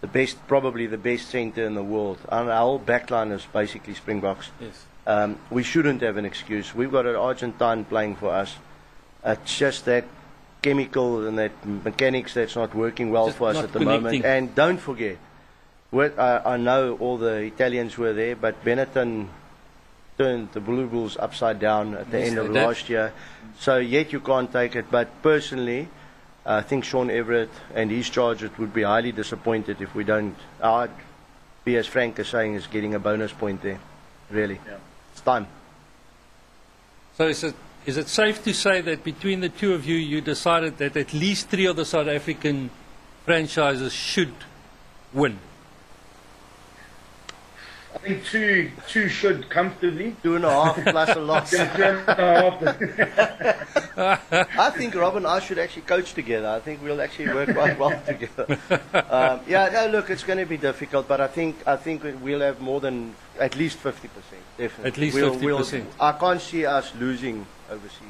the 0.00 0.08
best, 0.08 0.44
probably 0.48 0.86
the 0.86 0.98
best 0.98 1.30
centre 1.30 1.64
in 1.64 1.74
the 1.74 1.84
world. 1.84 2.18
And 2.28 2.50
our 2.50 2.58
whole 2.58 2.80
backline 2.80 3.32
is 3.32 3.46
basically 3.52 3.94
Springboks. 3.94 4.50
Yes. 4.60 4.84
Um, 5.06 5.38
we 5.50 5.62
shouldn't 5.62 6.02
have 6.02 6.16
an 6.16 6.24
excuse. 6.24 6.74
We've 6.74 6.90
got 6.90 7.06
an 7.06 7.14
Argentine 7.14 7.84
playing 7.84 8.16
for 8.16 8.30
us. 8.30 8.56
It's 9.26 9.58
just 9.58 9.84
that 9.86 10.04
chemical 10.62 11.26
and 11.26 11.36
that 11.38 11.52
mechanics 11.66 12.34
that's 12.34 12.56
not 12.56 12.74
working 12.74 13.10
well 13.10 13.26
Just 13.26 13.38
for 13.38 13.48
us 13.48 13.54
not 13.56 13.64
at 13.64 13.72
the 13.72 13.80
moment. 13.80 14.02
connecting. 14.16 14.24
And 14.24 14.54
don't 14.54 14.78
forget, 14.78 15.18
what, 15.90 16.18
I, 16.18 16.54
I 16.54 16.56
know 16.56 16.96
all 16.98 17.18
the 17.18 17.36
Italians 17.42 17.98
were 17.98 18.12
there, 18.12 18.36
but 18.36 18.64
Benetton 18.64 19.28
turned 20.18 20.52
the 20.52 20.60
Blue 20.60 20.86
Bulls 20.86 21.16
upside 21.18 21.58
down 21.60 21.94
at 21.94 22.10
the 22.10 22.18
Yes, 22.18 22.28
end 22.28 22.38
of 22.38 22.48
they 22.48 22.54
did. 22.54 22.66
last 22.66 22.88
year. 22.88 23.12
So 23.58 23.76
yet 23.78 24.12
you 24.12 24.20
can't 24.20 24.50
take 24.50 24.74
it. 24.76 24.86
But 24.90 25.08
personally, 25.22 25.88
I 26.44 26.62
think 26.62 26.84
Sean 26.84 27.08
Everitt 27.08 27.50
and 27.74 27.90
his 27.90 28.08
charges 28.08 28.50
would 28.58 28.72
be 28.72 28.82
highly 28.82 29.12
disappointed 29.12 29.80
if 29.82 29.94
we 29.94 30.04
don't. 30.04 30.36
I'd 30.62 30.90
be 31.64 31.76
as 31.76 31.86
frank 31.86 32.18
as 32.18 32.28
saying 32.28 32.54
is 32.54 32.66
getting 32.66 32.94
a 32.94 32.98
bonus 32.98 33.32
point 33.32 33.62
there. 33.62 33.78
Really, 34.30 34.60
Yeah. 34.66 34.76
it's 35.12 35.20
time. 35.20 35.46
So 37.16 37.26
is 37.28 37.42
it, 37.44 37.54
is 37.86 37.96
it 37.96 38.08
safe 38.08 38.42
to 38.44 38.52
say 38.52 38.80
that 38.80 39.04
between 39.04 39.40
the 39.40 39.48
two 39.48 39.72
of 39.72 39.86
you, 39.86 39.96
you 39.96 40.20
decided 40.20 40.78
that 40.78 40.96
at 40.96 41.12
least 41.14 41.48
three 41.48 41.66
of 41.66 41.76
the 41.76 41.84
South 41.84 42.08
African 42.08 42.70
franchises 43.24 43.92
should 43.92 44.34
win? 45.12 45.38
I 47.94 47.98
think 47.98 48.24
two 48.26 48.70
two 48.88 49.08
should 49.08 49.48
comfortably. 49.48 50.14
Two 50.22 50.36
and 50.36 50.44
a 50.44 50.50
half 50.50 50.76
plus 50.84 51.16
a 51.16 51.20
loss. 51.20 51.50
Two 51.56 51.56
and 51.56 52.08
a 52.08 52.52
half. 53.96 54.48
I 54.58 54.70
think 54.70 54.94
Rob 54.94 55.16
and 55.16 55.26
I 55.26 55.40
should 55.40 55.58
actually 55.58 55.82
coach 55.82 56.12
together. 56.12 56.48
I 56.48 56.60
think 56.60 56.82
we'll 56.82 57.00
actually 57.00 57.28
work 57.32 57.54
quite 57.54 57.78
well 57.78 57.98
together. 58.06 58.58
Um, 58.92 59.40
yeah, 59.48 59.70
no, 59.72 59.86
look, 59.88 60.10
it's 60.10 60.24
going 60.24 60.38
to 60.38 60.44
be 60.44 60.58
difficult, 60.58 61.08
but 61.08 61.22
I 61.22 61.26
think 61.26 61.56
I 61.66 61.76
think 61.76 62.02
we'll 62.20 62.40
have 62.42 62.60
more 62.60 62.80
than 62.80 63.14
at 63.40 63.56
least 63.56 63.78
fifty 63.78 64.08
percent. 64.08 64.42
Definitely, 64.58 64.90
At 64.90 64.98
least 64.98 65.14
We'll- 65.16 65.34
50%. 65.34 65.72
we'll- 65.72 65.86
I 65.98 66.12
can't 66.12 66.40
see 66.40 66.66
us 66.66 66.92
losing 66.96 67.46
overseas. 67.70 68.00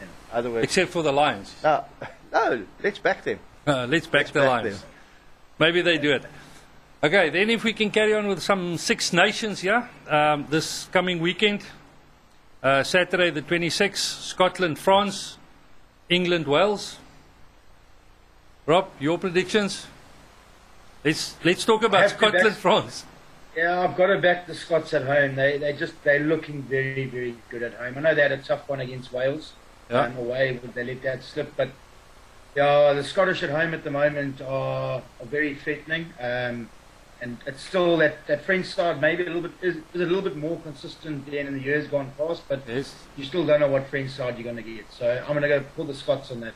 other 0.00 0.08
Otherwise, 0.32 0.64
Except 0.64 0.90
for 0.90 1.02
the 1.02 1.12
Lions. 1.12 1.54
no, 1.62 1.84
no, 2.32 2.64
let's 2.82 2.98
back 2.98 3.22
them. 3.24 3.38
Uh, 3.66 3.86
let's 3.90 4.06
back 4.06 4.22
Let's 4.22 4.30
the 4.32 4.40
back 4.40 4.48
Lions. 4.64 4.80
them. 4.80 4.88
Maybe 5.58 5.80
they 5.82 5.98
do 5.98 6.12
it. 6.12 6.24
Okay, 7.02 7.30
then 7.30 7.50
if 7.50 7.62
we 7.64 7.72
can 7.72 7.90
carry 7.90 8.14
on 8.14 8.26
with 8.28 8.42
some 8.42 8.76
Six 8.78 9.12
Nations, 9.12 9.62
yeah, 9.62 9.86
um, 10.08 10.46
this 10.50 10.86
coming 10.90 11.20
weekend, 11.20 11.62
uh, 12.62 12.82
Saturday 12.82 13.30
the 13.30 13.42
26th, 13.42 13.96
Scotland, 14.22 14.78
France, 14.78 15.36
England, 16.08 16.46
Wales. 16.46 16.96
Rob, 18.66 18.88
your 18.98 19.18
predictions? 19.18 19.86
Let's 21.04 21.36
let's 21.44 21.64
talk 21.66 21.82
about 21.84 22.00
have 22.00 22.12
to 22.12 22.16
Scotland, 22.16 22.44
back- 22.48 22.56
France. 22.66 23.04
Yeah, 23.56 23.80
I've 23.82 23.96
got 23.96 24.06
to 24.08 24.18
back 24.18 24.46
the 24.46 24.54
Scots 24.54 24.92
at 24.94 25.02
home. 25.04 25.36
They 25.36 25.58
they 25.58 25.72
just 25.74 26.02
they're 26.02 26.20
looking 26.20 26.62
very 26.62 27.06
very 27.06 27.36
good 27.50 27.62
at 27.62 27.74
home. 27.74 27.96
I 27.96 28.00
know 28.00 28.14
they 28.14 28.22
had 28.22 28.32
a 28.32 28.38
tough 28.38 28.68
one 28.68 28.80
against 28.80 29.12
Wales 29.12 29.52
Yeah. 29.90 30.00
um, 30.06 30.16
away, 30.16 30.58
but 30.60 30.74
they 30.74 30.82
let 30.84 31.02
that 31.02 31.22
slip. 31.22 31.52
But 31.56 31.70
yeah, 32.56 32.92
the 32.92 33.04
Scottish 33.04 33.42
at 33.42 33.50
home 33.50 33.72
at 33.74 33.84
the 33.84 33.90
moment 33.90 34.40
are, 34.40 35.02
are 35.20 35.26
very 35.26 35.54
threatening. 35.54 36.12
Um, 36.20 36.68
and 37.20 37.38
it's 37.46 37.62
still 37.62 37.96
that, 37.98 38.26
that 38.26 38.44
French 38.44 38.66
side 38.66 39.00
maybe 39.00 39.22
a 39.22 39.26
little 39.26 39.42
bit 39.42 39.52
is, 39.62 39.76
is 39.76 40.00
a 40.02 40.04
little 40.04 40.20
bit 40.20 40.36
more 40.36 40.58
consistent 40.60 41.24
than 41.26 41.34
in 41.46 41.54
the 41.54 41.60
years 41.60 41.86
gone 41.86 42.12
past, 42.18 42.42
but 42.48 42.60
Yes. 42.68 42.94
you 43.16 43.24
still 43.24 43.46
don't 43.46 43.60
know 43.60 43.68
what 43.68 43.86
French 43.88 44.10
side 44.10 44.34
you're 44.36 44.44
going 44.44 44.56
to 44.56 44.62
get. 44.62 44.84
So 44.92 45.20
I'm 45.26 45.28
going 45.34 45.42
to 45.42 45.48
go 45.48 45.64
pull 45.74 45.84
the 45.86 45.94
Scots 45.94 46.30
on 46.32 46.40
that. 46.40 46.54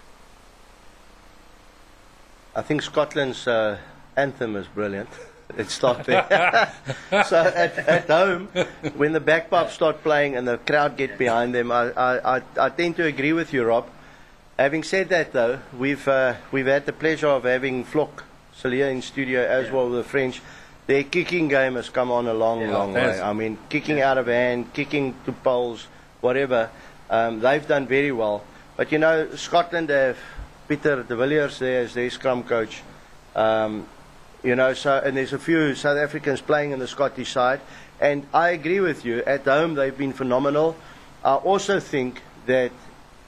I 2.54 2.62
think 2.62 2.82
Scotland's 2.82 3.46
uh, 3.46 3.78
anthem 4.16 4.56
is 4.56 4.66
brilliant. 4.66 5.08
Let's 5.56 5.72
start 5.72 6.04
there. 6.04 6.72
so 7.26 7.36
at, 7.36 7.78
at 7.78 8.06
home, 8.06 8.48
when 8.96 9.12
the 9.12 9.20
bagpipes 9.20 9.72
start 9.72 10.02
playing 10.02 10.36
and 10.36 10.46
the 10.46 10.58
crowd 10.58 10.96
get 10.96 11.16
behind 11.18 11.54
them, 11.54 11.72
I, 11.72 11.90
I, 11.90 12.42
I, 12.58 12.68
tend 12.68 12.96
to 12.96 13.04
agree 13.04 13.32
with 13.32 13.52
you, 13.52 13.64
Rob. 13.64 13.88
Having 14.58 14.82
said 14.82 15.08
that, 15.08 15.32
though, 15.32 15.60
we've 15.76 16.06
uh, 16.06 16.34
we've 16.52 16.66
had 16.66 16.84
the 16.84 16.92
pleasure 16.92 17.28
of 17.28 17.44
having 17.44 17.84
Flock 17.84 18.24
Celia 18.54 18.86
in 18.86 19.02
studio 19.02 19.40
as 19.42 19.66
Yeah. 19.66 19.72
well 19.72 19.88
with 19.88 20.04
the 20.04 20.08
French. 20.08 20.42
Their 20.86 21.04
kicking 21.04 21.48
game 21.48 21.74
has 21.76 21.90
come 21.90 22.10
on 22.10 22.26
a 22.26 22.34
long, 22.34 22.60
Yeah, 22.60 22.72
long 22.72 22.92
way. 22.92 23.20
I 23.20 23.32
mean, 23.32 23.58
kicking 23.68 24.00
out 24.00 24.18
of 24.18 24.26
hand, 24.26 24.72
kicking 24.72 25.14
to 25.26 25.32
poles, 25.32 25.86
whatever. 26.20 26.70
Um, 27.10 27.40
they've 27.40 27.66
done 27.66 27.86
very 27.86 28.12
well. 28.12 28.42
But 28.76 28.92
you 28.92 28.98
know, 28.98 29.34
Scotland 29.36 29.90
have 29.90 30.18
Pieter 30.68 31.02
de 31.02 31.16
Villiers 31.16 31.58
there 31.58 31.82
as 31.82 31.94
their 31.94 32.10
scrum 32.10 32.42
coach. 32.42 32.82
Um, 33.34 33.86
you 34.48 34.56
know, 34.56 34.72
so 34.72 34.96
and 35.04 35.14
there's 35.14 35.34
a 35.34 35.38
few 35.38 35.74
South 35.74 35.98
Africans 35.98 36.40
playing 36.40 36.70
in 36.70 36.78
the 36.78 36.88
Scottish 36.88 37.32
side, 37.32 37.60
and 38.00 38.26
I 38.32 38.48
agree 38.50 38.80
with 38.80 39.04
you. 39.04 39.22
At 39.24 39.44
home, 39.44 39.74
they've 39.74 39.96
been 39.96 40.14
phenomenal. 40.14 40.74
I 41.22 41.34
also 41.34 41.80
think 41.80 42.22
that 42.46 42.72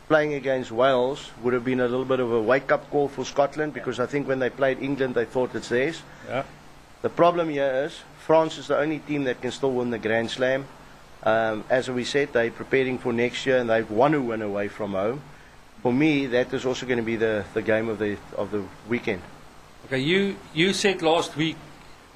playing 0.09 0.33
against 0.33 0.73
Wales 0.73 1.31
would 1.43 1.53
have 1.53 1.63
been 1.63 1.81
a 1.81 1.87
little 1.87 2.07
bit 2.07 2.21
of 2.21 2.33
a 2.33 2.41
wake-up 2.41 2.89
call 2.91 3.09
for 3.09 3.27
Scotland 3.27 3.75
because 3.75 4.01
I 4.01 4.07
think 4.07 4.29
when 4.29 4.39
they 4.39 4.49
played 4.49 4.81
England, 4.81 5.15
they 5.15 5.27
thought 5.27 5.55
it's 5.55 5.69
theirs. 5.69 6.01
Yeah. 6.27 6.45
The 7.03 7.11
problem 7.11 7.51
here 7.51 7.85
is 7.85 8.01
France 8.27 8.57
is 8.57 8.69
the 8.69 8.79
only 8.79 9.01
team 9.01 9.25
that 9.25 9.43
can 9.43 9.51
still 9.51 9.73
win 9.73 9.91
the 9.91 9.99
Grand 9.99 10.31
Slam. 10.31 10.65
Um, 11.23 11.65
as 11.69 11.91
we 11.91 12.05
said, 12.05 12.33
they're 12.33 12.51
preparing 12.51 12.97
for 12.97 13.13
next 13.13 13.45
year 13.45 13.59
and 13.59 13.69
they 13.69 13.83
want 13.83 14.13
to 14.13 14.23
win 14.23 14.41
away 14.41 14.69
from 14.69 14.93
home. 14.93 15.21
For 15.83 15.93
me, 15.93 16.27
that 16.29 16.55
is 16.55 16.65
also 16.65 16.87
going 16.87 16.99
to 16.99 17.05
be 17.05 17.17
the, 17.17 17.45
the 17.53 17.61
game 17.61 17.91
of 17.91 17.99
the 17.99 18.17
of 18.37 18.51
the 18.51 18.65
weekend. 18.89 19.21
Okay, 19.87 19.99
you, 19.99 20.37
you 20.55 20.73
said 20.73 21.03
last 21.03 21.37
week 21.37 21.57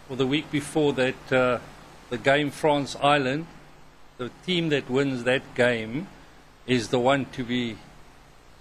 or 0.08 0.16
the 0.16 0.26
week 0.26 0.50
before 0.50 0.92
that 0.92 1.32
uh, 1.32 1.58
the 2.10 2.18
game 2.18 2.50
France 2.50 2.96
Ireland, 3.02 3.46
the 4.18 4.30
team 4.46 4.68
that 4.68 4.88
wins 4.88 5.24
that 5.24 5.54
game 5.54 6.06
is 6.66 6.88
the 6.88 6.98
one 6.98 7.26
to 7.32 7.44
be 7.44 7.76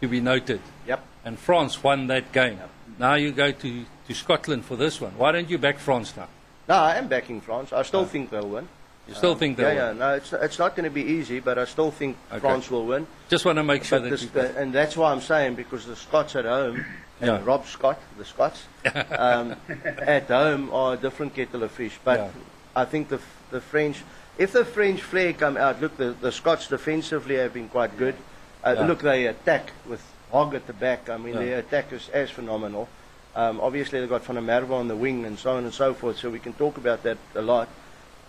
to 0.02 0.08
be 0.08 0.20
noted. 0.20 0.60
Yep. 0.88 1.04
And 1.24 1.40
France 1.40 1.84
won 1.84 2.08
that 2.08 2.32
game. 2.34 2.60
Now 3.00 3.14
you 3.16 3.32
go 3.32 3.52
to, 3.52 3.86
to 4.08 4.14
Scotland 4.14 4.66
for 4.66 4.76
this 4.76 5.00
one. 5.00 5.18
Why 5.18 5.32
don't 5.32 5.50
you 5.50 5.58
back 5.58 5.80
France 5.80 6.16
now? 6.18 6.28
No, 6.68 6.76
I 6.76 6.96
am 6.96 7.08
backing 7.08 7.40
France. 7.42 7.72
I 7.72 7.84
still 7.84 8.06
think 8.06 8.30
they'll 8.30 8.48
win. 8.48 8.68
You 9.08 9.14
still 9.16 9.36
think 9.36 9.58
they'll 9.58 9.68
Uh, 9.68 9.74
Yeah, 9.74 9.88
yeah. 9.92 9.94
No, 9.94 10.14
it's 10.16 10.34
it's 10.34 10.60
not 10.60 10.76
going 10.76 10.86
to 10.86 10.90
be 10.90 11.04
easy, 11.04 11.40
but 11.40 11.58
I 11.58 11.66
still 11.66 11.92
think 11.92 12.18
Okay. 12.32 12.40
France 12.40 12.70
will 12.72 12.86
win. 12.86 13.06
Just 13.30 13.46
want 13.46 13.58
to 13.58 13.64
make 13.64 13.84
sure 13.84 14.00
But 14.00 14.10
that 14.10 14.20
this, 14.20 14.36
uh, 14.36 14.60
and 14.60 14.74
that's 14.74 14.98
why 14.98 15.12
I'm 15.12 15.22
saying 15.22 15.56
because 15.56 15.86
the 15.86 15.96
Scots 15.96 16.36
at 16.36 16.46
home, 16.46 16.86
and 17.24 17.40
Yeah. 17.40 17.46
Rob 17.46 17.66
Scott, 17.66 18.00
the 18.18 18.26
Scots, 18.26 18.64
um, 19.18 19.56
at 20.02 20.28
home 20.28 20.70
are 20.74 20.94
a 20.94 20.98
different 20.98 21.34
kettle 21.36 21.64
of 21.64 21.72
fish. 21.72 21.98
But 22.04 22.20
Yeah. 22.20 22.30
I 22.76 22.86
think 22.86 23.10
the 23.10 23.20
the 23.52 23.62
French, 23.62 24.04
if 24.38 24.52
the 24.52 24.66
French 24.66 25.02
flair 25.02 25.32
come 25.34 25.58
out, 25.58 25.80
look, 25.82 25.96
the, 25.98 26.16
the 26.20 26.32
Scots 26.32 26.68
defensively 26.68 27.36
have 27.36 27.54
been 27.54 27.70
quite 27.70 27.98
good. 27.98 28.16
Uh, 28.64 28.76
Yeah. 28.78 28.88
Look, 28.88 29.02
they 29.02 29.28
attack 29.28 29.72
with 29.88 30.02
Hogg 30.32 30.56
at 30.56 30.68
the 30.68 30.74
back. 30.74 31.10
I 31.10 31.18
mean, 31.18 31.36
their 31.36 31.60
attack 31.60 31.94
is 31.94 32.10
as 32.10 32.30
phenomenal. 32.32 32.90
Um, 33.36 33.60
obviously, 33.62 34.00
they've 34.00 34.10
got 34.10 34.24
Van 34.26 34.46
der 34.46 34.74
on 34.74 34.88
the 34.88 34.96
wing 34.96 35.26
and 35.26 35.40
so 35.40 35.56
on 35.58 35.64
and 35.64 35.74
so 35.74 35.94
forth, 35.94 36.18
so 36.20 36.30
we 36.30 36.40
can 36.40 36.54
talk 36.54 36.78
about 36.78 37.04
that 37.04 37.18
a 37.36 37.42
lot. 37.42 37.68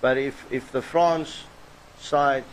But 0.01 0.17
if, 0.19 0.47
if 0.51 0.71
the 0.73 0.83
France 0.83 1.45
side 1.99 2.45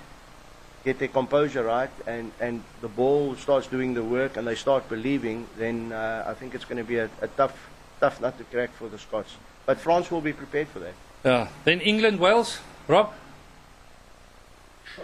get 0.83 0.99
their 0.99 1.07
composure 1.07 1.63
right 1.63 1.89
and, 2.07 2.31
and 2.39 2.63
the 2.81 2.87
ball 2.87 3.35
starts 3.35 3.67
doing 3.67 3.93
the 3.93 4.03
work 4.03 4.37
and 4.37 4.47
they 4.47 4.55
start 4.55 4.87
believing, 4.89 5.47
then 5.57 5.91
uh, 5.91 6.25
I 6.27 6.33
think 6.33 6.55
it's 6.55 6.65
going 6.65 6.77
to 6.77 6.83
be 6.83 6.97
a, 6.97 7.09
a 7.21 7.27
tough 7.27 7.69
tough 7.99 8.19
nut 8.19 8.37
to 8.37 8.43
crack 8.45 8.71
for 8.73 8.89
the 8.89 8.97
Scots. 8.97 9.35
But 9.65 9.79
France 9.79 10.11
will 10.11 10.21
be 10.21 10.33
prepared 10.33 10.67
for 10.67 10.79
that. 10.79 10.93
Yeah. 11.23 11.47
Then 11.63 11.79
England, 11.81 12.19
Wales. 12.19 12.59
Rob? 12.87 13.13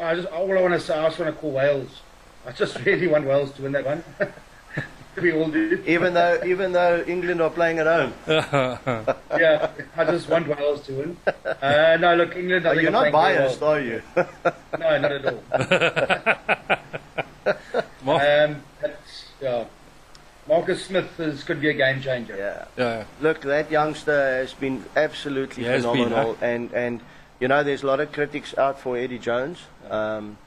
I 0.02 0.16
just, 0.16 0.28
all 0.30 0.58
I 0.58 0.62
want 0.62 0.74
to 0.74 0.80
say, 0.80 0.98
I 0.98 1.08
just 1.08 1.20
want 1.20 1.34
to 1.34 1.40
call 1.40 1.52
Wales. 1.52 2.02
I 2.46 2.52
just 2.52 2.80
really 2.86 3.08
want 3.08 3.26
Wales 3.26 3.52
to 3.54 3.62
win 3.62 3.72
that 3.74 3.86
one. 3.86 4.04
we 5.22 5.34
all 5.34 5.50
do. 5.50 5.84
Even 5.86 6.14
though, 6.14 6.40
even 6.46 6.72
though 6.72 7.04
England 7.08 7.42
are 7.42 7.50
playing 7.50 7.80
at 7.80 7.88
home. 7.88 8.14
Yeah, 9.38 9.70
I 9.96 10.06
just 10.06 10.30
want 10.30 10.48
Wales 10.48 10.82
to 10.88 10.94
win. 10.94 11.18
Uh, 11.46 11.98
no, 12.00 12.16
look, 12.16 12.36
England. 12.36 12.66
I 12.68 12.70
Oh, 12.70 12.74
think 12.74 12.84
you're 12.84 12.92
not 12.92 13.12
biased, 13.12 13.62
well. 13.62 13.72
are 13.74 13.80
you? 13.82 14.02
No, 14.80 15.00
not 15.00 15.12
at 15.12 15.26
all. 15.26 15.44
Mark? 18.04 18.24
Um, 18.28 18.62
but, 18.82 19.00
yeah, 19.42 19.66
Marcus 20.48 20.86
Smith 20.86 21.20
is, 21.20 21.44
could 21.44 21.60
be 21.62 21.70
a 21.70 21.74
game 21.74 22.02
changer. 22.02 22.36
yeah. 22.38 22.66
Yeah. 22.78 23.04
Look, 23.22 23.42
that 23.42 23.70
youngster 23.70 24.38
has 24.38 24.54
been 24.54 24.86
absolutely 24.96 25.64
He 25.64 25.70
has 25.70 25.84
been, 25.84 26.06
phenomenal, 26.06 26.38
and 26.42 26.72
and 26.74 27.02
you 27.40 27.48
know, 27.48 27.64
there's 27.64 27.84
a 27.84 27.88
lot 27.88 28.00
of 28.00 28.12
critics 28.12 28.58
out 28.58 28.80
for 28.80 28.98
Eddie 28.98 29.20
Jones. 29.20 29.60
Um, 29.90 30.38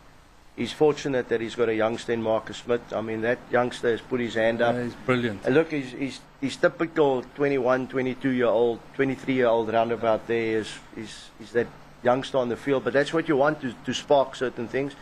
he's 0.57 0.73
fortunate 0.73 1.29
that 1.29 1.41
he's 1.41 1.55
got 1.55 1.69
a 1.69 1.75
youngster 1.75 2.13
in 2.13 2.23
Marcus 2.23 2.59
Smith. 2.59 2.93
I 2.93 3.01
mean, 3.01 3.23
that 3.23 3.39
youngster 3.51 3.91
has 3.91 4.01
put 4.01 4.21
his 4.21 4.35
hand 4.35 4.63
up. 4.63 4.75
Yeah, 4.75 4.85
he's 4.85 4.95
brilliant. 4.95 5.45
And 5.45 5.55
look, 5.55 5.71
he's, 5.71 5.93
he's, 5.93 6.21
he's 6.41 6.57
typical 6.57 7.23
21, 7.35 7.89
22 7.89 8.31
year 8.31 8.47
old, 8.47 8.81
23 8.95 9.35
year 9.35 9.47
old 9.47 9.73
roundabout 9.73 10.27
there 10.27 10.59
is, 10.59 10.73
is, 10.97 11.31
is 11.41 11.53
that 11.53 11.67
youngster 12.03 12.39
on 12.39 12.49
the 12.49 12.57
field. 12.57 12.85
But 12.85 12.93
that's 12.93 13.13
what 13.13 13.29
you 13.29 13.37
want 13.37 13.61
to, 13.63 13.75
to 13.85 13.95
spark 13.95 14.35
certain 14.35 14.69
things. 14.69 14.95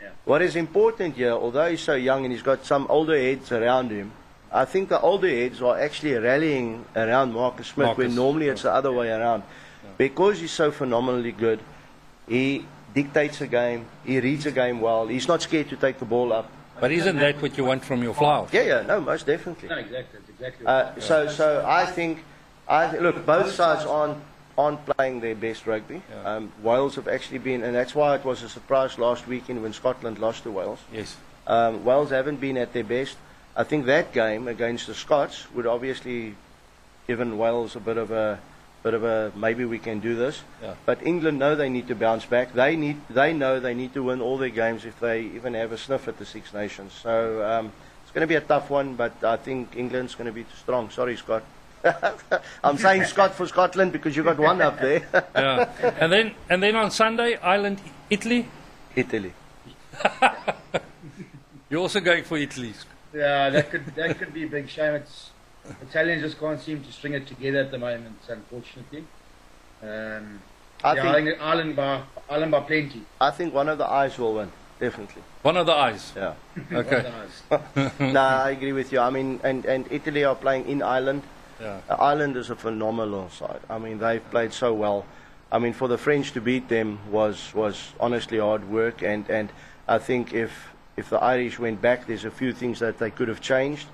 Yeah. 0.00 0.08
What 0.24 0.42
is 0.42 0.56
important 0.56 1.16
here, 1.16 1.32
although 1.32 1.70
he's 1.70 1.80
so 1.80 1.94
young 1.94 2.24
and 2.24 2.32
he's 2.32 2.42
got 2.42 2.64
some 2.64 2.86
older 2.88 3.16
heads 3.16 3.52
around 3.52 3.90
him, 3.90 4.12
I 4.52 4.66
think 4.66 4.90
the 4.90 5.00
older 5.00 5.28
heads 5.28 5.62
are 5.62 5.78
actually 5.78 6.12
rallying 6.14 6.84
around 6.94 7.32
Marcus 7.32 7.68
Smith, 7.68 7.86
Marcus, 7.86 8.04
when 8.04 8.14
normally 8.14 8.48
it's 8.48 8.62
the 8.62 8.72
other 8.72 8.92
way 8.92 9.10
around. 9.10 9.44
Because 9.96 10.40
he's 10.40 10.50
so 10.50 10.70
phenomenally 10.70 11.32
good, 11.32 11.60
he 12.28 12.66
dictates 12.94 13.40
a 13.40 13.46
game, 13.46 13.86
he 14.04 14.20
reads 14.20 14.46
a 14.46 14.52
game 14.52 14.80
well, 14.80 15.06
he's 15.06 15.28
not 15.28 15.42
scared 15.42 15.68
to 15.70 15.76
take 15.76 15.98
the 15.98 16.04
ball 16.04 16.32
up. 16.32 16.50
But 16.80 16.90
isn't 16.90 17.16
that 17.18 17.40
what 17.40 17.56
you 17.56 17.64
want 17.64 17.84
from 17.84 18.02
your 18.02 18.14
flowers? 18.14 18.52
Yeah, 18.52 18.62
yeah, 18.62 18.82
no, 18.82 19.00
most 19.00 19.26
definitely. 19.26 19.68
No, 19.68 19.76
exactly. 19.76 20.18
That's 20.20 20.30
exactly. 20.30 20.66
Uh, 20.66 21.00
so, 21.00 21.28
so 21.28 21.64
I 21.66 21.86
think, 21.86 22.24
I 22.66 22.90
th- 22.90 23.02
look, 23.02 23.24
both 23.24 23.52
sides 23.52 23.84
aren't 23.84 24.18
aren't 24.58 24.84
playing 24.84 25.20
their 25.20 25.34
best 25.34 25.66
rugby. 25.66 26.02
Yeah. 26.10 26.36
Um, 26.36 26.52
Wales 26.62 26.96
have 26.96 27.08
actually 27.08 27.38
been, 27.38 27.62
and 27.62 27.74
that's 27.74 27.94
why 27.94 28.14
it 28.16 28.24
was 28.24 28.42
a 28.42 28.48
surprise 28.48 28.98
last 28.98 29.26
weekend 29.26 29.62
when 29.62 29.72
Scotland 29.72 30.18
lost 30.18 30.42
to 30.42 30.50
Wales. 30.50 30.78
Yes. 30.92 31.16
Um, 31.46 31.84
Wales 31.84 32.10
haven't 32.10 32.40
been 32.40 32.56
at 32.56 32.72
their 32.72 32.84
best. 32.84 33.16
I 33.56 33.64
think 33.64 33.86
that 33.86 34.12
game 34.12 34.48
against 34.48 34.86
the 34.86 34.94
Scots 34.94 35.50
would 35.54 35.66
obviously 35.66 36.34
given 37.06 37.38
Wales 37.38 37.76
a 37.76 37.80
bit 37.80 37.96
of 37.96 38.10
a 38.10 38.40
bit 38.82 38.94
of 38.94 39.04
a 39.04 39.32
maybe 39.36 39.64
we 39.64 39.78
can 39.78 40.00
do 40.00 40.14
this. 40.16 40.42
Yeah. 40.62 40.74
But 40.84 41.06
England 41.06 41.38
know 41.38 41.54
they 41.54 41.68
need 41.68 41.88
to 41.88 41.94
bounce 41.94 42.24
back. 42.24 42.52
They 42.52 42.76
need 42.76 43.00
they 43.08 43.32
know 43.32 43.60
they 43.60 43.74
need 43.74 43.94
to 43.94 44.02
win 44.02 44.20
all 44.20 44.38
their 44.38 44.50
games 44.50 44.84
if 44.84 44.98
they 45.00 45.22
even 45.22 45.54
have 45.54 45.72
a 45.72 45.78
sniff 45.78 46.08
at 46.08 46.18
the 46.18 46.26
Six 46.26 46.52
Nations. 46.52 46.92
So 46.92 47.44
um, 47.44 47.72
it's 48.02 48.12
going 48.12 48.22
to 48.22 48.26
be 48.26 48.34
a 48.34 48.40
tough 48.40 48.70
one, 48.70 48.94
but 48.94 49.22
I 49.24 49.36
think 49.36 49.76
England's 49.76 50.14
going 50.14 50.26
to 50.26 50.32
be 50.32 50.44
too 50.44 50.56
strong. 50.60 50.90
Sorry, 50.90 51.16
Scott. 51.16 51.42
I'm 52.64 52.78
saying 52.78 53.04
Scott 53.04 53.34
for 53.34 53.46
Scotland 53.46 53.92
because 53.92 54.16
you 54.16 54.22
got 54.22 54.38
one 54.38 54.60
up 54.60 54.78
there. 54.80 55.02
Yeah. 55.34 55.70
and 55.98 56.12
then 56.12 56.34
and 56.48 56.62
then 56.62 56.76
on 56.76 56.90
Sunday, 56.90 57.36
Ireland, 57.36 57.80
Italy. 58.10 58.48
Italy. 58.94 59.32
You're 61.70 61.80
also 61.80 62.00
going 62.00 62.24
for 62.24 62.36
Italy. 62.36 62.74
Yeah, 63.14 63.50
that 63.50 63.70
could 63.70 63.86
that 63.96 64.18
could 64.18 64.32
be 64.32 64.44
a 64.44 64.46
big 64.46 64.68
shame. 64.68 64.94
It's 64.94 65.30
Italians 65.82 66.22
just 66.22 66.38
can't 66.38 66.60
seem 66.60 66.82
to 66.82 66.92
string 66.92 67.14
it 67.14 67.26
together 67.26 67.60
at 67.60 67.70
the 67.70 67.78
moment, 67.78 68.18
unfortunately. 68.28 69.04
Um, 69.82 70.40
I 70.84 70.94
yeah, 70.94 71.12
think 71.12 71.28
think 71.28 71.40
Ireland 71.40 71.76
by 71.76 72.02
Ireland 72.28 72.52
by 72.52 72.60
plenty. 72.60 73.02
I 73.20 73.30
think 73.30 73.54
one 73.54 73.68
of 73.68 73.78
the 73.78 73.86
eyes 73.86 74.18
will 74.18 74.34
win. 74.34 74.50
Definitely. 74.80 75.22
One 75.42 75.56
of 75.56 75.66
the 75.66 75.72
eyes. 75.74 76.12
Yeah. 76.16 76.34
Okay. 76.72 77.12
No, 78.00 78.20
I 78.20 78.50
agree 78.50 78.72
with 78.72 78.92
you. 78.92 78.98
I 78.98 79.10
mean, 79.10 79.38
and, 79.44 79.64
and 79.64 79.86
Italy 79.90 80.24
are 80.24 80.34
playing 80.34 80.66
in 80.66 80.82
Ireland. 80.82 81.22
Yeah. 81.60 81.80
Uh, 81.88 81.94
Ireland 81.94 82.36
is 82.36 82.50
a 82.50 82.56
phenomenal 82.56 83.30
side. 83.30 83.60
I 83.70 83.78
mean, 83.78 83.98
they've 83.98 84.28
played 84.30 84.52
so 84.52 84.74
well. 84.74 85.04
I 85.52 85.60
mean, 85.60 85.72
for 85.72 85.86
the 85.86 85.98
French 85.98 86.32
to 86.32 86.40
beat 86.40 86.68
them 86.68 86.98
was 87.10 87.54
was 87.54 87.92
honestly 88.00 88.38
hard 88.38 88.68
work, 88.68 89.02
and, 89.02 89.28
and 89.30 89.52
I 89.86 89.98
think 89.98 90.32
if 90.32 90.50
if 90.96 91.10
the 91.10 91.18
Irish 91.18 91.60
went 91.60 91.80
back, 91.80 92.06
there's 92.06 92.24
a 92.24 92.30
few 92.30 92.52
things 92.52 92.80
that 92.80 92.98
they 92.98 93.10
could 93.10 93.28
have 93.28 93.40
changed 93.40 93.86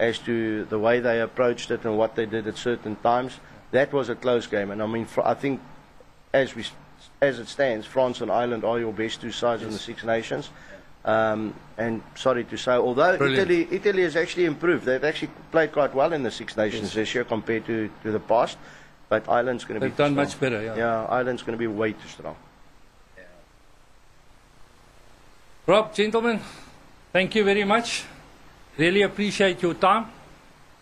as 0.00 0.18
to 0.18 0.64
the 0.64 0.78
way 0.78 0.98
they 0.98 1.20
approached 1.20 1.70
it 1.70 1.84
and 1.84 1.96
what 1.96 2.16
they 2.16 2.26
did 2.26 2.48
at 2.48 2.56
certain 2.56 2.96
times. 2.96 3.38
That 3.70 3.92
was 3.92 4.08
a 4.08 4.16
close 4.16 4.46
game, 4.48 4.72
and 4.72 4.82
I 4.82 4.86
mean, 4.86 5.06
I 5.22 5.34
think 5.34 5.60
as 6.32 6.56
we 6.56 6.64
as 7.22 7.38
it 7.38 7.46
stands, 7.48 7.86
France 7.86 8.20
and 8.22 8.30
Ireland 8.32 8.64
are 8.64 8.78
your 8.80 8.92
best 8.92 9.20
two 9.20 9.30
sides 9.30 9.62
in 9.62 9.70
the 9.70 9.78
Six 9.78 10.02
Nations. 10.02 10.50
Um, 11.04 11.54
and 11.78 12.02
sorry 12.14 12.44
to 12.44 12.56
say, 12.56 12.72
although 12.72 13.16
Brilliant. 13.16 13.50
Italy 13.50 13.68
Italy 13.70 14.02
has 14.02 14.16
actually 14.16 14.46
improved, 14.46 14.84
they've 14.84 15.04
actually 15.04 15.30
played 15.52 15.72
quite 15.72 15.94
well 15.94 16.12
in 16.12 16.22
the 16.22 16.30
Six 16.30 16.56
Nations 16.56 16.88
Yes. 16.88 16.94
this 16.94 17.14
year 17.14 17.24
compared 17.24 17.64
to, 17.66 17.90
to 18.02 18.10
the 18.10 18.20
past. 18.20 18.58
But 19.08 19.28
Ireland's 19.28 19.64
going 19.64 19.80
to 19.80 19.86
be 19.86 19.88
They've 19.90 19.96
done 19.96 20.12
strong. 20.12 20.24
much 20.26 20.40
better. 20.40 20.62
Yeah. 20.62 20.76
Yeah, 20.76 21.04
Ireland's 21.06 21.42
going 21.42 21.56
to 21.58 21.58
be 21.58 21.66
way 21.66 21.92
too 21.92 22.08
strong. 22.08 22.36
Yeah. 23.16 23.24
Rob, 25.66 25.94
gentlemen, 25.94 26.40
thank 27.12 27.34
you 27.34 27.44
very 27.44 27.64
much. 27.64 28.04
Really 28.80 29.02
appreciate 29.02 29.60
your 29.60 29.74
time. 29.74 30.06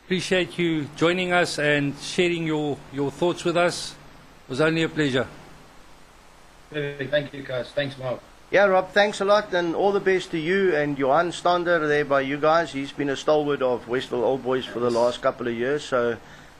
Appreciate 0.04 0.56
you 0.56 0.86
joining 0.94 1.32
us 1.32 1.58
and 1.58 1.98
sharing 1.98 2.46
your, 2.46 2.78
your 2.92 3.10
thoughts 3.10 3.42
with 3.42 3.56
us. 3.56 3.96
It 4.46 4.50
was 4.50 4.60
only 4.60 4.84
a 4.84 4.88
pleasure. 4.88 5.26
Thank 6.70 7.34
you, 7.34 7.42
guys. 7.42 7.72
Thanks, 7.72 7.98
Mark. 7.98 8.20
Yeah, 8.52 8.66
Rob, 8.66 8.92
thanks 8.92 9.20
a 9.20 9.24
lot, 9.24 9.52
and 9.52 9.74
all 9.74 9.90
the 9.90 9.98
best 9.98 10.30
to 10.30 10.38
you 10.38 10.76
and 10.76 10.96
Johan 10.96 11.32
Stander 11.32 11.88
there 11.88 12.04
by 12.04 12.20
you 12.20 12.38
guys. 12.38 12.70
He's 12.70 12.92
been 12.92 13.10
a 13.10 13.16
stalwart 13.16 13.62
of 13.62 13.88
Westville 13.88 14.22
Old 14.22 14.44
Boys 14.44 14.64
for 14.64 14.78
the 14.78 14.90
last 14.90 15.20
couple 15.20 15.48
of 15.48 15.54
years. 15.54 15.82
So, 15.82 16.18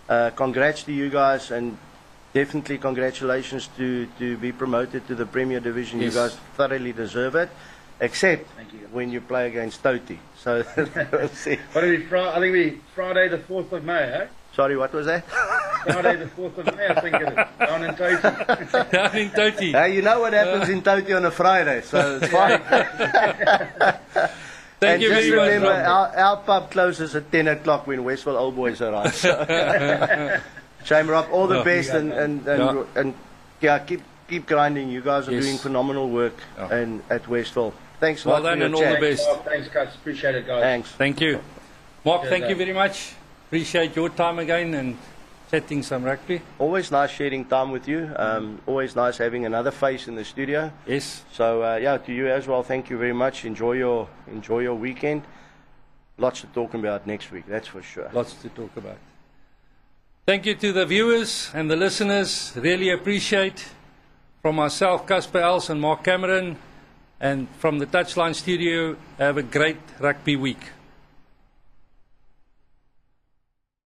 uh, 0.08 0.30
congrats 0.34 0.82
to 0.82 0.92
you 0.92 1.08
guys, 1.08 1.52
and 1.52 1.78
definitely 2.34 2.78
congratulations 2.78 3.68
to, 3.76 4.08
to 4.18 4.36
be 4.38 4.50
promoted 4.50 5.06
to 5.06 5.14
the 5.14 5.24
Premier 5.24 5.60
Division. 5.60 6.00
Yes. 6.00 6.14
You 6.14 6.20
guys 6.20 6.36
thoroughly 6.56 6.92
deserve 6.92 7.36
it, 7.36 7.48
except 8.00 8.46
Thank 8.56 8.72
you. 8.72 8.88
when 8.92 9.10
you 9.10 9.20
play 9.20 9.46
against 9.48 9.82
Toti. 9.82 10.18
So, 10.38 10.64
we'll 11.12 11.28
see. 11.28 11.58
What 11.72 11.84
are 11.84 11.88
we? 11.90 12.04
Fri- 12.06 12.20
I 12.20 12.38
think 12.40 12.52
we 12.52 12.80
Friday 12.94 13.28
the 13.28 13.38
fourth 13.38 13.72
of 13.72 13.84
May. 13.84 14.02
Eh? 14.02 14.26
Sorry, 14.54 14.76
what 14.76 14.92
was 14.92 15.06
that? 15.06 15.24
Friday 15.28 16.16
the 16.16 16.28
fourth 16.28 16.58
of 16.58 16.66
May. 16.76 16.86
I 16.88 17.00
think 17.00 17.14
it 17.16 17.22
is. 17.28 17.34
Down 17.58 17.84
in 17.84 17.94
Toti. 17.94 18.90
Down 18.90 19.16
in 19.16 19.30
Toti. 19.30 19.72
Hey, 19.72 19.94
you 19.94 20.02
know 20.02 20.20
what 20.20 20.32
happens 20.32 20.68
in 20.68 20.82
Toti 20.82 21.14
on 21.16 21.24
a 21.24 21.30
Friday, 21.30 21.80
so 21.82 22.18
it's 22.20 22.28
fine. 22.32 22.60
Thank 24.80 24.94
and 24.94 25.02
you 25.02 25.08
just 25.08 25.28
very 25.28 25.36
much. 25.36 25.46
remember, 25.48 25.68
Rob. 25.70 25.86
our, 26.14 26.16
our 26.18 26.36
pub 26.38 26.70
closes 26.70 27.16
at 27.16 27.32
10 27.32 27.48
o'clock 27.48 27.88
when 27.88 28.04
Westville 28.04 28.36
Old 28.36 28.54
Boys 28.54 28.80
are 28.80 28.94
on. 28.94 29.10
So. 29.10 30.40
Shame, 30.84 31.10
Rob. 31.10 31.26
All 31.32 31.48
the 31.48 31.56
Yeah. 31.58 31.64
best 31.64 31.90
and, 31.90 32.12
and, 32.12 32.46
and, 32.46 32.62
Yeah. 32.62 32.84
and 33.00 33.14
yeah, 33.60 33.78
keep, 33.80 34.02
keep 34.28 34.46
grinding. 34.46 34.88
You 34.88 35.00
guys 35.00 35.26
are 35.26 35.32
Yes. 35.32 35.44
doing 35.46 35.58
phenomenal 35.58 36.08
work 36.08 36.34
Yeah. 36.56 36.72
and, 36.74 37.02
at 37.10 37.24
Westville. 37.28 37.72
Thanks 38.00 38.24
a 38.24 38.28
Well 38.28 38.40
lot 38.40 38.42
for 38.42 38.48
done 38.50 38.58
your 38.58 38.66
and 38.66 38.74
all 38.74 38.80
the 38.80 38.86
chat. 38.86 39.00
best. 39.00 39.26
Mark, 39.28 39.44
thanks, 39.44 39.68
guys. 39.68 39.94
Appreciate 39.94 40.34
it, 40.36 40.46
guys. 40.46 40.62
Thanks. 40.62 40.90
Thank 40.92 41.20
you. 41.20 41.40
Mark, 42.04 42.22
Cheers, 42.22 42.30
thank 42.30 42.42
you 42.44 42.48
guys. 42.50 42.58
very 42.58 42.72
much. 42.72 43.12
Appreciate 43.48 43.96
your 43.96 44.08
time 44.10 44.38
again 44.38 44.74
and 44.74 44.96
chatting 45.50 45.82
some 45.82 46.04
rugby. 46.04 46.42
Always 46.58 46.90
nice 46.90 47.10
sharing 47.10 47.44
time 47.44 47.70
with 47.70 47.88
you. 47.88 48.10
Um, 48.16 48.60
always 48.66 48.94
nice 48.94 49.18
having 49.18 49.46
another 49.46 49.70
face 49.70 50.06
in 50.06 50.14
the 50.14 50.24
studio. 50.24 50.70
Yes. 50.86 51.22
So 51.32 51.62
uh, 51.64 51.76
yeah, 51.76 51.96
to 51.98 52.12
you 52.12 52.28
as 52.28 52.46
well. 52.46 52.62
Thank 52.62 52.90
you 52.90 52.98
very 52.98 53.14
much. 53.14 53.44
Enjoy 53.44 53.72
your 53.72 54.08
enjoy 54.30 54.60
your 54.60 54.74
weekend. 54.74 55.22
Lots 56.18 56.40
to 56.42 56.46
talk 56.48 56.74
about 56.74 57.06
next 57.06 57.30
week. 57.32 57.44
That's 57.48 57.68
for 57.68 57.82
sure. 57.82 58.10
Lots 58.12 58.34
to 58.42 58.48
talk 58.50 58.76
about. 58.76 58.98
Thank 60.26 60.44
you 60.46 60.54
to 60.56 60.72
the 60.72 60.84
viewers 60.84 61.50
and 61.54 61.70
the 61.70 61.76
listeners. 61.76 62.52
Really 62.54 62.90
appreciate 62.90 63.64
from 64.42 64.56
myself, 64.56 65.06
Casper 65.06 65.38
Els 65.38 65.70
and 65.70 65.80
Mark 65.80 66.04
Cameron, 66.04 66.58
and 67.20 67.48
from 67.58 67.78
the 67.78 67.86
Touchline 67.86 68.34
Studio. 68.34 68.96
Have 69.18 69.36
a 69.36 69.42
great 69.42 69.78
rugby 69.98 70.36
week. 70.36 70.77